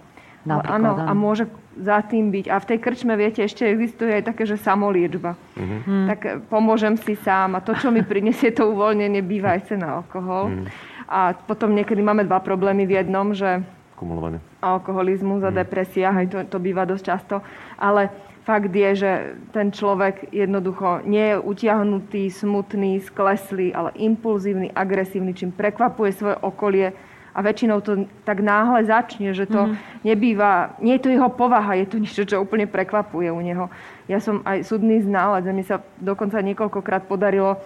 [0.46, 1.46] Áno, a môže
[1.78, 2.46] za tým byť.
[2.50, 5.38] A v tej krčme, viete, ešte existuje aj také, že samoliečba.
[5.54, 6.02] Mm-hmm.
[6.10, 6.20] Tak
[6.50, 10.50] pomôžem si sám a to, čo mi prinesie to uvoľnenie, býva aj cena alkohol.
[10.50, 10.66] Mm-hmm.
[11.08, 13.62] A potom niekedy máme dva problémy v jednom, že
[13.96, 14.42] Kumulovane.
[14.64, 15.56] alkoholizmus a mm.
[15.62, 17.36] depresia, aj to, to býva dosť často.
[17.76, 18.10] Ale
[18.42, 19.12] fakt je, že
[19.54, 26.90] ten človek jednoducho nie je utiahnutý, smutný, skleslý, ale impulzívny, agresívny, čím prekvapuje svoje okolie
[27.32, 30.04] a väčšinou to tak náhle začne, že to mm.
[30.04, 33.72] nebýva, nie je to jeho povaha, je to niečo, čo úplne prekvapuje u neho.
[34.04, 37.56] Ja som aj súdny znalec a mi sa dokonca niekoľkokrát podarilo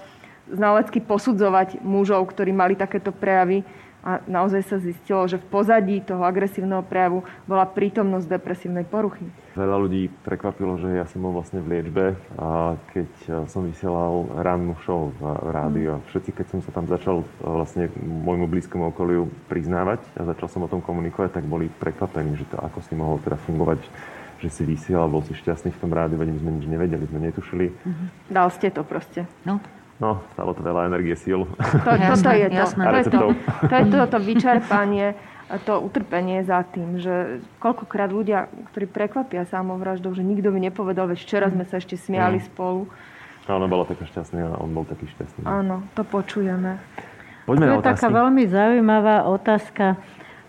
[0.47, 3.67] znalecky posudzovať mužov, ktorí mali takéto prejavy
[4.07, 9.27] a naozaj sa zistilo, že v pozadí toho agresívneho prejavu bola prítomnosť depresívnej poruchy.
[9.59, 13.11] Veľa ľudí prekvapilo, že ja som bol vlastne v liečbe a keď
[13.51, 18.47] som vysielal rannú show v rádiu a všetci, keď som sa tam začal vlastne môjmu
[18.47, 22.79] blízkomu okoliu priznávať a začal som o tom komunikovať, tak boli prekvapení, že to ako
[22.87, 23.83] si mohol teda fungovať
[24.37, 27.21] že si vysielal, bol si šťastný v tom rádiu, veď my sme nič nevedeli, sme
[27.25, 27.67] netušili.
[27.73, 28.09] Mm-hmm.
[28.29, 29.25] Dal ste to proste.
[29.49, 29.65] No.
[29.97, 31.49] No, stalo to veľa energie, síl.
[31.49, 32.65] To, toto je to.
[32.69, 33.21] To je to,
[33.65, 35.17] to je to, to vyčerpanie,
[35.65, 41.19] to utrpenie za tým, že koľkokrát ľudia, ktorí prekvapia samovraždou, že nikto mi nepovedal, veď
[41.23, 42.47] včera sme sa ešte smiali mm.
[42.53, 42.91] spolu.
[43.47, 45.47] Áno, bola taká šťastná a on bol taký šťastný.
[45.47, 46.83] Áno, to počujeme.
[47.47, 47.95] Poďme to je otázky.
[47.95, 49.85] taká veľmi zaujímavá otázka.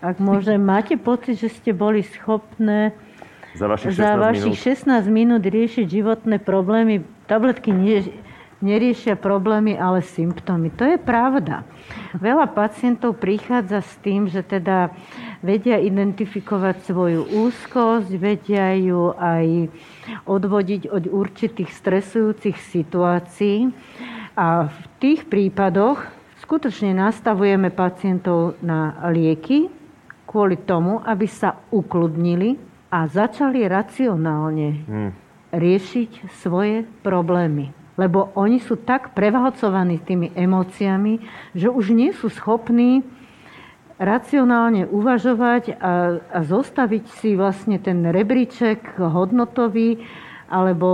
[0.02, 2.92] Ak môžem, máte pocit, že ste boli schopné
[3.54, 7.06] za vašich 16, za vašich 16 minút riešiť životné problémy?
[7.30, 8.02] Tabletky nie,
[8.58, 10.74] neriešia problémy, ale symptómy.
[10.74, 11.62] To je pravda.
[12.18, 14.90] Veľa pacientov prichádza s tým, že teda
[15.38, 19.70] vedia identifikovať svoju úzkosť, vedia ju aj
[20.26, 23.70] odvodiť od určitých stresujúcich situácií.
[24.38, 26.02] A v tých prípadoch
[26.42, 29.70] skutočne nastavujeme pacientov na lieky
[30.26, 32.58] kvôli tomu, aby sa ukludnili
[32.90, 35.10] a začali racionálne hmm.
[35.54, 36.10] riešiť
[36.40, 41.18] svoje problémy lebo oni sú tak prevalcovaní tými emóciami,
[41.52, 43.02] že už nie sú schopní
[43.98, 49.98] racionálne uvažovať a, a zostaviť si vlastne ten rebríček hodnotový,
[50.48, 50.88] alebo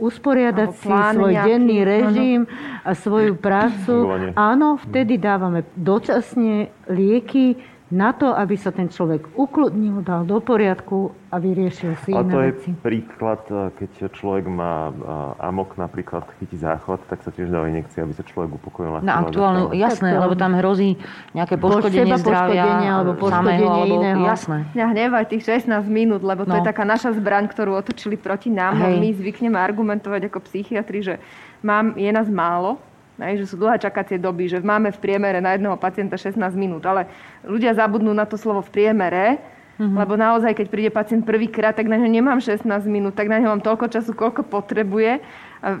[0.00, 2.80] usporiadať alebo si svoj nejaký, denný režim ano.
[2.80, 3.94] a svoju prácu.
[4.32, 11.14] Áno, vtedy dávame dočasne lieky, na to, aby sa ten človek ukludnil, dal do poriadku
[11.30, 12.70] a vyriešil si iné to veci.
[12.74, 14.92] je príklad, e, keď človek má e,
[15.38, 19.06] amok napríklad, chytí záchvat, tak sa tiež dá injekcia, aby sa človek upokojil.
[19.06, 20.98] Na aktuálnu, jasné, lebo tam hrozí
[21.30, 24.22] nejaké poškodenie zdravia, poškodenie, alebo poškodenie samého, alebo, iného.
[24.26, 24.58] Jasné.
[24.74, 26.58] Ja hnevaj tých 16 minút, lebo to no.
[26.58, 28.82] je taká naša zbraň, ktorú otočili proti nám.
[28.82, 28.98] Hej.
[28.98, 31.14] My zvykneme argumentovať ako psychiatri, že
[31.62, 32.82] mám, je nás málo,
[33.16, 36.84] Hej, že sú dlhé čakacie doby, že máme v priemere na jedného pacienta 16 minút,
[36.84, 37.08] ale
[37.48, 39.40] ľudia zabudnú na to slovo v priemere,
[39.80, 39.96] mm-hmm.
[39.96, 43.56] lebo naozaj, keď príde pacient prvýkrát, tak na ňo nemám 16 minút, tak na ňo
[43.56, 45.24] mám toľko času, koľko potrebuje.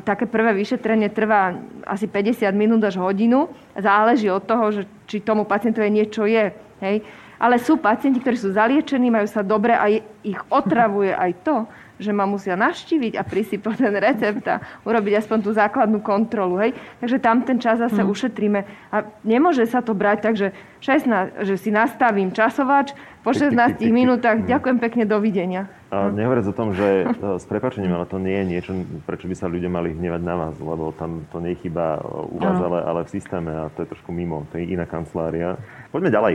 [0.08, 3.52] Také prvé vyšetrenie trvá asi 50 minút až hodinu.
[3.76, 6.50] Záleží od toho, že či tomu pacientovi niečo je.
[6.80, 7.04] Hej.
[7.36, 9.92] Ale sú pacienti, ktorí sú zaliečení, majú sa dobre a
[10.24, 15.38] ich otravuje aj to, že ma musia navštíviť a prisypať ten recept a urobiť aspoň
[15.40, 16.60] tú základnú kontrolu.
[16.60, 16.76] Hej?
[17.00, 18.12] Takže tam ten čas zase hmm.
[18.12, 18.60] ušetríme.
[18.92, 20.52] A nemôže sa to brať tak, že,
[20.86, 22.94] 16, že si nastavím časovač,
[23.26, 25.66] po 16 minútach ďakujem pekne, dovidenia.
[25.90, 27.10] A nehovoriac o tom, že
[27.42, 28.70] s prepačením, ale to nie je niečo,
[29.02, 31.98] prečo by sa ľudia mali hnevať na vás, lebo tam to nie je chyba
[32.30, 35.58] u vás, ale, ale v systéme a to je trošku mimo, to je iná kancelária.
[35.90, 36.34] Poďme ďalej.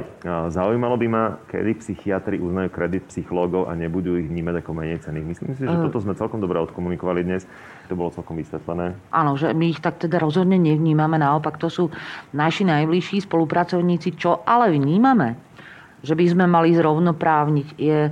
[0.52, 5.28] Zaujímalo by ma, kedy psychiatri uznajú kredit psychológov a nebudú ich vnímať ako menej cených.
[5.28, 5.86] Myslím si, že uh.
[5.86, 7.46] toto sme celkom dobre odkomunikovali dnes.
[7.92, 8.98] To bolo celkom vysvetlené.
[9.12, 11.20] Áno, že my ich tak teda rozhodne nevnímame.
[11.20, 11.94] Naopak, to sú
[12.34, 15.38] naši najbližší spolupracovníci, čo ale vnímame,
[16.02, 18.10] že by sme mali zrovnoprávniť, je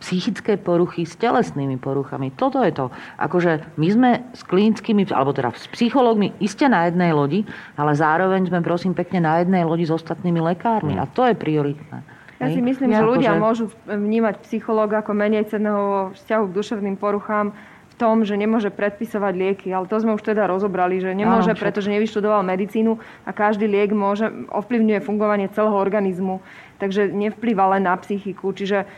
[0.00, 2.32] psychické poruchy s telesnými poruchami.
[2.32, 2.88] Toto je to.
[3.20, 7.44] Akože my sme s klinickými, alebo teda s psychológmi iste na jednej lodi,
[7.76, 10.96] ale zároveň sme prosím pekne na jednej lodi s ostatnými lekármi.
[10.96, 12.00] A to je prioritné.
[12.40, 13.44] Ja si myslím, ja, že ľudia akože...
[13.44, 17.52] môžu vnímať psychológa ako menej cenného vzťahu k duševným poruchám
[18.00, 19.68] tom, že nemôže predpisovať lieky.
[19.68, 22.96] Ale to sme už teda rozobrali, že nemôže, Áno, pretože nevyštudoval medicínu
[23.28, 26.40] a každý liek môže ovplyvňuje fungovanie celého organizmu.
[26.80, 28.56] Takže nevplyva len na psychiku.
[28.56, 28.88] Čiže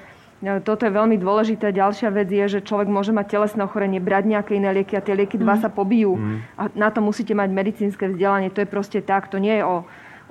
[0.47, 1.75] e, toto je veľmi dôležité.
[1.75, 5.19] Ďalšia vec je, že človek môže mať telesné ochorenie, brať nejaké iné lieky a tie
[5.19, 5.63] lieky dva mm.
[5.67, 6.15] sa pobijú.
[6.15, 6.39] Mm.
[6.55, 8.55] A na to musíte mať medicínske vzdelanie.
[8.55, 9.27] To je proste tak.
[9.35, 9.83] To nie je o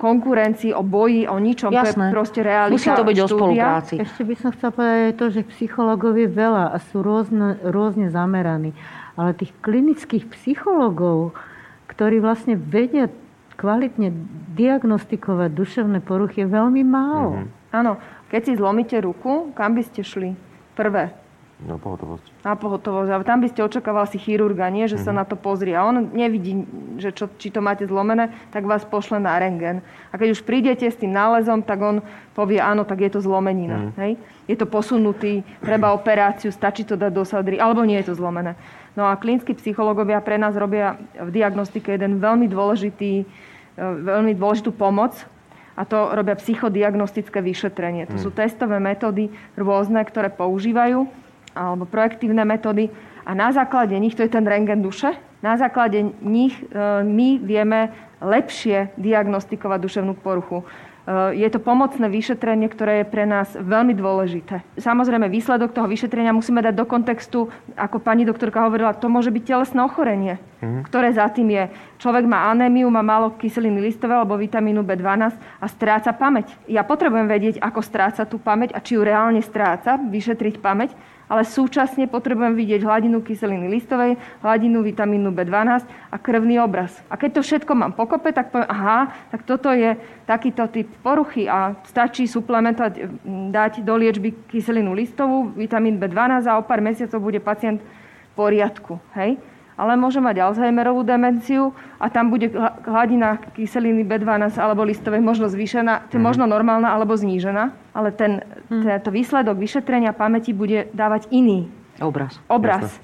[0.02, 1.70] konkurencii, o boji, o ničom.
[1.70, 2.10] Jasné.
[2.10, 2.74] To je proste realita.
[2.74, 3.30] Musí to byť štúdia.
[3.30, 3.94] o spolupráci.
[4.02, 8.74] Ešte by som chcela povedať to, že psychológov je veľa a sú rôzne, rôzne zameraní.
[9.14, 11.38] Ale tých klinických psychológov,
[11.86, 13.06] ktorí vlastne vedia
[13.54, 14.10] kvalitne
[14.58, 17.46] diagnostikovať duševné poruchy, je veľmi málo.
[17.46, 17.70] Mm-hmm.
[17.78, 20.34] Áno, keď si zlomíte ruku, kam by ste šli?
[20.74, 21.21] Prvé.
[21.62, 22.26] Na pohotovosť.
[22.42, 23.10] Na pohotovosť.
[23.14, 25.06] Ale tam by ste očakávali si chirurga, nie, že mm-hmm.
[25.06, 25.18] sa mhm.
[25.22, 25.74] na to pozrie.
[25.78, 26.66] A on nevidí,
[26.98, 29.78] že čo, či to máte zlomené, tak vás pošle na rengen.
[30.10, 32.02] A keď už prídete s tým nálezom, tak on
[32.34, 33.90] povie, áno, tak je to zlomenina.
[33.90, 33.92] Mm.
[34.02, 34.12] Hej?
[34.50, 38.58] Je to posunutý, treba operáciu, stačí to dať do sadry, alebo nie je to zlomené.
[38.98, 44.74] No a klinickí psychológovia pre nás robia v diagnostike jeden veľmi dôležitý, e, veľmi dôležitú
[44.74, 45.16] pomoc,
[45.72, 48.04] a to robia psychodiagnostické vyšetrenie.
[48.12, 48.22] To mm.
[48.22, 51.08] sú testové metódy rôzne, ktoré používajú
[51.54, 52.88] alebo projektívne metódy
[53.22, 56.64] a na základe nich, to je ten rengen duše, na základe nich e,
[57.02, 57.90] my vieme
[58.22, 60.62] lepšie diagnostikovať duševnú poruchu.
[61.02, 64.62] Eh, je to pomocné vyšetrenie, ktoré je pre nás veľmi dôležité.
[64.78, 69.42] Samozrejme, výsledok toho vyšetrenia musíme dať do kontextu, ako pani doktorka hovorila, to môže byť
[69.42, 70.86] telesné ochorenie, mm.
[70.86, 71.64] ktoré za tým je.
[71.98, 76.54] Človek má anémiu, má málo kyseliny listové alebo vitamínu B12 a stráca pamäť.
[76.70, 80.94] Ja potrebujem vedieť, ako stráca tú pamäť a či ju reálne stráca, vyšetriť pamäť,
[81.32, 86.92] ale súčasne potrebujem vidieť hladinu kyseliny listovej, hladinu vitamínu B12 a krvný obraz.
[87.08, 89.96] A keď to všetko mám pokope, tak poviem, aha, tak toto je
[90.28, 93.08] takýto typ poruchy a stačí suplementovať,
[93.48, 99.00] dať do liečby kyselinu listovú, vitamín B12 a o pár mesiacov bude pacient v poriadku.
[99.16, 99.40] Hej?
[99.76, 102.52] Ale môže mať Alzheimerovú demenciu a tam bude
[102.84, 106.24] hladina kyseliny B12 alebo listovej možno zvýšená, to mhm.
[106.24, 108.84] možno normálna alebo znížená, ale ten, mhm.
[108.84, 111.68] tento výsledok vyšetrenia pamäti bude dávať iný
[112.00, 112.36] obraz.
[112.48, 113.00] obraz.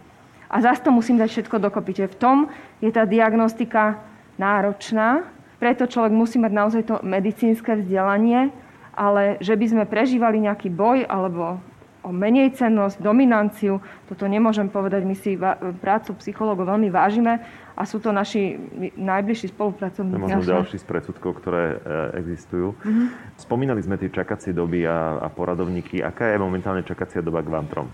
[0.49, 1.93] A zase to musím dať všetko dokopy.
[1.93, 2.37] Čiže v tom
[2.81, 4.01] je tá diagnostika
[4.41, 5.29] náročná,
[5.61, 8.55] preto človek musí mať naozaj to medicínske vzdelanie,
[8.95, 11.59] ale že by sme prežívali nejaký boj alebo
[12.03, 13.83] o menej cennosť, dominanciu.
[14.07, 15.03] Toto nemôžem povedať.
[15.03, 15.35] My si
[15.83, 17.43] prácu psychológov veľmi vážime
[17.79, 18.59] a sú to naši
[18.99, 20.19] najbližší spolupracovníci.
[20.19, 22.75] Možno ďalší z predsudkov, ktoré e, existujú.
[22.75, 23.07] Mm-hmm.
[23.39, 26.03] Spomínali sme tie čakacie doby a, a poradovníky.
[26.03, 27.89] Aká je momentálne čakacia doba k vám trom?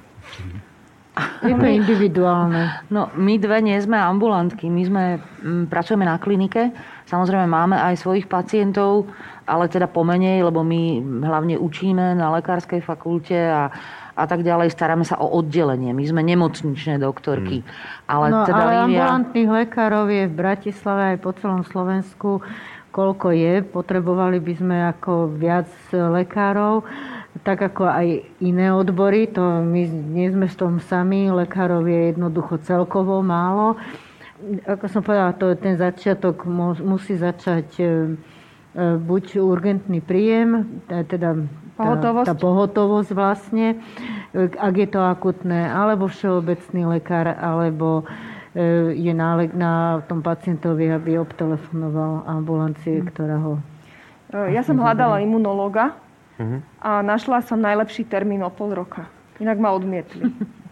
[1.46, 2.82] Je to individuálne.
[2.90, 4.66] No, my dve nie sme ambulantky.
[4.66, 5.04] My sme,
[5.46, 6.74] m, pracujeme na klinike.
[7.06, 9.06] Samozrejme máme aj svojich pacientov,
[9.44, 13.72] ale teda pomenej, lebo my hlavne učíme na lekárskej fakulte a
[14.14, 14.70] a tak ďalej.
[14.70, 15.90] Staráme sa o oddelenie.
[15.90, 17.66] My sme nemocničné doktorky.
[17.66, 17.70] Hmm.
[18.06, 19.10] Ale, no, teda ale Lívia...
[19.10, 22.38] ambulantných lekárov je v Bratislave aj po celom Slovensku
[22.94, 23.66] koľko je.
[23.66, 26.86] Potrebovali by sme ako viac lekárov,
[27.42, 29.26] tak ako aj iné odbory.
[29.34, 29.82] To my
[30.14, 31.26] nie sme v tom sami.
[31.26, 33.74] Lekárov je jednoducho celkovo málo.
[34.62, 36.46] Ako som povedala, to ten začiatok
[36.78, 37.66] musí začať
[38.78, 41.38] buď urgentný príjem, teda
[41.74, 42.26] Pohotovosť?
[42.30, 43.82] Tá, tá pohotovosť vlastne,
[44.34, 48.06] ak je to akutné, alebo všeobecný lekár, alebo
[48.54, 53.06] e, je náleg na tom pacientovi, aby obtelefonoval ambulancie, mm.
[53.10, 53.52] ktorá ho...
[54.30, 55.98] E, ja som hľadala imunológa
[56.38, 56.62] uh-huh.
[56.78, 59.10] a našla som najlepší termín o pol roka.
[59.42, 60.30] Inak ma odmietli.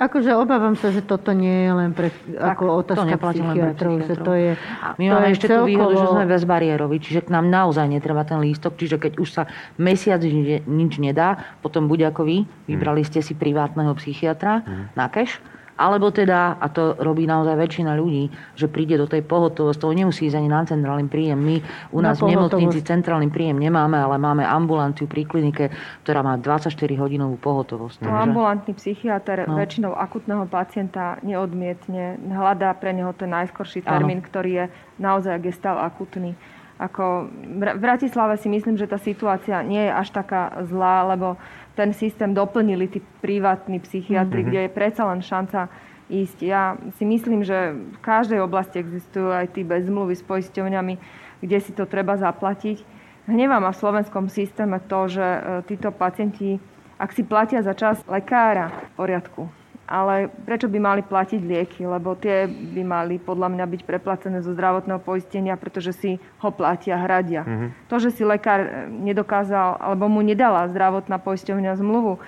[0.00, 3.94] Akože obávam sa, že toto nie je len pre, tak, ako otázka psychiatrov.
[4.08, 4.50] Že to je,
[4.96, 5.60] My to máme je ešte celkovo...
[5.60, 9.28] tú výhodu, že sme bezbariérovi, čiže k nám naozaj netreba ten lístok, čiže keď už
[9.28, 9.42] sa
[9.76, 10.24] mesiac
[10.64, 14.96] nič nedá, potom buď ako vy, vybrali ste si privátneho psychiatra mm.
[14.96, 15.36] na cash,
[15.80, 20.28] alebo teda, a to robí naozaj väčšina ľudí, že príde do tej pohotovosti, to nemusí
[20.28, 21.40] ísť ani na centrálny príjem.
[21.40, 21.56] My
[21.96, 25.72] u nás v nemocnici centrálny príjem nemáme, ale máme ambulanciu pri klinike,
[26.04, 28.04] ktorá má 24-hodinovú pohotovosť.
[28.04, 29.56] No, ambulantný psychiatr no.
[29.56, 34.28] väčšinou akutného pacienta neodmietne, hľadá pre neho ten najskorší termín, ano.
[34.28, 34.64] ktorý je
[35.00, 36.36] naozaj gestav akutný.
[36.80, 37.28] Ako
[37.60, 41.36] v Bratislave si myslím, že tá situácia nie je až taká zlá, lebo
[41.80, 44.50] ten systém doplnili tí privátni psychiatri, mm-hmm.
[44.52, 45.72] kde je predsa len šanca
[46.12, 46.38] ísť.
[46.44, 50.94] Ja si myslím, že v každej oblasti existujú aj tí bez zmluvy s poisťovňami,
[51.40, 52.84] kde si to treba zaplatiť.
[53.24, 56.60] Hnevá ma v slovenskom systéme to, že e, títo pacienti
[57.00, 59.48] Ak si platia za čas lekára, v poriadku.
[59.90, 61.82] Ale prečo by mali platiť lieky?
[61.82, 66.94] Lebo tie by mali podľa mňa byť preplacené zo zdravotného poistenia, pretože si ho platia,
[66.94, 67.42] hradia.
[67.42, 67.90] Mm-hmm.
[67.90, 72.22] To, že si lekár nedokázal, alebo mu nedala zdravotná poisťovňa zmluvu,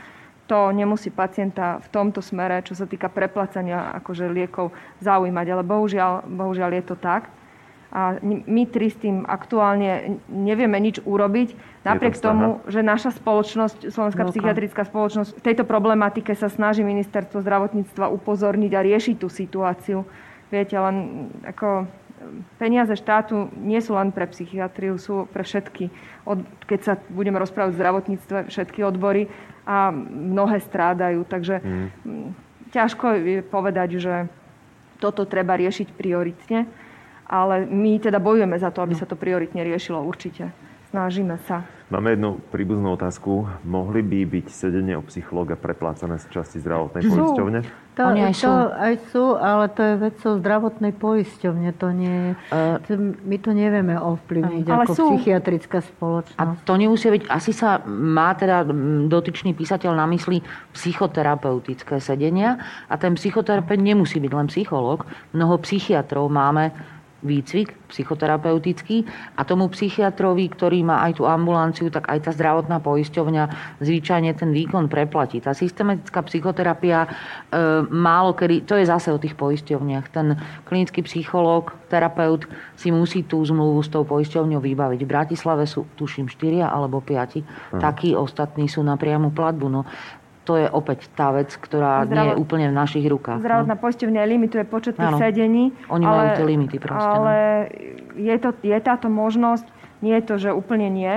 [0.51, 5.47] to nemusí pacienta v tomto smere, čo sa týka preplacania akože liekov, zaujímať.
[5.47, 7.31] Ale bohužiaľ, bohužiaľ je to tak
[7.93, 11.53] a my tri s tým aktuálne nevieme nič urobiť.
[11.85, 18.09] Napriek tomu, že naša spoločnosť, Slovenská psychiatrická spoločnosť, v tejto problematike sa snaží ministerstvo zdravotníctva
[18.09, 20.09] upozorniť a riešiť tú situáciu.
[20.49, 21.85] Viete, len ako
[22.57, 25.93] peniaze štátu nie sú len pre psychiatriu, sú pre všetky.
[26.25, 29.29] Od, keď sa budeme rozprávať o zdravotníctve, všetky odbory
[29.69, 31.29] a mnohé strádajú.
[31.29, 31.89] Takže mm.
[32.73, 34.15] ťažko je povedať, že
[34.97, 36.65] toto treba riešiť prioritne
[37.33, 40.53] ale my teda bojujeme za to, aby sa to prioritne riešilo určite.
[40.93, 41.65] Snažíme sa.
[41.89, 43.49] Máme jednu príbuznú otázku.
[43.65, 47.59] Mohli by byť sedenie o psychológa preplácané z časti zdravotnej poisťovne?
[47.97, 48.45] To, Oni aj sú.
[48.45, 51.69] To aj sú, ale to je vecou zdravotnej poisťovne.
[51.81, 52.77] To nie, uh,
[53.25, 55.05] my to nevieme ovplyvniť ale ako sú.
[55.17, 56.37] psychiatrická spoločnosť.
[56.37, 58.69] A to nemusí byť, asi sa má teda
[59.09, 60.45] dotyčný písateľ na mysli
[60.77, 65.09] psychoterapeutické sedenia a ten psychoterapeut nemusí byť len psychológ.
[65.33, 66.73] Mnoho psychiatrov máme
[67.23, 69.07] výcvik psychoterapeutický
[69.39, 74.51] a tomu psychiatrovi, ktorý má aj tú ambulanciu, tak aj tá zdravotná poisťovňa zvyčajne ten
[74.51, 75.39] výkon preplatí.
[75.39, 77.09] Tá systematická psychoterapia e,
[77.89, 80.11] málo kedy, to je zase o tých poisťovniach.
[80.11, 80.35] Ten
[80.67, 85.01] klinický psychológ, terapeut si musí tú zmluvu s tou poisťovňou vybaviť.
[85.05, 87.45] V Bratislave sú, tuším, štyria alebo piati.
[87.71, 89.67] Takí ostatní sú na priamu platbu.
[89.69, 89.85] No,
[90.43, 92.11] to je opäť tá vec, ktorá Zdravot...
[92.11, 93.39] nie je úplne v našich rukách.
[93.39, 93.45] No.
[93.47, 93.83] Zdravotná no.
[93.83, 95.71] poisťovňa limituje počet tých sedení.
[95.87, 96.99] Oni ale, majú tie limity proste.
[96.99, 97.15] No.
[97.23, 98.19] Ale no.
[98.19, 99.67] je, to, je táto možnosť,
[100.03, 101.15] nie je to, že úplne nie.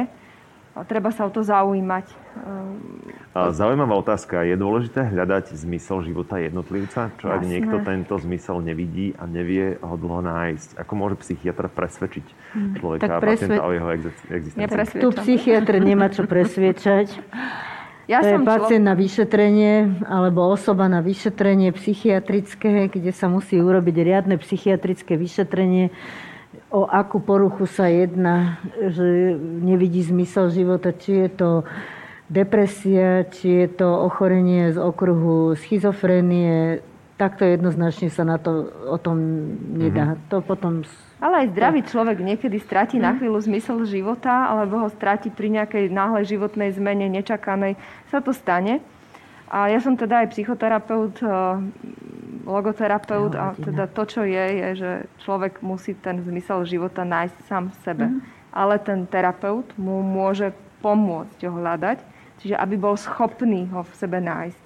[0.76, 2.04] A treba sa o to zaujímať.
[3.32, 4.44] Zaujímavá otázka.
[4.44, 7.16] Je dôležité hľadať zmysel života jednotlivca?
[7.16, 7.48] Čo ak Jasné.
[7.48, 10.76] niekto tento zmysel nevidí a nevie ho dlho nájsť?
[10.84, 12.72] Ako môže psychiatr presvedčiť hm.
[12.84, 13.56] človeka tak presved...
[13.56, 13.90] a o jeho
[14.36, 15.00] existencii?
[15.00, 17.08] Tu psychiatr nemá čo presviečať.
[18.06, 18.90] Ja to som je pacient člo...
[18.90, 19.74] na vyšetrenie
[20.06, 25.90] alebo osoba na vyšetrenie psychiatrické, kde sa musí urobiť riadne psychiatrické vyšetrenie,
[26.70, 31.50] o akú poruchu sa jedná, že nevidí zmysel života, či je to
[32.30, 36.82] depresia, či je to ochorenie z okruhu schizofrénie,
[37.16, 39.18] takto jednoznačne sa na to o tom
[39.78, 40.16] nedá.
[40.16, 40.30] Mm-hmm.
[40.34, 40.84] To potom
[41.26, 45.90] ale aj zdravý človek niekedy stratí na chvíľu zmysel života, alebo ho stratí pri nejakej
[45.90, 47.82] náhlej životnej zmene, nečakanej.
[48.14, 48.78] Sa to stane.
[49.50, 51.34] A ja som teda aj psychoterapeut, eh,
[52.46, 54.92] logoterapeut a teda to, čo je, je, že
[55.26, 58.06] človek musí ten zmysel života nájsť sám v sebe.
[58.06, 58.20] Mm.
[58.54, 60.54] Ale ten terapeut mu môže
[60.86, 62.06] pomôcť ho hľadať,
[62.38, 64.64] čiže aby bol schopný ho v sebe nájsť.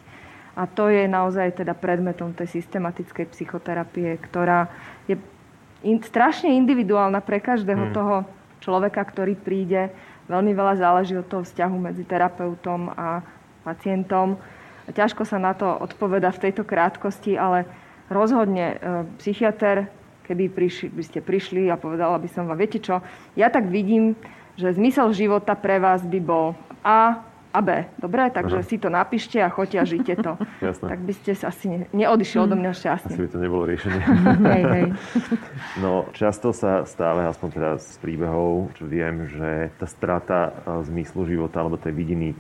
[0.60, 4.68] A to je naozaj teda predmetom tej systematickej psychoterapie, ktorá
[5.07, 5.15] je
[5.84, 7.95] in, strašne individuálna pre každého hmm.
[7.95, 8.15] toho
[8.60, 9.91] človeka, ktorý príde.
[10.30, 13.26] Veľmi veľa záleží od toho vzťahu medzi terapeutom a
[13.65, 14.38] pacientom.
[14.89, 17.65] Ťažko sa na to odpoveda v tejto krátkosti, ale
[18.10, 18.76] rozhodne e,
[19.22, 19.89] psychiatr,
[20.26, 23.01] keby prišli, by ste prišli a povedala by som vám, viete čo,
[23.34, 24.14] ja tak vidím,
[24.57, 26.53] že zmysel života pre vás by bol
[26.85, 27.85] A, a B.
[27.97, 28.67] Dobre, takže Aha.
[28.67, 30.38] si to napíšte a choďte a žite to.
[30.69, 30.85] Jasné.
[30.85, 33.13] Tak by ste asi ne, neodišli odo mňa šťastný.
[33.17, 34.01] Asi by to nebolo riešenie.
[34.53, 34.88] hej, hej.
[35.84, 41.26] No, často sa stále, aspoň teda z príbehov, čo viem, že tá strata e, zmyslu
[41.26, 42.38] života alebo tej vidiny,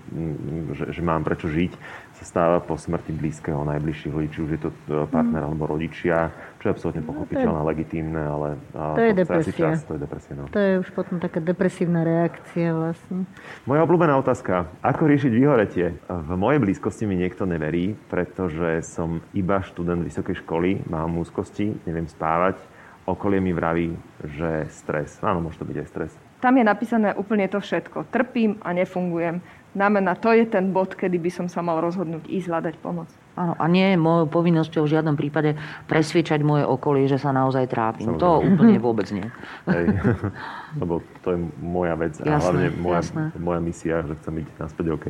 [0.75, 1.71] že, že mám prečo žiť,
[2.19, 6.35] sa stáva po smrti blízkeho, najbližších ľudí, či už je to e, partner alebo rodičia,
[6.59, 9.55] čo je absolútne pochopiteľné, no, legitímne, ale to je depresia.
[9.55, 10.33] Čas, to je depresia.
[10.35, 10.51] No.
[10.51, 13.23] To je už potom taká depresívna reakcia vlastne.
[13.63, 14.67] Moja obľúbená otázka.
[14.83, 15.95] Ako riešiť vyhoretie?
[16.11, 22.11] V mojej blízkosti mi niekto neverí, pretože som iba študent vysokej školy, mám úzkosti, neviem
[22.11, 22.59] spávať.
[23.07, 25.17] Okolie mi vraví, že stres.
[25.23, 26.11] Áno, môže to byť aj stres.
[26.39, 28.07] Tam je napísané úplne to všetko.
[28.15, 29.43] Trpím a nefungujem.
[29.77, 33.05] Znamená, to je ten bod, kedy by som sa mal rozhodnúť ísť hľadať pomoc.
[33.37, 35.55] Áno, a nie je mojou povinnosťou v žiadnom prípade
[35.85, 38.11] presviečať moje okolie, že sa naozaj trápim.
[38.11, 38.25] Samozrejme.
[38.25, 39.23] To úplne vôbec nie.
[39.69, 39.85] Hej.
[40.81, 43.01] Lebo to je moja vec a hlavne moja,
[43.37, 45.05] moja misia, že chcem byť naspäť OK.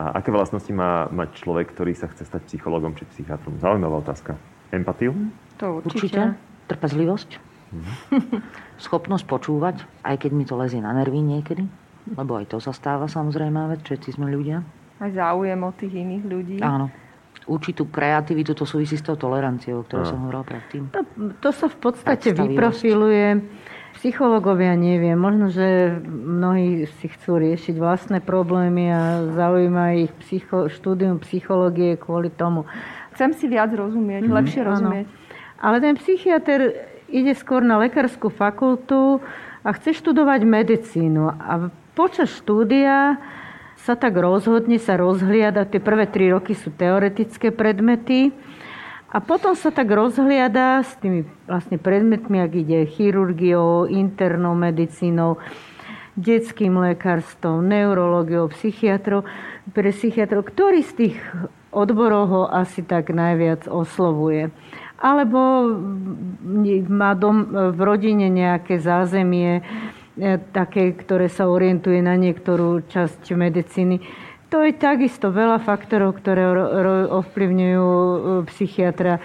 [0.00, 3.60] A aké vlastnosti má mať človek, ktorý sa chce stať psychologom či psychiatrom?
[3.60, 4.38] Zaujímavá otázka.
[4.72, 5.12] Empatiu?
[5.60, 6.08] To určite.
[6.08, 6.22] určite.
[6.70, 7.30] Trpezlivosť.
[7.74, 7.92] Mhm.
[8.86, 9.76] Schopnosť počúvať,
[10.06, 11.81] aj keď mi to lezie na nervy niekedy.
[12.18, 14.66] Lebo aj to sa stáva samozrejme, veď všetci sme ľudia.
[14.98, 16.58] Aj záujem o tých iných ľudí.
[16.62, 16.90] Áno
[17.42, 20.94] určitú kreativitu, to súvisí s tou toleranciou, o ktorej som hovorila predtým.
[20.94, 21.02] To,
[21.42, 23.42] to sa v podstate vyprofiluje
[23.92, 25.14] Psychológovia neviem.
[25.14, 29.02] Možno, že mnohí si chcú riešiť vlastné problémy a
[29.36, 32.64] zaujíma ich psycho, štúdium psychológie kvôli tomu.
[33.12, 34.38] Chcem si viac rozumieť, mm-hmm.
[34.40, 35.06] lepšie rozumieť.
[35.06, 35.20] Ano.
[35.60, 39.20] Ale ten psychiatr ide skôr na lekárskú fakultu
[39.60, 41.28] a chce študovať medicínu.
[41.28, 43.20] A počas štúdia
[43.82, 48.30] sa tak rozhodne, sa rozhliada, tie prvé tri roky sú teoretické predmety,
[49.12, 55.36] a potom sa tak rozhliada s tými vlastne predmetmi, ak ide chirurgiou, internou medicínou,
[56.16, 59.28] detským lekárstvom, neurológiou, psychiatrov,
[59.76, 61.16] pre psychiatrov, ktorý z tých
[61.76, 64.48] odborov ho asi tak najviac oslovuje.
[64.96, 65.68] Alebo
[66.88, 69.60] má dom, v rodine nejaké zázemie,
[70.52, 74.00] také, ktoré sa orientuje na niektorú časť medicíny
[74.52, 76.44] to je takisto veľa faktorov, ktoré
[77.08, 78.18] ovplyvňujú e,
[78.52, 79.16] psychiatra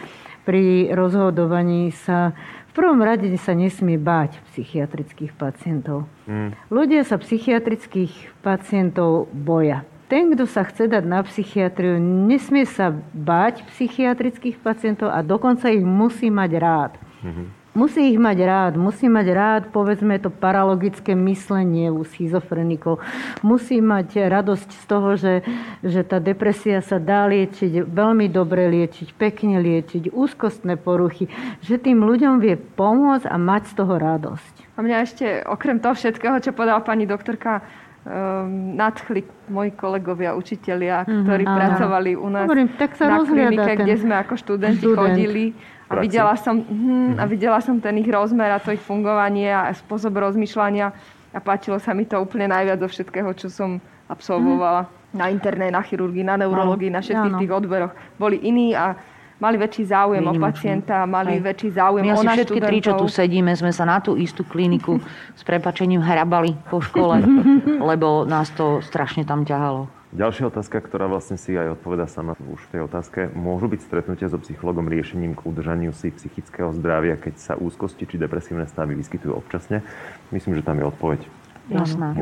[0.47, 2.31] pri rozhodovaní sa.
[2.71, 6.07] V prvom rade sa nesmie báť psychiatrických pacientov.
[6.31, 6.55] Mm.
[6.71, 9.83] Ľudia sa psychiatrických pacientov boja.
[10.07, 15.83] Ten, kto sa chce dať na psychiatriu, nesmie sa báť psychiatrických pacientov a dokonca ich
[15.83, 16.95] musí mať rád.
[17.27, 17.56] Mm-hmm.
[17.77, 22.97] Musí ich mať rád, musí mať rád, povedzme, to paralogické myslenie u schizofrenikov.
[23.45, 25.45] Musí mať radosť z toho, že,
[25.85, 31.29] že tá depresia sa dá liečiť, veľmi dobre liečiť, pekne liečiť, úzkostné poruchy,
[31.61, 34.53] že tým ľuďom vie pomôcť a mať z toho radosť.
[34.73, 37.61] A mňa ešte, okrem toho všetkého, čo podala pani doktorka,
[38.07, 43.83] um, nadchli moji kolegovia, učitelia, ktorí mm-hmm, pracovali u nás Hovorím, tak sa na klinike,
[43.83, 44.97] kde sme ako študenti študent.
[44.97, 45.45] chodili
[45.87, 47.29] a videla, som, hm, a mhm.
[47.31, 50.91] videla som ten ich rozmer a to ich fungovanie a spôsob rozmýšľania
[51.35, 54.87] a páčilo sa mi to úplne najviac zo všetkého, čo som absolvovala.
[54.87, 54.95] Mm.
[55.17, 57.95] Na internej, na chirurgii, na neurológii, na všetkých tých odberoch.
[58.19, 58.99] Boli iní a
[59.37, 60.41] mali väčší záujem Výnimočný.
[60.41, 61.41] o pacienta, mali Hej.
[61.45, 64.41] väčší záujem My o nás všetky tri, čo tu sedíme, sme sa na tú istú
[64.41, 64.97] kliniku
[65.37, 67.21] s prepačením hrabali po škole,
[67.89, 69.89] lebo nás to strašne tam ťahalo.
[70.07, 73.27] Ďalšia otázka, ktorá vlastne si aj odpoveda sama už v tej otázke.
[73.35, 78.15] Môžu byť stretnutia so psychologom riešením k udržaniu si psychického zdravia, keď sa úzkosti či
[78.15, 79.83] depresívne stavy vyskytujú občasne?
[80.31, 81.21] Myslím, že tam je odpoveď.
[81.67, 82.15] Jasná.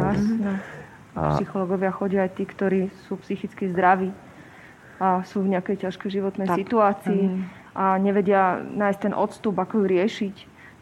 [1.16, 1.38] A...
[1.40, 4.10] Psychológovia chodia aj tí, ktorí sú psychicky zdraví
[5.00, 6.58] a sú v nejakej ťažkej životnej tak.
[6.60, 7.42] situácii mm.
[7.76, 10.36] a nevedia nájsť ten odstup, ako ju riešiť,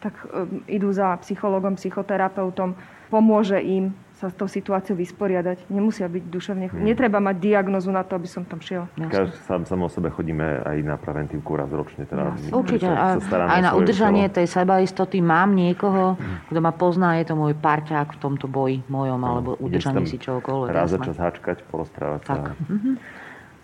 [0.03, 2.75] tak um, idú za psychologom, psychoterapeutom,
[3.09, 5.67] pomôže im sa s tou situáciou vysporiadať.
[5.67, 6.65] Nemusia byť duševne...
[6.71, 6.87] Hmm.
[6.87, 8.87] Netreba mať diagnozu na to, aby som tam šiel.
[8.95, 12.07] Každý sám, sám o sebe chodíme aj na preventívku raz ročne.
[12.07, 12.87] Teda no, Určite.
[12.87, 14.37] Sa, sa aj na udržanie telo.
[14.39, 16.47] tej sebaistoty mám niekoho, hmm.
[16.47, 20.15] kto ma pozná, je to môj parťák v tomto boji mojom, no, alebo udržanie si
[20.15, 20.71] čokoľvek.
[20.71, 22.55] Raz za čas hačkať, porozprávať tak.
[22.55, 22.71] sa.
[22.71, 22.95] Mm-hmm.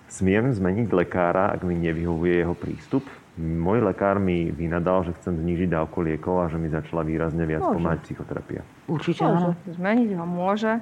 [0.10, 3.06] Smiem zmeniť lekára, ak mi nevyhovuje jeho prístup?
[3.40, 7.64] Môj lekár mi vynadal, že chcem znížiť dávku liekov a že mi začala výrazne viac
[7.64, 7.76] môže.
[7.78, 8.62] pomáhať psychoterapia.
[8.90, 9.56] Určite áno.
[9.70, 10.82] Zmeniť ho môže.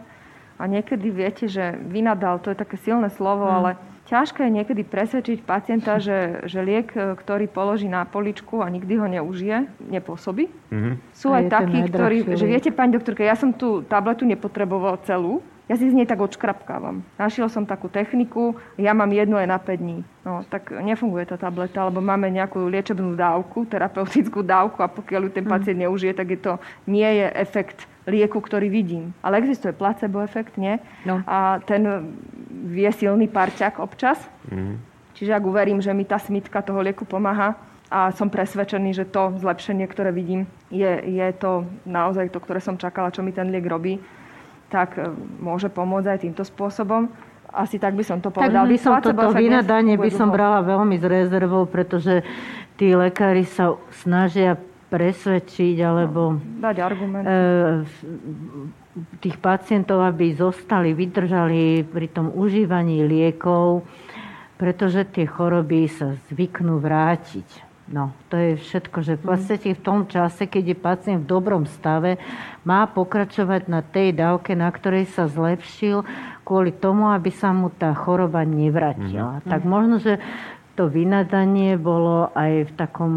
[0.57, 3.57] A niekedy viete, že vynadal, to je také silné slovo, hmm.
[3.61, 3.69] ale
[4.07, 9.05] ťažké je niekedy presvedčiť pacienta, že, že liek, ktorý položí na poličku a nikdy ho
[9.05, 10.47] neužije, nepôsobí.
[10.71, 10.93] Mm-hmm.
[11.11, 15.76] Sú aj takí, ktorí, že viete, pani doktorka, ja som tú tabletu nepotreboval celú, ja
[15.76, 17.03] si z nej tak odškrapkávam.
[17.19, 19.99] Našiel som takú techniku, ja mám jednu aj na 5 dní.
[20.23, 25.31] No, tak nefunguje tá tableta, lebo máme nejakú liečebnú dávku, terapeutickú dávku a pokiaľ ju
[25.35, 25.52] ten mhm.
[25.52, 26.53] pacient neužije, tak je to,
[26.88, 29.11] nie je efekt lieku, ktorý vidím.
[29.19, 30.80] Ale existuje placebo efekt, nie?
[31.03, 31.19] No.
[31.27, 31.84] A ten
[32.48, 34.15] vie silný parťak občas.
[34.48, 34.80] Mm.
[35.11, 39.39] Čiže ak uverím, že mi tá smitka toho lieku pomáha, a som presvedčený, že to
[39.39, 43.64] zlepšenie, ktoré vidím, je, je to naozaj to, ktoré som čakala, čo mi ten liek
[43.64, 44.03] robí,
[44.68, 45.07] tak e,
[45.39, 47.07] môže pomôcť aj týmto spôsobom.
[47.52, 48.68] Asi tak by som to povedal.
[48.68, 52.22] Tak by som toto vynadanie by som brala veľmi s rezervou, pretože
[52.76, 57.23] tí lekári sa snažia presvedčiť alebo no, dať argument.
[57.23, 57.35] E,
[59.22, 63.85] tých pacientov, aby zostali, vydržali pri tom užívaní liekov,
[64.57, 67.66] pretože tie choroby sa zvyknú vrátiť.
[67.88, 69.27] No, to je všetko, že v mhm.
[69.31, 72.19] podstate v tom čase, keď je pacient v dobrom stave,
[72.68, 76.03] má pokračovať na tej dávke, na ktorej sa zlepšil,
[76.43, 79.43] kvôli tomu, aby sa mu tá choroba nevrátila.
[79.43, 79.51] Mm-hmm.
[79.51, 80.15] Tak možno, že
[80.77, 83.13] to vynadanie bolo aj v takom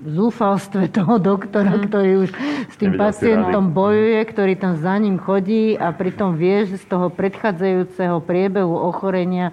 [0.00, 1.82] zúfalstve toho doktora, mm.
[1.92, 2.30] ktorý už
[2.72, 6.88] s tým Nevidel pacientom bojuje, ktorý tam za ním chodí a pritom vie, že z
[6.88, 9.52] toho predchádzajúceho priebehu ochorenia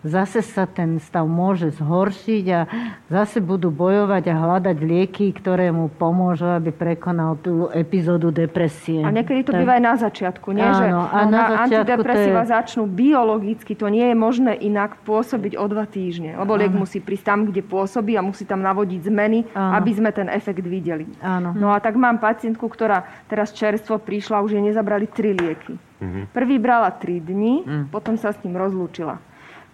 [0.00, 2.60] zase sa ten stav môže zhoršiť a
[3.08, 9.04] zase budú bojovať a hľadať lieky, ktoré mu pomôžu, aby prekonal tú epizódu depresie.
[9.04, 9.60] A niekedy to tak...
[9.64, 10.64] býva aj na začiatku, nie?
[10.64, 12.52] Áno, že a na, na antidepresíva je...
[12.52, 17.02] začnú biologicky, to nie je možné inak pôsobiť o dva týždne, lebo liek musí musí
[17.02, 19.82] prísť tam, kde pôsobí a musí tam navodiť zmeny, Áno.
[19.82, 21.10] aby sme ten efekt videli.
[21.18, 21.50] Áno.
[21.50, 25.74] No a tak mám pacientku, ktorá teraz čerstvo prišla, už jej nezabrali tri lieky.
[25.74, 26.24] Mm-hmm.
[26.30, 27.84] Prvý brala 3 dní, mm.
[27.90, 29.18] potom sa s ním rozlúčila.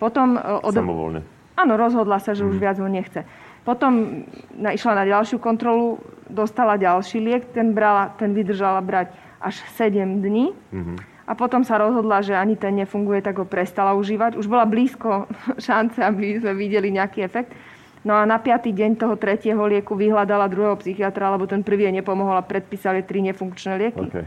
[0.00, 0.72] Potom, e, od...
[0.72, 1.20] Samovolne.
[1.60, 2.48] Áno, rozhodla sa, že mm.
[2.48, 2.62] už mhm.
[2.64, 3.20] viac ho nechce.
[3.60, 4.24] Potom
[4.56, 9.12] išla na ďalšiu kontrolu, dostala ďalší liek, ten, brala, ten vydržala brať
[9.44, 10.56] až 7 dní.
[10.72, 11.09] Mm-hmm.
[11.30, 14.34] A potom sa rozhodla, že ani ten nefunguje, tak ho prestala užívať.
[14.34, 15.30] Už bola blízko
[15.66, 17.54] šance, aby sme videli nejaký efekt.
[18.02, 21.94] No a na piatý deň toho tretieho lieku vyhľadala druhého psychiatra, lebo ten prvý jej
[21.94, 24.08] nepomohol a predpísali tri nefunkčné lieky.
[24.08, 24.24] Okay.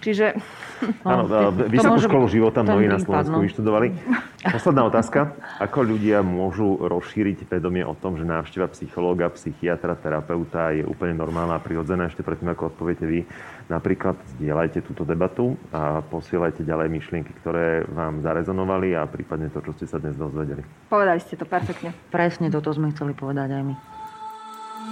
[0.00, 0.38] Čiže...
[1.06, 1.26] Áno,
[1.70, 3.94] vysokú školu života mnohí na Slovensku vyštudovali.
[4.42, 5.38] Posledná otázka.
[5.62, 11.58] Ako ľudia môžu rozšíriť vedomie o tom, že návšteva psychológa, psychiatra, terapeuta je úplne normálna
[11.58, 12.10] a prirodzená?
[12.10, 13.22] Ešte predtým, ako odpoviete vy,
[13.70, 19.70] napríklad zdieľajte túto debatu a posielajte ďalej myšlienky, ktoré vám zarezonovali a prípadne to, čo
[19.78, 20.66] ste sa dnes dozvedeli.
[20.90, 21.94] Povedali ste to perfektne.
[22.10, 23.74] Presne toto sme chceli povedať aj my.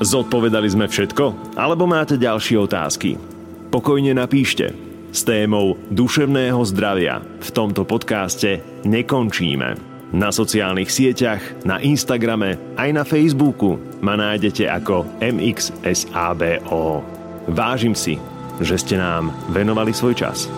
[0.01, 1.59] Zodpovedali sme všetko?
[1.59, 3.40] Alebo máte ďalšie otázky?
[3.71, 4.75] Pokojne napíšte.
[5.11, 9.75] S témou duševného zdravia v tomto podcaste nekončíme.
[10.11, 17.03] Na sociálnych sieťach, na Instagrame aj na Facebooku ma nájdete ako MXSABO.
[17.51, 18.19] Vážim si,
[18.59, 20.51] že ste nám venovali svoj čas.